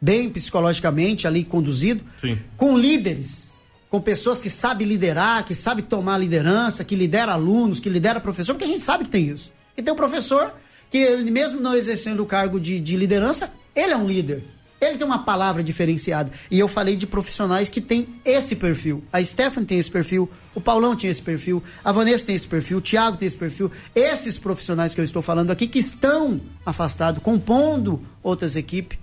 bem 0.00 0.30
psicologicamente 0.30 1.26
ali 1.26 1.42
conduzido, 1.42 2.04
Sim. 2.20 2.38
com 2.56 2.78
líderes, 2.78 3.58
com 3.90 4.00
pessoas 4.00 4.40
que 4.40 4.48
sabem 4.48 4.86
liderar, 4.86 5.44
que 5.44 5.56
sabem 5.56 5.84
tomar 5.84 6.18
liderança, 6.18 6.84
que 6.84 6.94
lidera 6.94 7.32
alunos, 7.32 7.80
que 7.80 7.88
lidera 7.88 8.20
professor, 8.20 8.54
porque 8.54 8.64
a 8.64 8.68
gente 8.68 8.80
sabe 8.80 9.02
que 9.02 9.10
tem 9.10 9.26
isso. 9.26 9.50
E 9.76 9.82
tem 9.82 9.92
um 9.92 9.96
professor 9.96 10.54
que 10.88 10.98
ele 10.98 11.32
mesmo 11.32 11.60
não 11.60 11.74
exercendo 11.74 12.22
o 12.22 12.26
cargo 12.26 12.60
de, 12.60 12.78
de 12.78 12.96
liderança, 12.96 13.52
ele 13.74 13.92
é 13.92 13.96
um 13.96 14.06
líder. 14.06 14.44
Ele 14.86 14.98
tem 14.98 15.06
uma 15.06 15.24
palavra 15.24 15.62
diferenciada. 15.62 16.30
E 16.50 16.58
eu 16.58 16.68
falei 16.68 16.96
de 16.96 17.06
profissionais 17.06 17.68
que 17.68 17.80
têm 17.80 18.06
esse 18.24 18.56
perfil. 18.56 19.02
A 19.12 19.22
Stephanie 19.22 19.66
tem 19.66 19.78
esse 19.78 19.90
perfil, 19.90 20.30
o 20.54 20.60
Paulão 20.60 20.94
tinha 20.94 21.10
esse 21.10 21.22
perfil, 21.22 21.62
a 21.84 21.92
Vanessa 21.92 22.26
tem 22.26 22.34
esse 22.34 22.46
perfil, 22.46 22.78
o 22.78 22.80
Thiago 22.80 23.16
tem 23.16 23.26
esse 23.26 23.36
perfil. 23.36 23.70
Esses 23.94 24.38
profissionais 24.38 24.94
que 24.94 25.00
eu 25.00 25.04
estou 25.04 25.22
falando 25.22 25.50
aqui, 25.50 25.66
que 25.66 25.78
estão 25.78 26.40
afastados, 26.64 27.22
compondo 27.22 28.02
outras 28.22 28.56
equipes, 28.56 28.98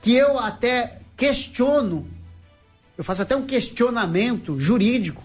que 0.00 0.14
eu 0.14 0.38
até 0.38 1.00
questiono, 1.16 2.06
eu 2.96 3.04
faço 3.04 3.22
até 3.22 3.36
um 3.36 3.46
questionamento 3.46 4.58
jurídico. 4.58 5.22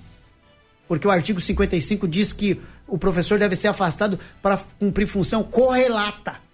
Porque 0.88 1.08
o 1.08 1.12
artigo 1.12 1.42
55 1.42 2.08
diz 2.08 2.32
que 2.32 2.62
o 2.88 2.98
professor 2.98 3.40
deve 3.40 3.56
ser 3.56 3.68
afastado 3.68 4.20
para 4.42 4.58
cumprir 4.80 5.08
função 5.08 5.44
correlata. 5.44 6.45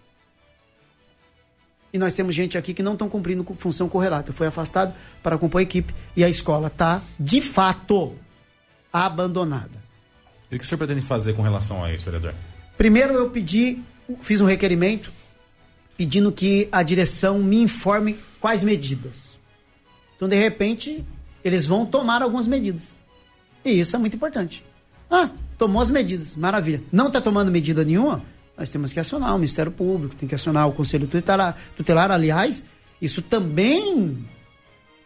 E 1.93 1.99
nós 1.99 2.13
temos 2.13 2.33
gente 2.33 2.57
aqui 2.57 2.73
que 2.73 2.81
não 2.81 2.93
estão 2.93 3.09
cumprindo 3.09 3.43
função 3.55 3.89
correlata. 3.89 4.31
Foi 4.31 4.47
afastado 4.47 4.93
para 5.21 5.37
compor 5.37 5.59
a 5.59 5.63
equipe 5.63 5.93
e 6.15 6.23
a 6.23 6.29
escola 6.29 6.67
está, 6.67 7.03
de 7.19 7.41
fato, 7.41 8.15
abandonada. 8.91 9.81
E 10.49 10.55
o 10.55 10.59
que 10.59 10.65
o 10.65 10.67
senhor 10.67 10.77
pretende 10.77 11.01
fazer 11.01 11.33
com 11.33 11.41
relação 11.41 11.83
a 11.83 11.93
isso, 11.93 12.05
vereador? 12.05 12.33
Primeiro 12.77 13.13
eu 13.13 13.29
pedi, 13.29 13.79
fiz 14.21 14.41
um 14.41 14.45
requerimento 14.45 15.11
pedindo 15.97 16.31
que 16.31 16.67
a 16.71 16.81
direção 16.81 17.39
me 17.39 17.57
informe 17.57 18.17
quais 18.39 18.63
medidas. 18.63 19.37
Então, 20.15 20.27
de 20.27 20.35
repente, 20.35 21.05
eles 21.43 21.65
vão 21.65 21.85
tomar 21.85 22.21
algumas 22.21 22.47
medidas. 22.47 23.01
E 23.63 23.79
isso 23.79 23.95
é 23.95 23.99
muito 23.99 24.15
importante. 24.15 24.65
Ah, 25.09 25.29
tomou 25.57 25.81
as 25.81 25.89
medidas, 25.89 26.35
maravilha. 26.35 26.81
Não 26.91 27.07
está 27.07 27.21
tomando 27.21 27.51
medida 27.51 27.83
nenhuma? 27.83 28.23
Nós 28.61 28.69
temos 28.69 28.93
que 28.93 28.99
acionar 28.99 29.33
o 29.33 29.39
Ministério 29.39 29.71
Público, 29.71 30.15
tem 30.15 30.29
que 30.29 30.35
acionar 30.35 30.69
o 30.69 30.71
Conselho 30.71 31.07
Tutelar. 31.07 31.57
tutelar 31.75 32.11
aliás, 32.11 32.63
isso 33.01 33.19
também 33.19 34.23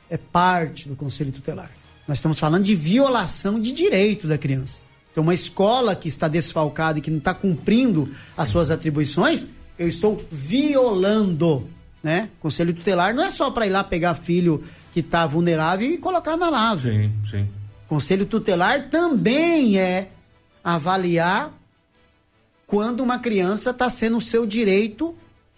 é 0.10 0.18
parte 0.18 0.90
do 0.90 0.96
Conselho 0.98 1.32
Tutelar. 1.32 1.72
Nós 2.06 2.18
estamos 2.18 2.38
falando 2.38 2.66
de 2.66 2.76
violação 2.76 3.58
de 3.58 3.72
direito 3.72 4.28
da 4.28 4.38
criança. 4.38 4.82
Então, 5.10 5.24
uma 5.24 5.34
escola 5.34 5.96
que 5.96 6.10
está 6.10 6.28
desfalcada 6.28 7.00
e 7.00 7.02
que 7.02 7.10
não 7.10 7.20
está 7.20 7.34
cumprindo 7.34 8.12
as 8.36 8.50
suas 8.50 8.70
atribuições, 8.70 9.48
eu 9.80 9.88
estou 9.88 10.22
violando, 10.30 11.66
né? 12.04 12.32
Conselho 12.42 12.74
tutelar 12.74 13.16
não 13.16 13.24
é 13.24 13.30
só 13.30 13.52
para 13.52 13.66
ir 13.66 13.70
lá 13.70 13.86
pegar 13.86 14.16
filho 14.16 14.66
que 14.94 15.00
está 15.00 15.26
vulnerável 15.26 15.90
e 15.90 15.98
colocar 15.98 16.36
na 16.36 16.50
lave. 16.50 16.92
Sim, 16.92 17.14
sim. 17.24 17.50
Conselho 17.88 18.26
tutelar 18.26 18.90
também 18.90 19.80
é 19.80 20.10
avaliar 20.62 21.54
quando 22.68 23.02
uma 23.02 23.20
criança 23.20 23.70
está 23.70 23.90
sendo 23.90 24.18
o 24.18 24.22
seu 24.22 24.46
direito 24.46 25.16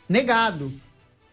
negado. 0.08 0.72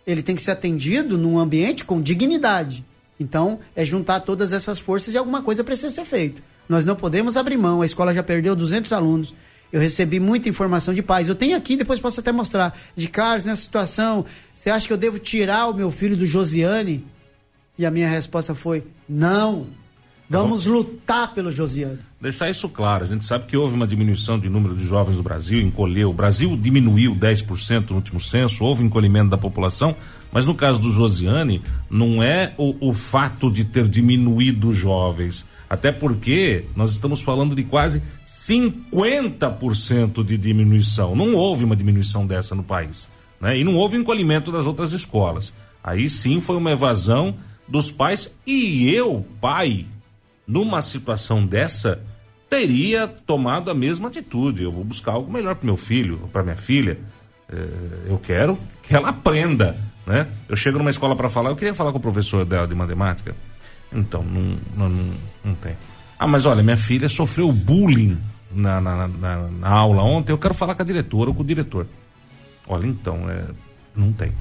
Ele 0.06 0.22
tem 0.22 0.34
que 0.34 0.42
ser 0.42 0.52
atendido 0.52 1.16
num 1.16 1.38
ambiente 1.38 1.84
com 1.84 2.00
dignidade. 2.00 2.84
Então, 3.18 3.60
é 3.74 3.84
juntar 3.84 4.20
todas 4.20 4.52
essas 4.52 4.78
forças 4.78 5.14
e 5.14 5.18
alguma 5.18 5.42
coisa 5.42 5.64
precisa 5.64 5.90
ser 5.90 6.04
feita. 6.04 6.42
Nós 6.68 6.84
não 6.84 6.96
podemos 6.96 7.36
abrir 7.36 7.56
mão. 7.56 7.82
A 7.82 7.86
escola 7.86 8.12
já 8.12 8.22
perdeu 8.22 8.56
200 8.56 8.92
alunos. 8.92 9.34
Eu 9.72 9.80
recebi 9.80 10.20
muita 10.20 10.48
informação 10.48 10.94
de 10.94 11.02
pais. 11.02 11.28
Eu 11.28 11.34
tenho 11.34 11.56
aqui, 11.56 11.76
depois 11.76 12.00
posso 12.00 12.20
até 12.20 12.32
mostrar. 12.32 12.78
De 12.94 13.08
Carlos, 13.08 13.46
nessa 13.46 13.62
situação, 13.62 14.24
você 14.54 14.70
acha 14.70 14.86
que 14.86 14.92
eu 14.92 14.96
devo 14.96 15.18
tirar 15.18 15.66
o 15.66 15.74
meu 15.74 15.90
filho 15.90 16.16
do 16.16 16.26
Josiane? 16.26 17.04
E 17.76 17.84
a 17.84 17.90
minha 17.90 18.08
resposta 18.08 18.54
foi: 18.54 18.86
não. 19.08 19.66
Vamos 20.28 20.64
lutar 20.64 21.34
pelo 21.34 21.52
Josiane. 21.52 21.98
Deixar 22.20 22.48
isso 22.48 22.68
claro, 22.68 23.04
a 23.04 23.06
gente 23.06 23.24
sabe 23.24 23.44
que 23.44 23.56
houve 23.56 23.74
uma 23.74 23.86
diminuição 23.86 24.38
de 24.38 24.48
número 24.48 24.74
de 24.74 24.84
jovens 24.84 25.18
no 25.18 25.22
Brasil, 25.22 25.60
encolheu. 25.60 26.10
O 26.10 26.14
Brasil 26.14 26.56
diminuiu 26.56 27.14
10% 27.14 27.90
no 27.90 27.96
último 27.96 28.18
censo, 28.18 28.64
houve 28.64 28.82
encolhimento 28.82 29.28
da 29.28 29.36
população, 29.36 29.94
mas 30.32 30.46
no 30.46 30.54
caso 30.54 30.80
do 30.80 30.90
Josiane, 30.90 31.62
não 31.90 32.22
é 32.22 32.54
o, 32.56 32.88
o 32.88 32.92
fato 32.94 33.50
de 33.50 33.64
ter 33.64 33.86
diminuído 33.86 34.68
os 34.68 34.76
jovens. 34.76 35.44
Até 35.68 35.92
porque 35.92 36.64
nós 36.74 36.92
estamos 36.92 37.20
falando 37.20 37.54
de 37.54 37.62
quase 37.62 38.02
50% 38.26 40.24
de 40.24 40.38
diminuição. 40.38 41.14
Não 41.14 41.34
houve 41.34 41.64
uma 41.64 41.76
diminuição 41.76 42.26
dessa 42.26 42.54
no 42.54 42.62
país. 42.62 43.10
Né? 43.40 43.58
E 43.58 43.64
não 43.64 43.74
houve 43.74 43.96
encolhimento 43.96 44.50
das 44.50 44.66
outras 44.66 44.92
escolas. 44.92 45.52
Aí 45.82 46.08
sim 46.08 46.40
foi 46.40 46.56
uma 46.56 46.72
evasão 46.72 47.34
dos 47.68 47.90
pais. 47.90 48.34
E 48.46 48.88
eu, 48.88 49.26
pai, 49.40 49.86
numa 50.46 50.82
situação 50.82 51.46
dessa, 51.46 52.00
teria 52.48 53.08
tomado 53.08 53.70
a 53.70 53.74
mesma 53.74 54.08
atitude. 54.08 54.62
Eu 54.62 54.72
vou 54.72 54.84
buscar 54.84 55.12
algo 55.12 55.32
melhor 55.32 55.54
para 55.54 55.66
meu 55.66 55.76
filho, 55.76 56.28
para 56.32 56.42
minha 56.42 56.56
filha. 56.56 56.98
É, 57.48 58.10
eu 58.10 58.18
quero 58.18 58.58
que 58.82 58.94
ela 58.94 59.08
aprenda. 59.08 59.76
Né? 60.06 60.28
Eu 60.48 60.56
chego 60.56 60.78
numa 60.78 60.90
escola 60.90 61.16
para 61.16 61.28
falar, 61.28 61.50
eu 61.50 61.56
queria 61.56 61.74
falar 61.74 61.92
com 61.92 61.98
o 61.98 62.00
professor 62.00 62.44
dela 62.44 62.66
de 62.66 62.74
matemática. 62.74 63.34
Então, 63.92 64.22
não, 64.22 64.88
não, 64.88 65.14
não 65.44 65.54
tem. 65.54 65.76
Ah, 66.18 66.26
mas 66.26 66.46
olha, 66.46 66.62
minha 66.62 66.76
filha 66.76 67.08
sofreu 67.08 67.50
bullying 67.50 68.18
na, 68.50 68.80
na, 68.80 69.08
na, 69.08 69.36
na, 69.48 69.68
aula 69.68 70.02
ontem, 70.02 70.32
eu 70.32 70.38
quero 70.38 70.54
falar 70.54 70.74
com 70.74 70.82
a 70.82 70.84
diretora 70.84 71.30
ou 71.30 71.34
com 71.34 71.42
o 71.42 71.46
diretor. 71.46 71.86
Olha, 72.66 72.86
então, 72.86 73.28
é, 73.28 73.44
não 73.94 74.12
tem. 74.12 74.32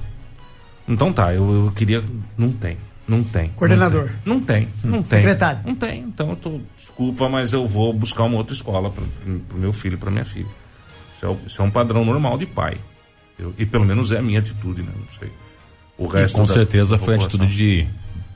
Então 0.86 1.12
tá, 1.12 1.34
eu, 1.34 1.66
eu 1.66 1.72
queria. 1.72 2.04
Não 2.36 2.52
tem. 2.52 2.76
Não 3.06 3.22
tem. 3.22 3.50
Coordenador. 3.50 4.10
Não 4.24 4.40
tem. 4.40 4.68
Não 4.82 5.02
tem. 5.02 5.20
Secretário. 5.20 5.60
Não 5.64 5.74
tem. 5.74 6.00
Então 6.00 6.30
eu 6.30 6.36
tô. 6.36 6.60
Desculpa, 6.76 7.28
mas 7.28 7.52
eu 7.52 7.66
vou 7.66 7.92
buscar 7.92 8.24
uma 8.24 8.36
outra 8.36 8.54
escola 8.54 8.90
para 8.90 9.04
o 9.04 9.58
meu 9.58 9.72
filho 9.72 9.94
e 9.94 9.96
para 9.98 10.10
minha 10.10 10.24
filha. 10.24 10.48
Isso 11.16 11.26
é, 11.26 11.36
isso 11.46 11.62
é, 11.62 11.64
um 11.64 11.70
padrão 11.70 12.04
normal 12.04 12.38
de 12.38 12.46
pai. 12.46 12.78
Eu, 13.38 13.52
e 13.58 13.66
pelo 13.66 13.84
menos 13.84 14.10
é 14.12 14.18
a 14.18 14.22
minha 14.22 14.38
atitude, 14.38 14.82
né? 14.82 14.92
Não 14.98 15.08
sei. 15.18 15.30
O 15.98 16.06
resto. 16.06 16.36
E 16.36 16.40
com 16.40 16.46
certeza 16.46 16.98
foi 16.98 17.14
a 17.14 17.16
atitude 17.18 17.46
de 17.46 17.86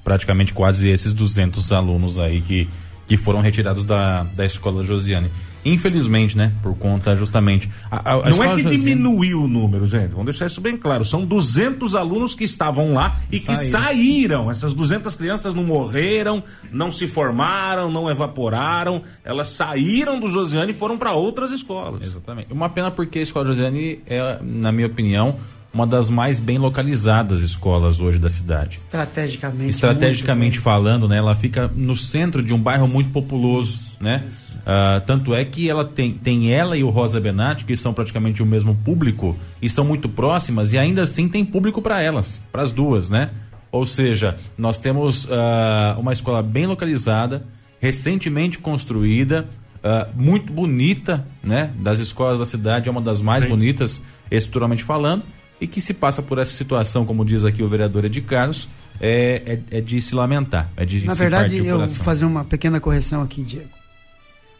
praticamente 0.05 0.53
quase 0.53 0.89
esses 0.89 1.13
200 1.13 1.73
alunos 1.73 2.19
aí 2.19 2.41
que, 2.41 2.69
que 3.07 3.17
foram 3.17 3.41
retirados 3.41 3.85
da, 3.85 4.25
da 4.25 4.45
escola 4.45 4.85
Josiane. 4.85 5.31
Infelizmente, 5.65 6.37
né? 6.37 6.53
Por 6.63 6.77
conta 6.77 7.17
justamente. 7.17 7.69
A, 7.91 7.97
a, 7.97 8.15
a 8.15 8.31
não 8.31 8.45
é 8.45 8.55
que 8.55 8.65
diminuiu 8.65 9.43
o 9.43 9.49
número, 9.49 9.87
gente. 9.87 10.11
Vamos 10.11 10.27
deixar 10.27 10.47
isso 10.47 10.61
bem 10.61 10.77
claro. 10.77 11.05
São 11.05 11.25
200 11.25 11.95
alunos 11.95 12.35
que 12.35 12.45
estavam 12.45 12.95
lá 12.95 13.19
e 13.31 13.41
que 13.41 13.55
saíram. 13.55 13.71
saíram. 13.71 14.51
Essas 14.51 14.75
200 14.75 15.15
crianças 15.15 15.55
não 15.55 15.65
morreram, 15.65 16.43
não 16.71 16.93
se 16.93 17.07
formaram, 17.07 17.91
não 17.91 18.11
evaporaram. 18.11 19.03
Elas 19.25 19.49
saíram 19.49 20.21
do 20.21 20.31
Josiane 20.31 20.73
e 20.73 20.75
foram 20.75 20.97
para 20.97 21.13
outras 21.13 21.51
escolas. 21.51 22.03
Exatamente. 22.03 22.53
Uma 22.53 22.69
pena 22.69 22.91
porque 22.91 23.19
a 23.19 23.23
escola 23.23 23.47
Josiane 23.47 24.01
é, 24.07 24.39
na 24.43 24.73
minha 24.73 24.87
opinião, 24.87 25.37
uma 25.73 25.87
das 25.87 26.09
mais 26.09 26.41
bem 26.41 26.59
localizadas 26.59 27.43
escolas 27.43 28.01
hoje 28.01 28.19
da 28.19 28.31
cidade. 28.31 28.79
Estrategicamente. 28.79 29.71
Estrategicamente 29.71 30.59
falando, 30.59 31.07
né, 31.07 31.19
ela 31.19 31.35
fica 31.35 31.71
no 31.75 31.95
centro 31.95 32.43
de 32.43 32.55
um 32.55 32.61
bairro 32.61 32.89
muito 32.89 33.11
populoso, 33.11 33.97
né? 34.01 34.25
Uh, 34.61 35.01
tanto 35.07 35.35
é 35.35 35.45
que 35.45 35.69
ela 35.69 35.85
tem, 35.85 36.13
tem 36.13 36.53
ela 36.53 36.77
e 36.77 36.83
o 36.83 36.91
Rosa 36.91 37.21
Benatti, 37.21 37.65
que 37.65 37.77
são 37.77 37.95
praticamente 37.95 38.43
o 38.43 38.47
mesmo 38.47 38.75
público 38.75 39.37
e 39.63 39.69
são 39.69 39.85
muito 39.85 40.09
próximas 40.09 40.73
e 40.73 40.79
ainda 40.79 41.03
assim 41.03 41.29
tem 41.29 41.45
público 41.45 41.81
para 41.81 42.03
elas, 42.03 42.43
para 42.51 42.63
as 42.63 42.73
duas, 42.73 43.09
né? 43.09 43.31
Ou 43.71 43.85
seja, 43.85 44.37
nós 44.57 44.79
temos 44.79 45.25
uh, 45.25 45.99
uma 45.99 46.13
escola 46.13 46.43
bem 46.43 46.67
localizada, 46.67 47.45
recentemente 47.79 48.59
construída, 48.59 49.47
uh, 49.77 50.09
muito 50.15 50.51
bonita, 50.53 51.27
né? 51.43 51.71
Das 51.79 51.99
escolas 51.99 52.39
da 52.39 52.47
cidade, 52.47 52.89
é 52.89 52.91
uma 52.91 53.03
das 53.03 53.21
mais 53.21 53.45
Sim. 53.45 53.51
bonitas, 53.51 54.03
estruturalmente 54.31 54.83
falando 54.83 55.23
e 55.61 55.67
que 55.67 55.81
se 55.81 55.95
passa 55.95 56.23
por 56.23 56.39
essa 56.39 56.53
situação, 56.53 57.05
como 57.05 57.25
diz 57.25 57.45
aqui 57.45 57.63
o 57.63 57.69
vereador 57.69 58.05
Ed 58.05 58.21
Carlos, 58.23 58.69
é, 59.01 59.61
é, 59.71 59.79
é 59.79 59.81
de 59.81 60.01
se 60.01 60.15
lamentar, 60.15 60.71
é 60.77 60.85
de 60.85 61.05
Na 61.05 61.15
se 61.15 61.21
verdade, 61.21 61.57
eu 61.57 61.79
vou 61.79 61.89
fazer 61.89 62.25
uma 62.25 62.45
pequena 62.45 62.81
correção 62.81 63.23
aqui, 63.23 63.43
Diego. 63.43 63.71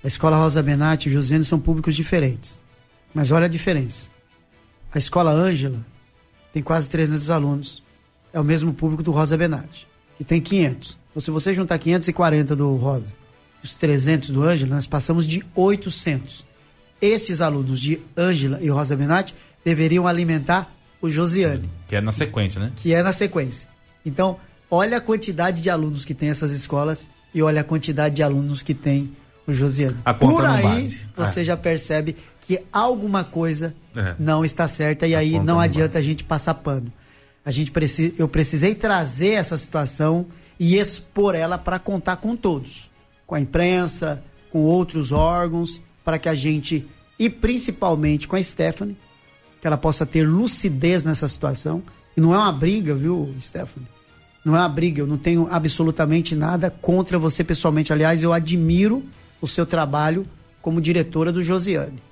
A 0.03 0.07
Escola 0.07 0.37
Rosa 0.37 0.63
Benatti 0.63 1.09
e 1.09 1.13
Josene 1.13 1.45
são 1.45 1.59
públicos 1.59 1.95
diferentes. 1.95 2.61
Mas 3.13 3.31
olha 3.31 3.47
a 3.47 3.49
diferença. 3.49 4.11
A 4.93 4.99
Escola 4.99 5.33
Ângela 5.33 5.85
tem 6.53 6.63
quase 6.63 6.89
300 6.89 7.31
alunos. 7.31 7.83
É 8.33 8.39
o 8.39 8.45
mesmo 8.45 8.73
público 8.73 9.03
do 9.03 9.11
Rosa 9.11 9.37
Benatti, 9.37 9.89
que 10.17 10.25
tem 10.25 10.41
500. 10.41 10.99
Então, 11.11 11.21
se 11.21 11.31
você 11.31 11.53
juntar 11.53 11.79
540 11.79 12.55
do 12.55 12.77
Rosa 12.77 13.15
os 13.63 13.75
300 13.75 14.31
do 14.31 14.43
Ângela, 14.43 14.75
nós 14.77 14.87
passamos 14.87 15.27
de 15.27 15.45
800. 15.55 16.47
Esses 17.01 17.41
alunos 17.41 17.81
de 17.81 18.01
Ângela 18.17 18.59
e 18.61 18.69
Rosa 18.69 18.97
Benatti 18.97 19.35
deveriam 19.65 20.07
alimentar 20.07 20.73
o 21.01 21.09
Josiane. 21.09 21.69
Que 21.87 21.97
é 21.97 22.01
na 22.01 22.13
sequência, 22.13 22.61
né? 22.61 22.73
Que 22.77 22.93
é 22.93 23.03
na 23.03 23.13
sequência. 23.13 23.69
Então, 24.05 24.39
olha 24.71 24.99
a 24.99 25.01
quantidade 25.01 25.61
de 25.61 25.71
alunos 25.71 26.05
que 26.05 26.15
tem 26.15 26.31
essas 26.31 26.53
escolas 26.53 27.09
e 27.35 27.43
olha 27.43 27.61
a 27.61 27.65
quantidade 27.65 28.17
de 28.17 28.23
alunos 28.23 28.63
que 28.63 28.75
tem 28.75 29.17
o 29.47 29.53
Josiane. 29.53 29.97
Por 30.19 30.45
aí, 30.45 30.95
você 31.17 31.41
é. 31.41 31.45
já 31.45 31.57
percebe 31.57 32.17
que 32.41 32.61
alguma 32.73 33.25
coisa 33.25 33.75
é. 33.97 34.15
não 34.19 34.45
está 34.45 34.67
certa 34.67 35.07
e 35.07 35.15
a 35.15 35.19
aí 35.19 35.39
não 35.39 35.61
adianta 35.61 35.99
a 35.99 36.03
gente 36.03 36.25
passar 36.25 36.55
pano. 36.55 36.93
A 37.45 37.51
gente 37.51 37.71
precisa, 37.71 38.15
eu 38.19 38.29
precisei 38.29 38.75
trazer 38.75 39.33
essa 39.33 39.57
situação 39.57 40.27
e 40.59 40.77
expor 40.79 41.35
ela 41.35 41.57
para 41.57 41.79
contar 41.79 42.17
com 42.17 42.37
todos, 42.37 42.91
com 43.27 43.35
a 43.35 43.41
imprensa, 43.41 44.23
com 44.51 44.61
outros 44.61 45.13
órgãos, 45.13 45.81
para 46.05 46.19
que 46.19 46.29
a 46.29 46.35
gente 46.35 46.87
e 47.19 47.29
principalmente 47.29 48.29
com 48.29 48.37
a 48.37 48.43
Stephanie 48.43 48.97
que 49.61 49.67
ela 49.67 49.77
possa 49.77 50.07
ter 50.07 50.27
lucidez 50.27 51.05
nessa 51.05 51.27
situação. 51.29 51.83
E 52.17 52.21
não 52.21 52.35
é 52.35 52.39
uma 52.39 52.53
briga, 52.53 52.95
viu, 52.95 53.35
Stephanie? 53.41 53.89
Não 54.45 54.57
é 54.57 54.61
uma 54.61 54.69
briga, 54.69 55.01
eu 55.01 55.07
não 55.07 55.19
tenho 55.19 55.49
absolutamente 55.51 56.35
nada 56.35 56.71
contra 56.71 57.19
você 57.19 57.43
pessoalmente. 57.45 57.93
Aliás, 57.93 58.23
eu 58.23 58.33
admiro 58.33 59.05
o 59.41 59.47
seu 59.47 59.67
trabalho 59.67 60.27
como 60.63 60.81
diretora 60.81 61.33
do 61.33 61.43
Josiane. 61.43 62.03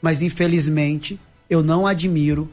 Mas, 0.00 0.22
infelizmente, 0.22 1.18
eu 1.48 1.62
não 1.62 1.86
admiro 1.86 2.48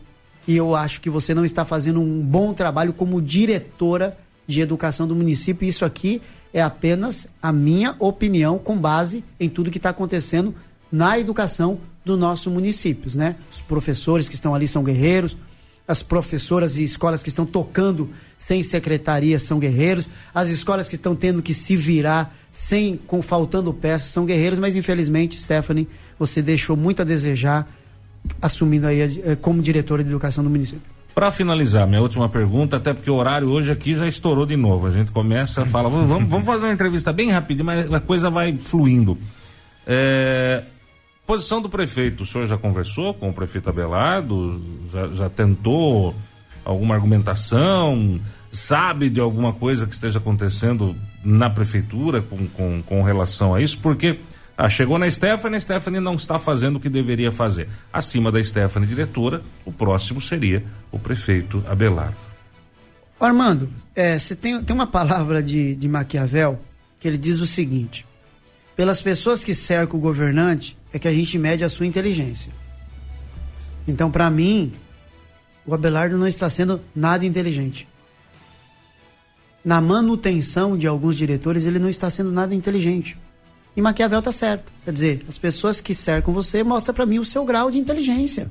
e 0.48 0.56
eu 0.56 0.76
acho 0.76 1.02
que 1.02 1.10
você 1.10 1.34
não 1.34 1.46
está 1.46 1.64
fazendo 1.64 2.02
um 2.02 2.22
bom 2.22 2.54
trabalho 2.54 2.94
como 2.94 3.22
diretora 3.22 4.18
de 4.48 4.62
educação 4.62 5.08
do 5.08 5.16
município. 5.16 5.68
Isso 5.68 5.86
aqui 5.86 6.22
é 6.54 6.62
apenas 6.62 7.28
a 7.42 7.52
minha 7.52 7.96
opinião 8.00 8.58
com 8.58 8.78
base 8.78 9.24
em 9.40 9.48
tudo 9.48 9.70
que 9.70 9.78
está 9.78 9.92
acontecendo 9.92 10.56
na 10.92 11.20
educação 11.20 11.80
do 12.10 12.18
nosso 12.18 12.49
município, 12.49 13.12
né? 13.16 13.36
Os 13.51 13.62
professores 13.62 14.28
que 14.28 14.34
estão 14.34 14.55
ali 14.55 14.68
são 14.68 14.84
guerreiros, 14.84 15.38
as 15.88 16.01
professoras 16.01 16.76
e 16.78 16.84
escolas 16.84 17.22
que 17.22 17.30
estão 17.30 17.45
tocando 17.45 18.10
sem 18.38 18.64
secretaria 18.64 19.38
são 19.38 19.60
guerreiros, 19.60 20.10
as 20.34 20.49
escolas 20.49 20.88
que 20.88 20.95
estão 20.95 21.16
tendo 21.16 21.41
que 21.41 21.53
se 21.53 21.76
virar 21.76 22.36
sem 22.51 22.97
com 22.97 23.22
faltando 23.22 23.72
peças 23.72 24.10
são 24.10 24.26
guerreiros, 24.26 24.57
mas 24.57 24.76
infelizmente, 24.76 25.39
Stephanie, 25.39 25.88
você 26.18 26.41
deixou 26.41 26.76
muito 26.76 27.01
a 27.01 27.05
desejar 27.05 27.68
assumindo 28.41 28.88
aí 28.88 29.03
a, 29.03 29.36
como 29.36 29.62
diretora 29.62 30.03
de 30.03 30.10
educação 30.10 30.43
do 30.43 30.49
município. 30.49 30.82
Para 31.14 31.32
finalizar, 31.32 31.88
minha 31.88 32.01
última 32.01 32.28
pergunta, 32.28 32.78
até 32.78 32.93
porque 32.93 33.10
o 33.10 33.16
horário 33.16 33.49
hoje 33.49 33.72
aqui 33.72 33.93
já 33.93 34.07
estourou 34.07 34.45
de 34.45 34.55
novo. 34.55 34.88
A 34.88 34.89
gente 34.89 35.12
começa, 35.12 35.66
fala, 35.66 35.89
vamos, 35.89 36.28
vamos 36.28 36.45
fazer 36.45 36.66
uma 36.66 36.74
entrevista 36.74 37.14
bem 37.14 37.30
rapidinho, 37.30 37.66
mas 37.66 37.91
a 37.91 37.99
coisa 37.99 38.30
vai 38.30 38.57
fluindo. 38.57 39.18
É, 39.86 40.64
posição 41.30 41.62
do 41.62 41.70
prefeito, 41.70 42.24
o 42.24 42.26
senhor 42.26 42.48
já 42.48 42.58
conversou 42.58 43.14
com 43.14 43.30
o 43.30 43.34
prefeito 43.34 43.70
Abelardo? 43.70 44.60
Já, 44.92 45.08
já 45.10 45.30
tentou 45.30 46.16
alguma 46.66 46.96
argumentação? 46.96 48.20
Sabe 48.52 49.12
de 49.12 49.20
alguma 49.20 49.54
coisa 49.54 49.86
que 49.86 49.94
esteja 49.94 50.18
acontecendo 50.18 50.96
na 51.24 51.48
prefeitura 51.48 52.24
com, 52.24 52.48
com, 52.48 52.82
com 52.82 53.04
relação 53.04 53.54
a 53.54 53.62
isso? 53.62 53.78
Porque 53.78 54.20
ah, 54.58 54.68
chegou 54.68 54.98
na 54.98 55.08
Stephanie, 55.08 55.58
a 55.58 55.60
Stephanie 55.60 56.00
não 56.00 56.16
está 56.16 56.40
fazendo 56.40 56.78
o 56.78 56.80
que 56.80 56.90
deveria 56.90 57.32
fazer. 57.32 57.70
Acima 57.94 58.32
da 58.32 58.42
Stephanie, 58.42 58.90
diretora, 58.90 59.44
o 59.64 59.72
próximo 59.72 60.20
seria 60.20 60.64
o 60.92 60.98
prefeito 60.98 61.64
Abelardo. 61.68 62.18
Armando, 63.20 63.70
você 63.96 64.34
é, 64.34 64.36
tem, 64.36 64.64
tem 64.64 64.76
uma 64.76 64.88
palavra 64.88 65.44
de, 65.44 65.76
de 65.76 65.88
Maquiavel 65.88 66.60
que 67.00 67.08
ele 67.08 67.20
diz 67.20 67.40
o 67.40 67.46
seguinte: 67.46 68.04
pelas 68.80 69.02
pessoas 69.02 69.44
que 69.44 69.54
cercam 69.54 70.00
o 70.00 70.02
governante 70.02 70.78
é 70.94 70.98
que 70.98 71.06
a 71.06 71.14
gente 71.14 71.38
mede 71.38 71.66
a 71.66 71.70
sua 71.70 71.86
inteligência. 71.86 72.50
Então, 73.86 74.10
para 74.10 74.30
mim, 74.30 74.74
o 75.66 75.74
Abelardo 75.74 76.18
não 76.18 76.26
está 76.26 76.50
sendo 76.50 76.80
nada 76.96 77.26
inteligente. 77.26 77.86
Na 79.66 79.82
manutenção 79.82 80.78
de 80.78 80.88
alguns 80.88 81.18
diretores, 81.18 81.66
ele 81.66 81.78
não 81.78 81.90
está 81.90 82.10
sendo 82.10 82.32
nada 82.32 82.56
inteligente. 82.56 83.18
E 83.76 83.82
Maquiavel 83.82 84.22
tá 84.22 84.32
certo. 84.32 84.72
Quer 84.86 84.94
dizer, 84.94 85.26
as 85.28 85.38
pessoas 85.38 85.82
que 85.82 85.94
cercam 85.94 86.34
você 86.34 86.64
mostram 86.64 86.96
para 86.96 87.06
mim 87.06 87.20
o 87.20 87.26
seu 87.26 87.44
grau 87.44 87.70
de 87.70 87.78
inteligência. 87.78 88.50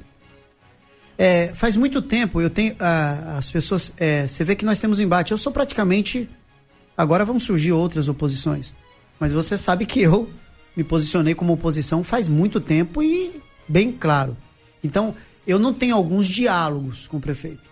É, 1.16 1.52
faz 1.54 1.74
muito 1.74 2.02
tempo 2.02 2.38
eu 2.42 2.50
tenho 2.50 2.76
ah, 2.78 3.38
as 3.38 3.50
pessoas 3.50 3.94
é, 3.96 4.26
você 4.26 4.44
vê 4.44 4.54
que 4.54 4.64
nós 4.66 4.78
temos 4.78 4.98
um 4.98 5.02
embate 5.02 5.32
eu 5.32 5.38
sou 5.38 5.52
praticamente 5.52 6.30
agora 6.96 7.24
vão 7.24 7.40
surgir 7.40 7.72
outras 7.72 8.06
oposições 8.06 8.72
mas 9.18 9.32
você 9.32 9.56
sabe 9.56 9.86
que 9.86 10.00
eu 10.00 10.30
me 10.76 10.84
posicionei 10.84 11.34
como 11.34 11.52
oposição 11.52 12.04
faz 12.04 12.28
muito 12.28 12.60
tempo 12.60 13.02
e 13.02 13.40
bem 13.68 13.92
claro 13.92 14.36
então 14.82 15.14
eu 15.46 15.58
não 15.58 15.72
tenho 15.72 15.96
alguns 15.96 16.26
diálogos 16.26 17.06
com 17.06 17.16
o 17.16 17.20
prefeito 17.20 17.68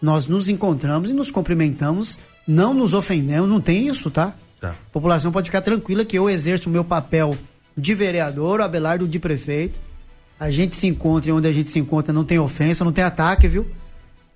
nós 0.00 0.26
nos 0.28 0.48
encontramos 0.48 1.10
e 1.10 1.14
nos 1.14 1.30
cumprimentamos 1.30 2.18
não 2.46 2.72
nos 2.72 2.94
ofendemos 2.94 3.48
não 3.48 3.60
tem 3.60 3.86
isso 3.86 4.10
tá 4.10 4.34
Tá. 4.60 4.70
A 4.70 4.90
população 4.92 5.30
pode 5.30 5.48
ficar 5.48 5.60
tranquila 5.60 6.04
que 6.04 6.16
eu 6.16 6.30
exerço 6.30 6.68
o 6.68 6.72
meu 6.72 6.84
papel 6.84 7.36
de 7.76 7.94
vereador, 7.94 8.60
o 8.60 8.62
Abelardo 8.62 9.06
de 9.06 9.18
prefeito. 9.18 9.78
A 10.38 10.50
gente 10.50 10.76
se 10.76 10.86
encontra 10.86 11.30
e 11.30 11.32
onde 11.32 11.46
a 11.46 11.52
gente 11.52 11.70
se 11.70 11.78
encontra 11.78 12.12
não 12.12 12.24
tem 12.24 12.38
ofensa, 12.38 12.84
não 12.84 12.92
tem 12.92 13.04
ataque, 13.04 13.48
viu? 13.48 13.66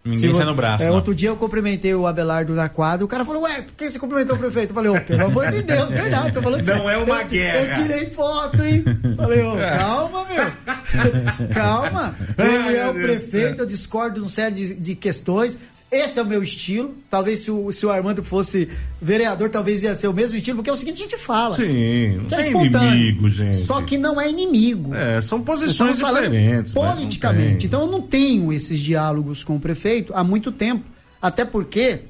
Ninguém 0.02 0.32
sai 0.32 0.46
no 0.46 0.54
braço. 0.54 0.82
É, 0.82 0.90
outro 0.90 1.14
dia 1.14 1.28
eu 1.28 1.36
cumprimentei 1.36 1.94
o 1.94 2.06
Abelardo 2.06 2.54
na 2.54 2.70
quadra, 2.70 3.04
o 3.04 3.08
cara 3.08 3.22
falou, 3.22 3.42
ué, 3.42 3.60
por 3.60 3.74
que 3.74 3.90
você 3.90 3.98
cumprimentou 3.98 4.34
o 4.34 4.38
prefeito? 4.38 4.70
Eu 4.70 4.74
falei, 4.74 4.90
ô, 4.90 4.96
oh, 4.96 5.00
pelo 5.02 5.26
amor 5.26 5.50
de 5.52 5.60
Deus, 5.60 5.88
verdade, 5.90 6.32
tô 6.32 6.40
falando 6.40 6.64
Não 6.64 6.88
é 6.88 6.96
uma 6.96 7.20
eu, 7.20 7.28
guerra. 7.28 7.58
Eu 7.58 7.82
tirei 7.82 8.06
foto, 8.06 8.62
hein? 8.62 8.82
Falei, 9.14 9.42
ô, 9.42 9.52
oh, 9.52 9.78
calma, 9.78 10.26
meu. 10.26 11.48
calma. 11.52 12.16
Ele 12.38 12.76
é 12.76 12.88
o 12.88 12.94
prefeito, 12.94 13.60
eu 13.60 13.66
discordo 13.66 14.14
de 14.14 14.20
uma 14.20 14.30
série 14.30 14.54
de, 14.54 14.74
de 14.74 14.94
questões. 14.94 15.58
Esse 15.92 16.20
é 16.20 16.22
o 16.22 16.26
meu 16.26 16.40
estilo. 16.40 16.94
Talvez 17.10 17.40
se 17.40 17.50
o, 17.50 17.70
se 17.72 17.84
o 17.84 17.90
Armando 17.90 18.22
fosse 18.22 18.68
vereador, 19.02 19.50
talvez 19.50 19.82
ia 19.82 19.92
ser 19.96 20.06
o 20.06 20.12
mesmo 20.12 20.36
estilo, 20.36 20.58
porque 20.58 20.70
é 20.70 20.72
o 20.72 20.76
seguinte, 20.76 21.00
a 21.00 21.02
gente 21.02 21.16
fala. 21.18 21.56
Sim, 21.56 22.20
não 22.30 22.38
é 22.38 22.46
inimigo, 22.86 23.28
gente. 23.28 23.56
Só 23.56 23.82
que 23.82 23.98
não 23.98 24.20
é 24.20 24.30
inimigo. 24.30 24.94
É, 24.94 25.20
são 25.20 25.42
posições 25.42 25.96
diferentes. 25.98 26.72
Politicamente. 26.72 27.66
Então 27.66 27.80
eu 27.80 27.86
não 27.88 28.00
tenho 28.00 28.52
esses 28.52 28.78
diálogos 28.78 29.42
com 29.42 29.56
o 29.56 29.60
prefeito 29.60 29.89
há 30.12 30.24
muito 30.24 30.50
tempo. 30.52 30.84
Até 31.20 31.44
porque 31.44 32.02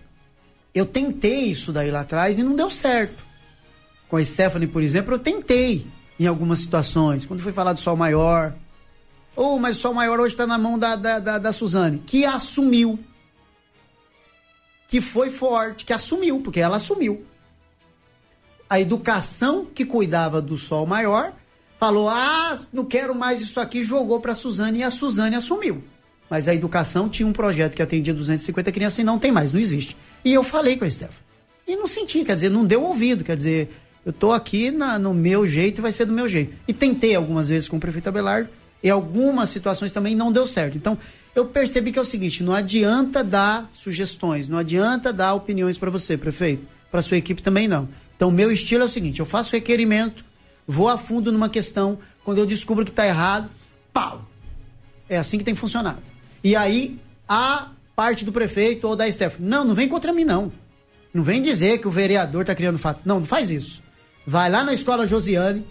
eu 0.75 0.87
tentei 0.87 1.45
isso 1.45 1.73
daí 1.73 1.91
lá 1.91 2.01
atrás 2.01 2.39
e 2.39 2.43
não 2.43 2.55
deu 2.55 2.71
certo. 2.71 3.25
Com 4.09 4.17
a 4.17 4.25
Stephanie, 4.25 4.69
por 4.69 4.83
exemplo, 4.83 5.15
eu 5.15 5.19
tentei 5.19 5.87
em 6.19 6.27
algumas 6.27 6.61
situações. 6.61 7.25
Quando 7.25 7.41
foi 7.41 7.53
falar 7.53 7.73
do 7.73 7.79
Sol 7.79 7.97
Maior. 7.97 8.55
Ou, 9.35 9.55
oh, 9.55 9.59
mas 9.59 9.77
o 9.77 9.81
Sol 9.81 9.95
Maior 9.95 10.21
hoje 10.21 10.35
está 10.35 10.47
na 10.47 10.59
mão 10.59 10.79
da, 10.79 10.97
da, 10.97 11.19
da, 11.19 11.39
da 11.39 11.53
Suzane, 11.53 12.03
que 12.07 12.25
assumiu 12.25 12.99
que 14.91 15.01
foi 15.01 15.31
forte, 15.31 15.85
que 15.85 15.93
assumiu, 15.93 16.41
porque 16.41 16.59
ela 16.59 16.77
assumiu. 16.77 17.25
A 18.69 18.81
educação 18.81 19.65
que 19.65 19.87
cuidava 19.87 20.43
do 20.43 20.57
sol 20.59 20.85
maior 20.85 21.33
falou: 21.79 22.09
"Ah, 22.09 22.59
não 22.73 22.85
quero 22.85 23.15
mais 23.15 23.41
isso 23.41 23.61
aqui", 23.61 23.85
jogou 23.85 24.21
para 24.21 24.35
Suzane 24.35 24.81
e 24.81 24.83
a 24.83 24.91
Suzane 24.91 25.37
assumiu. 25.37 25.85
Mas 26.31 26.47
a 26.47 26.55
educação 26.55 27.09
tinha 27.09 27.27
um 27.27 27.33
projeto 27.33 27.75
que 27.75 27.83
atendia 27.83 28.15
250 28.15 28.71
crianças 28.71 29.01
e 29.01 29.05
não 29.05 29.19
tem 29.19 29.33
mais, 29.33 29.53
não 29.53 29.59
existe. 29.59 29.97
E 30.25 30.33
eu 30.33 30.45
falei 30.45 30.77
com 30.77 30.85
a 30.85 30.91
Stefan. 30.91 31.13
E 31.67 31.75
não 31.75 31.89
senti, 31.89 32.25
quer 32.25 32.37
dizer, 32.37 32.49
não 32.49 32.65
deu 32.65 32.85
ouvido, 32.85 33.25
quer 33.25 33.37
dizer, 33.37 33.69
eu 34.07 34.13
tô 34.13 34.33
aqui 34.33 34.71
na, 34.71 34.99
no 34.99 35.13
meu 35.13 35.47
jeito 35.47 35.79
e 35.79 35.83
vai 35.83 35.91
ser 35.91 36.05
do 36.05 36.13
meu 36.13 36.29
jeito. 36.29 36.57
E 36.69 36.73
tentei 36.73 37.17
algumas 37.17 37.49
vezes 37.49 37.69
com 37.69 37.77
o 37.77 37.81
prefeito 37.81 38.09
Abelardo, 38.09 38.49
e 38.83 38.89
algumas 38.89 39.51
situações 39.51 39.93
também 39.93 40.15
não 40.15 40.33
deu 40.33 40.47
certo. 40.47 40.77
Então, 40.77 40.97
eu 41.35 41.47
percebi 41.47 41.93
que 41.93 41.99
é 41.99 42.03
o 42.03 42.05
seguinte: 42.05 42.43
não 42.43 42.55
adianta 42.55 43.23
dar 43.23 43.71
sugestões, 43.75 44.49
não 44.49 44.57
adianta 44.57 45.13
dar 45.13 45.35
opiniões 45.35 45.77
para 45.77 45.91
você, 45.91 46.17
prefeito, 46.17 46.67
para 46.91 47.03
sua 47.03 47.17
equipe 47.17 47.43
também 47.43 47.69
não. 47.69 47.89
Então, 48.17 48.31
meu 48.31 48.51
estilo 48.51 48.83
é 48.83 48.87
o 48.87 48.89
seguinte: 48.89 49.21
eu 49.21 49.27
faço 49.27 49.53
requerimento, 49.53 50.25
vou 50.67 50.89
a 50.89 50.97
fundo 50.97 51.31
numa 51.31 51.49
questão, 51.49 51.99
quando 52.25 52.39
eu 52.39 52.47
descubro 52.47 52.85
que 52.85 52.91
está 52.91 53.07
errado, 53.07 53.51
pau! 53.93 54.27
É 55.09 55.19
assim 55.19 55.39
que 55.39 55.45
tem 55.45 55.55
funcionado. 55.55 56.10
E 56.43 56.57
aí, 56.57 56.99
a 57.29 57.69
parte 57.95 58.25
do 58.25 58.33
prefeito 58.33 58.89
ou 58.89 58.97
da 58.97 59.11
Stephanie, 59.11 59.49
não, 59.49 59.65
não 59.65 59.75
vem 59.75 59.89
contra 59.89 60.13
mim, 60.13 60.25
não. 60.25 60.53
Não 61.13 61.23
vem 61.23 61.43
dizer 61.43 61.79
que 61.79 61.89
o 61.89 61.91
vereador 61.91 62.43
está 62.43 62.55
criando 62.55 62.79
fato. 62.79 63.01
Não, 63.05 63.21
não 63.21 63.27
faz 63.27 63.51
isso. 63.51 63.83
Vai 64.27 64.49
lá 64.51 64.65
na 64.65 64.73
escola 64.73 65.07
Josiane, 65.07 65.65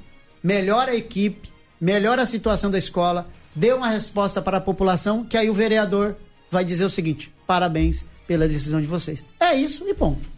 melhora 0.44 0.92
a 0.92 0.96
equipe, 0.96 1.50
melhora 1.80 2.24
a 2.24 2.26
situação 2.26 2.70
da 2.70 2.78
escola, 2.78 3.28
dê 3.56 3.74
uma 3.74 3.88
resposta 3.88 4.42
para 4.42 4.58
a 4.58 4.62
população, 4.62 5.24
que 5.24 5.38
aí 5.38 5.50
o 5.50 5.54
vereador 5.54 6.16
vai 6.52 6.66
dizer 6.66 6.84
o 6.84 6.90
seguinte: 6.90 7.32
parabéns 7.48 8.06
pela 8.28 8.48
decisão 8.48 8.82
de 8.82 8.88
vocês. 8.88 9.24
É 9.40 9.56
isso 9.56 9.88
e 9.88 9.94
ponto. 9.94 10.30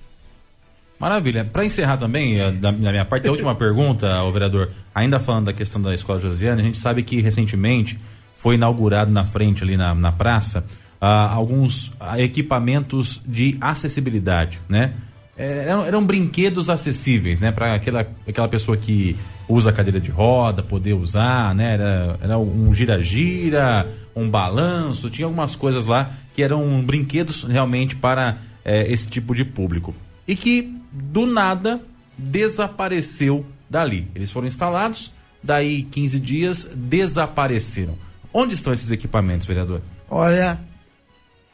Maravilha. 1.00 1.44
Para 1.44 1.66
encerrar 1.66 1.98
também, 1.98 2.40
eh, 2.40 2.52
da, 2.52 2.72
minha 2.72 3.04
parte, 3.04 3.28
a 3.28 3.32
última 3.32 3.56
pergunta 3.58 4.14
ao 4.14 4.32
vereador, 4.32 4.72
ainda 4.94 5.20
falando 5.20 5.46
da 5.46 5.54
questão 5.54 5.82
da 5.82 5.94
escola 5.96 6.20
Josiane, 6.20 6.62
a 6.62 6.66
gente 6.66 6.78
sabe 6.78 7.02
que 7.02 7.20
recentemente 7.20 8.00
foi 8.42 8.56
inaugurado 8.56 9.12
na 9.12 9.24
frente 9.24 9.64
ali 9.64 9.78
na, 9.78 9.94
na 9.94 10.12
praça 10.12 10.66
uh, 11.02 11.06
alguns 11.06 11.90
uh, 11.90 12.18
equipamentos 12.18 13.22
de 13.26 13.58
acessibilidade, 13.62 14.60
né? 14.68 14.94
É, 15.38 15.70
eram, 15.70 15.86
eram, 15.86 16.06
brinquedos 16.06 16.70
acessíveis, 16.70 17.40
né? 17.40 17.52
Para 17.52 17.76
aquela, 17.76 18.06
aquela 18.28 18.48
pessoa 18.48 18.76
que 18.76 19.16
usa 19.48 19.72
cadeira 19.72 20.00
de 20.00 20.12
roda 20.12 20.62
poder 20.62 20.94
usar, 20.94 21.56
né? 21.56 21.76
Era, 21.76 22.20
era 22.22 22.38
um 22.38 22.74
gira-gira, 22.74 23.88
um 24.16 24.30
balanço, 24.30 25.10
tinha 25.10 25.26
algumas 25.26 25.56
coisas 25.56 25.86
lá 25.86 26.12
que 26.34 26.44
eram 26.44 26.82
brinquedos 26.84 27.44
realmente 27.44 27.96
para 27.96 28.40
é, 28.66 28.92
esse 28.92 29.10
tipo 29.10 29.34
de 29.34 29.46
público. 29.46 29.96
E 30.28 30.36
que 30.36 30.76
do 30.92 31.26
nada 31.26 31.80
desapareceu 32.18 33.46
dali. 33.70 34.08
Eles 34.14 34.32
foram 34.32 34.48
instalados, 34.48 35.12
daí 35.42 35.84
15 35.84 36.20
dias 36.20 36.72
desapareceram. 36.76 38.11
Onde 38.34 38.54
estão 38.54 38.72
esses 38.72 38.92
equipamentos, 38.92 39.46
vereador? 39.46 39.82
Olha, 40.10 40.60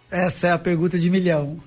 essa 0.10 0.48
é 0.48 0.52
a 0.52 0.58
pergunta 0.58 0.98
de 0.98 1.10
milhão. 1.10 1.60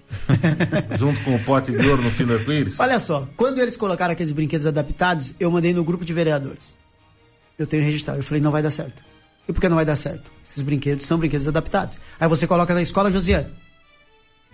Junto 0.99 1.21
com 1.25 1.35
o 1.35 1.39
pote 1.45 1.73
de 1.73 1.89
ouro 1.89 2.03
no 2.03 2.11
fim 2.11 2.25
do 2.25 2.35
arco-íris? 2.35 2.81
Olha 2.81 2.99
só, 2.99 3.29
quando 3.37 3.59
eles 3.59 3.77
colocaram 3.77 4.13
aqueles 4.13 4.33
brinquedos 4.33 4.67
adaptados, 4.67 5.35
eu 5.39 5.51
mandei 5.51 5.75
no 5.75 5.85
grupo 5.85 6.05
de 6.05 6.13
vereadores. 6.13 6.75
Eu 7.59 7.67
tenho 7.67 7.85
registrado. 7.85 8.21
Eu 8.21 8.23
falei, 8.23 8.41
não 8.41 8.51
vai 8.51 8.63
dar 8.63 8.71
certo. 8.71 9.03
E 9.47 9.53
por 9.53 9.61
que 9.61 9.69
não 9.69 9.77
vai 9.77 9.85
dar 9.85 9.97
certo? 9.97 10.31
Esses 10.45 10.63
brinquedos 10.63 11.05
são 11.05 11.19
brinquedos 11.19 11.49
adaptados. 11.49 11.99
Aí 12.19 12.29
você 12.29 12.47
coloca 12.47 12.73
na 12.73 12.81
escola 12.81 13.11
Josiane, 13.11 13.51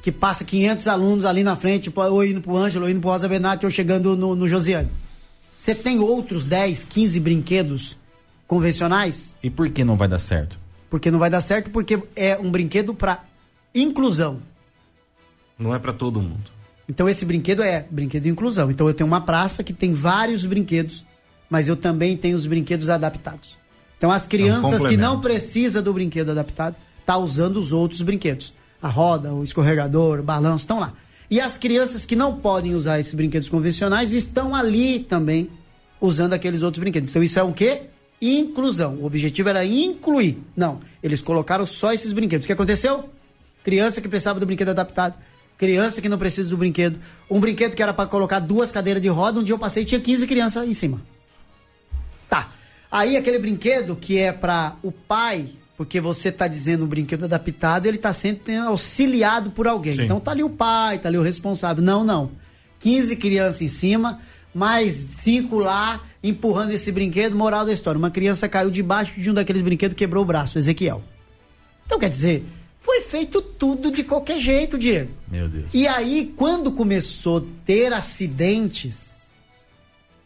que 0.02 0.10
passa 0.10 0.42
500 0.42 0.88
alunos 0.88 1.24
ali 1.24 1.44
na 1.44 1.54
frente, 1.54 1.92
ou 1.94 2.24
indo 2.24 2.40
pro 2.40 2.56
Ângelo, 2.56 2.86
ou 2.86 2.90
indo 2.90 3.00
pro 3.00 3.10
Rosa 3.10 3.28
Benatti, 3.28 3.66
ou 3.66 3.70
chegando 3.70 4.16
no, 4.16 4.34
no 4.34 4.48
Josiane. 4.48 4.90
Você 5.58 5.74
tem 5.74 5.98
outros 5.98 6.46
10, 6.46 6.84
15 6.84 7.20
brinquedos 7.20 7.96
convencionais? 8.46 9.34
E 9.42 9.50
por 9.50 9.68
que 9.70 9.84
não 9.84 9.96
vai 9.96 10.08
dar 10.08 10.18
certo? 10.18 10.58
Porque 10.88 11.10
não 11.10 11.18
vai 11.18 11.30
dar 11.30 11.40
certo 11.40 11.70
porque 11.70 12.02
é 12.14 12.38
um 12.38 12.50
brinquedo 12.50 12.94
para 12.94 13.24
inclusão. 13.74 14.40
Não 15.58 15.74
é 15.74 15.78
para 15.78 15.92
todo 15.92 16.20
mundo. 16.20 16.50
Então 16.88 17.08
esse 17.08 17.24
brinquedo 17.24 17.62
é 17.62 17.84
brinquedo 17.90 18.24
de 18.24 18.28
inclusão. 18.28 18.70
Então 18.70 18.86
eu 18.86 18.94
tenho 18.94 19.06
uma 19.06 19.20
praça 19.20 19.64
que 19.64 19.72
tem 19.72 19.92
vários 19.92 20.44
brinquedos, 20.44 21.04
mas 21.50 21.68
eu 21.68 21.76
também 21.76 22.16
tenho 22.16 22.36
os 22.36 22.46
brinquedos 22.46 22.88
adaptados. 22.88 23.58
Então 23.98 24.10
as 24.10 24.26
crianças 24.26 24.84
um 24.84 24.88
que 24.88 24.96
não 24.96 25.20
precisam 25.20 25.82
do 25.82 25.92
brinquedo 25.92 26.30
adaptado, 26.30 26.76
tá 27.04 27.16
usando 27.16 27.56
os 27.56 27.72
outros 27.72 28.02
brinquedos. 28.02 28.54
A 28.80 28.88
roda, 28.88 29.32
o 29.32 29.42
escorregador, 29.42 30.20
o 30.20 30.22
balanço, 30.22 30.62
estão 30.62 30.78
lá. 30.78 30.92
E 31.28 31.40
as 31.40 31.58
crianças 31.58 32.06
que 32.06 32.14
não 32.14 32.36
podem 32.36 32.74
usar 32.74 33.00
esses 33.00 33.14
brinquedos 33.14 33.48
convencionais 33.48 34.12
estão 34.12 34.54
ali 34.54 35.00
também 35.00 35.50
usando 36.00 36.34
aqueles 36.34 36.62
outros 36.62 36.80
brinquedos. 36.80 37.10
Então 37.10 37.22
isso 37.22 37.38
é 37.38 37.42
um 37.42 37.52
quê? 37.52 37.84
Inclusão. 38.20 38.94
O 38.94 39.04
objetivo 39.04 39.48
era 39.48 39.64
incluir. 39.64 40.38
Não, 40.56 40.80
eles 41.02 41.20
colocaram 41.20 41.66
só 41.66 41.92
esses 41.92 42.12
brinquedos. 42.12 42.44
O 42.44 42.46
que 42.46 42.52
aconteceu? 42.52 43.08
Criança 43.62 44.00
que 44.00 44.08
precisava 44.08 44.40
do 44.40 44.46
brinquedo 44.46 44.68
adaptado, 44.70 45.16
criança 45.58 46.00
que 46.00 46.08
não 46.08 46.18
precisa 46.18 46.48
do 46.48 46.56
brinquedo, 46.56 46.98
um 47.30 47.40
brinquedo 47.40 47.74
que 47.74 47.82
era 47.82 47.92
para 47.92 48.08
colocar 48.08 48.38
duas 48.38 48.70
cadeiras 48.70 49.02
de 49.02 49.08
roda, 49.08 49.40
um 49.40 49.42
dia 49.42 49.54
eu 49.54 49.58
passei 49.58 49.82
e 49.82 49.86
tinha 49.86 50.00
15 50.00 50.26
crianças 50.26 50.66
em 50.66 50.72
cima. 50.72 51.00
Tá. 52.28 52.48
Aí 52.90 53.16
aquele 53.16 53.38
brinquedo 53.38 53.96
que 53.96 54.18
é 54.18 54.32
para 54.32 54.76
o 54.82 54.92
pai, 54.92 55.48
porque 55.76 56.00
você 56.00 56.30
tá 56.30 56.46
dizendo 56.46 56.84
um 56.84 56.88
brinquedo 56.88 57.24
adaptado, 57.24 57.86
ele 57.86 57.98
tá 57.98 58.12
sempre 58.12 58.56
auxiliado 58.56 59.50
por 59.50 59.66
alguém. 59.66 59.96
Sim. 59.96 60.04
Então 60.04 60.20
tá 60.20 60.30
ali 60.30 60.44
o 60.44 60.50
pai, 60.50 60.98
tá 60.98 61.08
ali 61.08 61.18
o 61.18 61.22
responsável. 61.22 61.82
Não, 61.82 62.04
não. 62.04 62.30
15 62.80 63.16
crianças 63.16 63.62
em 63.62 63.68
cima, 63.68 64.20
mais 64.56 64.94
cinco 64.94 65.58
lá 65.58 66.00
empurrando 66.22 66.70
esse 66.70 66.90
brinquedo. 66.90 67.36
Moral 67.36 67.66
da 67.66 67.72
história: 67.72 67.98
uma 67.98 68.10
criança 68.10 68.48
caiu 68.48 68.70
debaixo 68.70 69.20
de 69.20 69.30
um 69.30 69.34
daqueles 69.34 69.60
brinquedos, 69.60 69.94
quebrou 69.94 70.22
o 70.22 70.26
braço, 70.26 70.56
Ezequiel. 70.58 71.04
Então 71.84 71.98
quer 71.98 72.08
dizer, 72.08 72.42
foi 72.80 73.02
feito 73.02 73.42
tudo 73.42 73.90
de 73.90 74.02
qualquer 74.02 74.38
jeito, 74.38 74.78
Diego. 74.78 75.10
Meu 75.28 75.46
Deus. 75.46 75.66
E 75.74 75.86
aí, 75.86 76.32
quando 76.34 76.72
começou 76.72 77.38
a 77.38 77.42
ter 77.66 77.92
acidentes, 77.92 79.28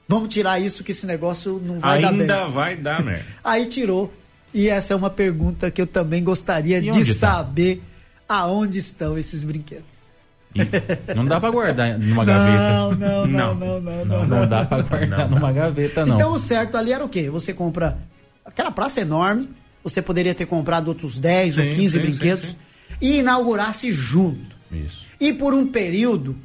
vamos 0.06 0.32
tirar 0.32 0.60
isso 0.60 0.84
que 0.84 0.92
esse 0.92 1.06
negócio 1.06 1.60
não 1.64 1.80
vai 1.80 2.00
dar 2.00 2.10
Ainda 2.12 2.46
vai 2.46 2.76
dar 2.76 3.02
merda. 3.04 3.26
Aí 3.42 3.66
tirou. 3.66 4.12
E 4.54 4.68
essa 4.68 4.92
é 4.94 4.96
uma 4.96 5.10
pergunta 5.10 5.70
que 5.70 5.80
eu 5.80 5.86
também 5.86 6.22
gostaria 6.24 6.78
E 6.78 6.90
de 6.90 7.04
tá? 7.14 7.14
saber 7.14 7.82
aonde 8.28 8.78
estão 8.78 9.18
esses 9.18 9.42
brinquedos. 9.42 10.09
E 10.54 11.14
não 11.14 11.24
dá 11.24 11.38
pra 11.38 11.50
guardar 11.50 11.98
numa 11.98 12.24
gaveta. 12.24 12.60
Não, 12.72 12.90
não, 12.96 13.26
não, 13.26 13.26
Não. 13.26 13.54
não, 13.54 13.80
não, 13.80 14.04
não. 14.04 14.26
Não 14.26 14.46
dá 14.48 14.64
pra 14.64 14.82
guardar 14.82 15.28
Não, 15.28 15.36
numa 15.38 15.52
gaveta, 15.52 16.04
não. 16.04 16.16
Então 16.16 16.32
o 16.32 16.38
certo 16.38 16.76
ali 16.76 16.92
era 16.92 17.04
o 17.04 17.08
quê? 17.08 17.30
Você 17.30 17.52
compra 17.54 17.98
aquela 18.44 18.70
praça 18.70 19.00
enorme, 19.00 19.48
você 19.84 20.02
poderia 20.02 20.34
ter 20.34 20.46
comprado 20.46 20.88
outros 20.88 21.18
10 21.20 21.58
ou 21.58 21.64
Sim, 21.64 21.70
15 21.70 21.96
sim, 21.96 22.02
brinquedos 22.04 22.44
sim, 22.44 22.48
sim. 22.50 22.56
e 23.00 23.18
inaugurasse 23.18 23.92
junto. 23.92 24.56
Isso. 24.72 25.06
E 25.20 25.32
por 25.32 25.54
um 25.54 25.66
período, 25.66 26.36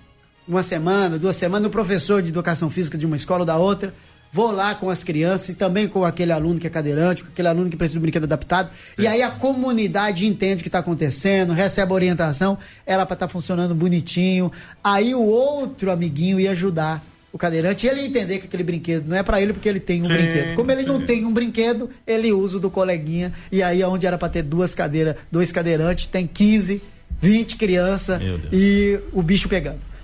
uma 0.47 0.61
semana, 0.61 1.17
duas 1.17 1.35
semanas, 1.35 1.67
o 1.67 1.71
professor 1.71 2.21
de 2.21 2.29
educação 2.29 2.69
física 2.69 2.97
de 2.97 3.05
uma 3.05 3.15
escola 3.15 3.39
ou 3.41 3.45
da 3.45 3.57
outra, 3.57 3.93
vou 4.35 4.51
lá 4.51 4.75
com 4.75 4.89
as 4.89 5.01
crianças 5.01 5.47
e 5.47 5.53
também 5.53 5.87
com 5.87 6.03
aquele 6.03 6.33
aluno 6.33 6.59
que 6.59 6.67
é 6.67 6.69
cadeirante, 6.69 7.23
com 7.23 7.29
aquele 7.29 7.47
aluno 7.47 7.69
que 7.69 7.77
precisa 7.77 7.97
do 7.97 8.01
brinquedo 8.01 8.25
adaptado. 8.25 8.69
E 8.99 9.07
aí 9.07 9.21
a 9.21 9.31
comunidade 9.31 10.27
entende 10.27 10.55
o 10.55 10.61
que 10.61 10.67
está 10.67 10.79
acontecendo, 10.79 11.53
recebe 11.53 11.93
a 11.93 11.95
orientação, 11.95 12.57
era 12.85 13.05
para 13.05 13.13
estar 13.13 13.29
funcionando 13.29 13.73
bonitinho. 13.73 14.51
Aí 14.83 15.15
o 15.15 15.21
outro 15.21 15.89
amiguinho 15.89 16.37
ia 16.37 16.51
ajudar 16.51 17.01
o 17.31 17.37
cadeirante 17.37 17.85
e 17.85 17.89
ele 17.89 18.01
ia 18.01 18.07
entender 18.07 18.39
que 18.39 18.47
aquele 18.47 18.63
brinquedo 18.63 19.07
não 19.07 19.15
é 19.15 19.23
para 19.23 19.41
ele 19.41 19.53
porque 19.53 19.69
ele 19.69 19.79
tem 19.79 20.01
um 20.01 20.05
Sim, 20.05 20.13
brinquedo. 20.13 20.55
Como 20.57 20.69
ele 20.69 20.83
não 20.83 21.05
tem 21.05 21.23
um 21.23 21.31
brinquedo, 21.31 21.89
ele 22.05 22.33
usa 22.33 22.57
o 22.57 22.59
do 22.59 22.69
coleguinha. 22.69 23.31
E 23.49 23.63
aí 23.63 23.81
onde 23.85 24.05
era 24.05 24.17
para 24.17 24.27
ter 24.27 24.43
duas 24.43 24.75
cadeiras, 24.75 25.15
dois 25.31 25.53
cadeirantes, 25.53 26.07
tem 26.07 26.27
15, 26.27 26.81
20 27.21 27.55
crianças 27.55 28.21
e 28.51 28.99
o 29.13 29.21
bicho 29.21 29.47
pegando. 29.47 29.94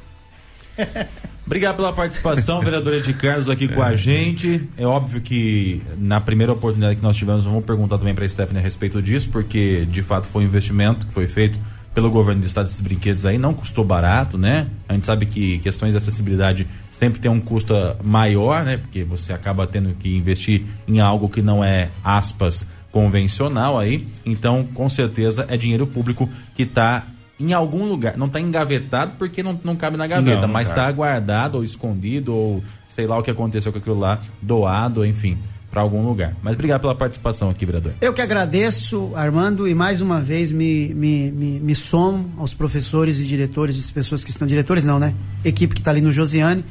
Obrigado 1.45 1.75
pela 1.75 1.91
participação, 1.91 2.61
vereadora 2.61 3.01
de 3.01 3.13
Carlos, 3.13 3.49
aqui 3.49 3.67
com 3.67 3.83
a 3.83 3.93
gente. 3.95 4.69
É 4.77 4.85
óbvio 4.85 5.19
que 5.19 5.81
na 5.97 6.21
primeira 6.21 6.53
oportunidade 6.53 6.95
que 6.95 7.03
nós 7.03 7.17
tivemos, 7.17 7.43
vamos 7.43 7.65
perguntar 7.65 7.97
também 7.97 8.15
para 8.15 8.23
a 8.23 8.29
Stephanie 8.29 8.59
a 8.59 8.63
respeito 8.63 9.01
disso, 9.01 9.29
porque 9.29 9.85
de 9.85 10.01
fato 10.01 10.27
foi 10.27 10.43
um 10.43 10.47
investimento 10.47 11.05
que 11.05 11.13
foi 11.13 11.27
feito 11.27 11.59
pelo 11.93 12.09
governo 12.09 12.39
do 12.39 12.47
estado 12.47 12.65
desses 12.65 12.79
brinquedos 12.79 13.25
aí, 13.25 13.37
não 13.37 13.53
custou 13.53 13.83
barato, 13.83 14.37
né? 14.37 14.67
A 14.87 14.93
gente 14.93 15.05
sabe 15.05 15.25
que 15.25 15.59
questões 15.59 15.91
de 15.91 15.97
acessibilidade 15.97 16.65
sempre 16.89 17.19
tem 17.19 17.29
um 17.29 17.41
custo 17.41 17.73
maior, 18.01 18.63
né? 18.63 18.77
Porque 18.77 19.03
você 19.03 19.33
acaba 19.33 19.67
tendo 19.67 19.93
que 19.95 20.15
investir 20.15 20.63
em 20.87 21.01
algo 21.01 21.27
que 21.27 21.41
não 21.41 21.61
é, 21.61 21.89
aspas, 22.01 22.65
convencional 22.91 23.77
aí. 23.77 24.07
Então, 24.25 24.65
com 24.73 24.87
certeza, 24.87 25.45
é 25.49 25.57
dinheiro 25.57 25.85
público 25.85 26.29
que 26.55 26.63
está 26.63 27.05
em 27.41 27.53
algum 27.53 27.87
lugar. 27.87 28.17
Não 28.17 28.27
está 28.27 28.39
engavetado 28.39 29.13
porque 29.17 29.41
não, 29.41 29.59
não 29.63 29.75
cabe 29.75 29.97
na 29.97 30.07
gaveta, 30.07 30.35
Não, 30.35 30.47
não 30.47 30.53
mas 30.53 30.69
está 30.69 30.89
guardado 30.91 31.55
ou 31.55 31.63
escondido 31.63 32.33
ou 32.33 32.63
sei 32.87 33.07
lá 33.07 33.17
o 33.17 33.23
que 33.23 33.31
aconteceu 33.31 33.71
com 33.71 33.77
aquilo 33.77 33.97
lá, 33.97 34.21
doado, 34.41 35.05
enfim, 35.05 35.37
para 35.69 35.81
algum 35.81 36.05
lugar. 36.05 36.35
Mas 36.43 36.55
obrigado 36.55 36.81
pela 36.81 36.93
participação 36.93 37.49
aqui, 37.49 37.65
vereador. 37.65 37.93
Eu 38.01 38.13
que 38.13 38.21
agradeço, 38.21 39.11
Armando, 39.15 39.67
e 39.67 39.73
mais 39.73 40.01
uma 40.01 40.21
vez 40.21 40.51
me, 40.51 40.93
me, 40.93 41.31
me, 41.31 41.59
me 41.59 41.75
somo 41.75 42.29
aos 42.37 42.53
professores 42.53 43.19
e 43.21 43.25
diretores, 43.25 43.79
as 43.79 43.89
pessoas 43.89 44.23
que 44.23 44.29
estão. 44.29 44.45
Diretores 44.45 44.83
não, 44.83 44.99
né? 44.99 45.13
Equipe 45.43 45.73
que 45.73 45.81
está 45.81 45.91
ali 45.91 46.01
no 46.01 46.11
Josiane. 46.11 46.63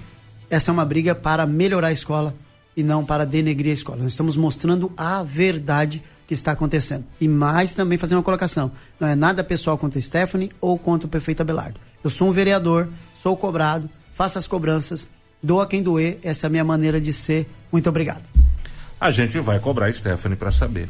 Essa 0.50 0.70
é 0.70 0.72
uma 0.72 0.84
briga 0.84 1.14
para 1.14 1.46
melhorar 1.46 1.88
a 1.88 1.92
escola 1.92 2.34
e 2.76 2.82
não 2.82 3.04
para 3.04 3.24
denegrir 3.24 3.70
a 3.70 3.74
escola. 3.74 4.02
Nós 4.02 4.12
estamos 4.12 4.36
mostrando 4.36 4.92
a 4.96 5.22
verdade 5.22 6.02
que 6.30 6.34
está 6.34 6.52
acontecendo. 6.52 7.04
E 7.20 7.26
mais 7.26 7.74
também 7.74 7.98
fazer 7.98 8.14
uma 8.14 8.22
colocação. 8.22 8.70
Não 9.00 9.08
é 9.08 9.16
nada 9.16 9.42
pessoal 9.42 9.76
contra 9.76 9.98
a 9.98 10.02
Stephanie 10.02 10.52
ou 10.60 10.78
contra 10.78 11.08
o 11.08 11.10
prefeito 11.10 11.42
Abelardo. 11.42 11.80
Eu 12.04 12.08
sou 12.08 12.28
um 12.28 12.32
vereador, 12.32 12.88
sou 13.20 13.36
cobrado, 13.36 13.90
faço 14.14 14.38
as 14.38 14.46
cobranças, 14.46 15.10
doa 15.42 15.66
quem 15.66 15.82
doer, 15.82 16.20
essa 16.22 16.46
é 16.46 16.48
a 16.48 16.50
minha 16.50 16.62
maneira 16.62 17.00
de 17.00 17.12
ser. 17.12 17.50
Muito 17.72 17.88
obrigado. 17.88 18.22
A 19.00 19.10
gente 19.10 19.40
vai 19.40 19.58
cobrar 19.58 19.86
a 19.86 19.92
Stephanie 19.92 20.36
para 20.36 20.52
saber 20.52 20.88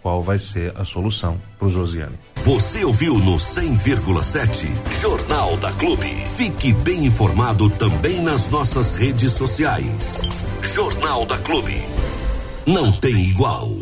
qual 0.00 0.22
vai 0.22 0.38
ser 0.38 0.72
a 0.74 0.82
solução 0.82 1.38
para 1.58 1.66
o 1.66 1.68
Josiane. 1.68 2.18
Você 2.36 2.82
ouviu 2.82 3.18
no 3.18 3.36
100,7 3.36 4.66
Jornal 4.98 5.58
da 5.58 5.72
Clube. 5.72 6.08
Fique 6.38 6.72
bem 6.72 7.04
informado 7.04 7.68
também 7.68 8.22
nas 8.22 8.48
nossas 8.48 8.92
redes 8.92 9.34
sociais. 9.34 10.22
Jornal 10.62 11.26
da 11.26 11.36
Clube. 11.36 11.82
Não 12.66 12.90
tem 12.90 13.28
igual. 13.28 13.79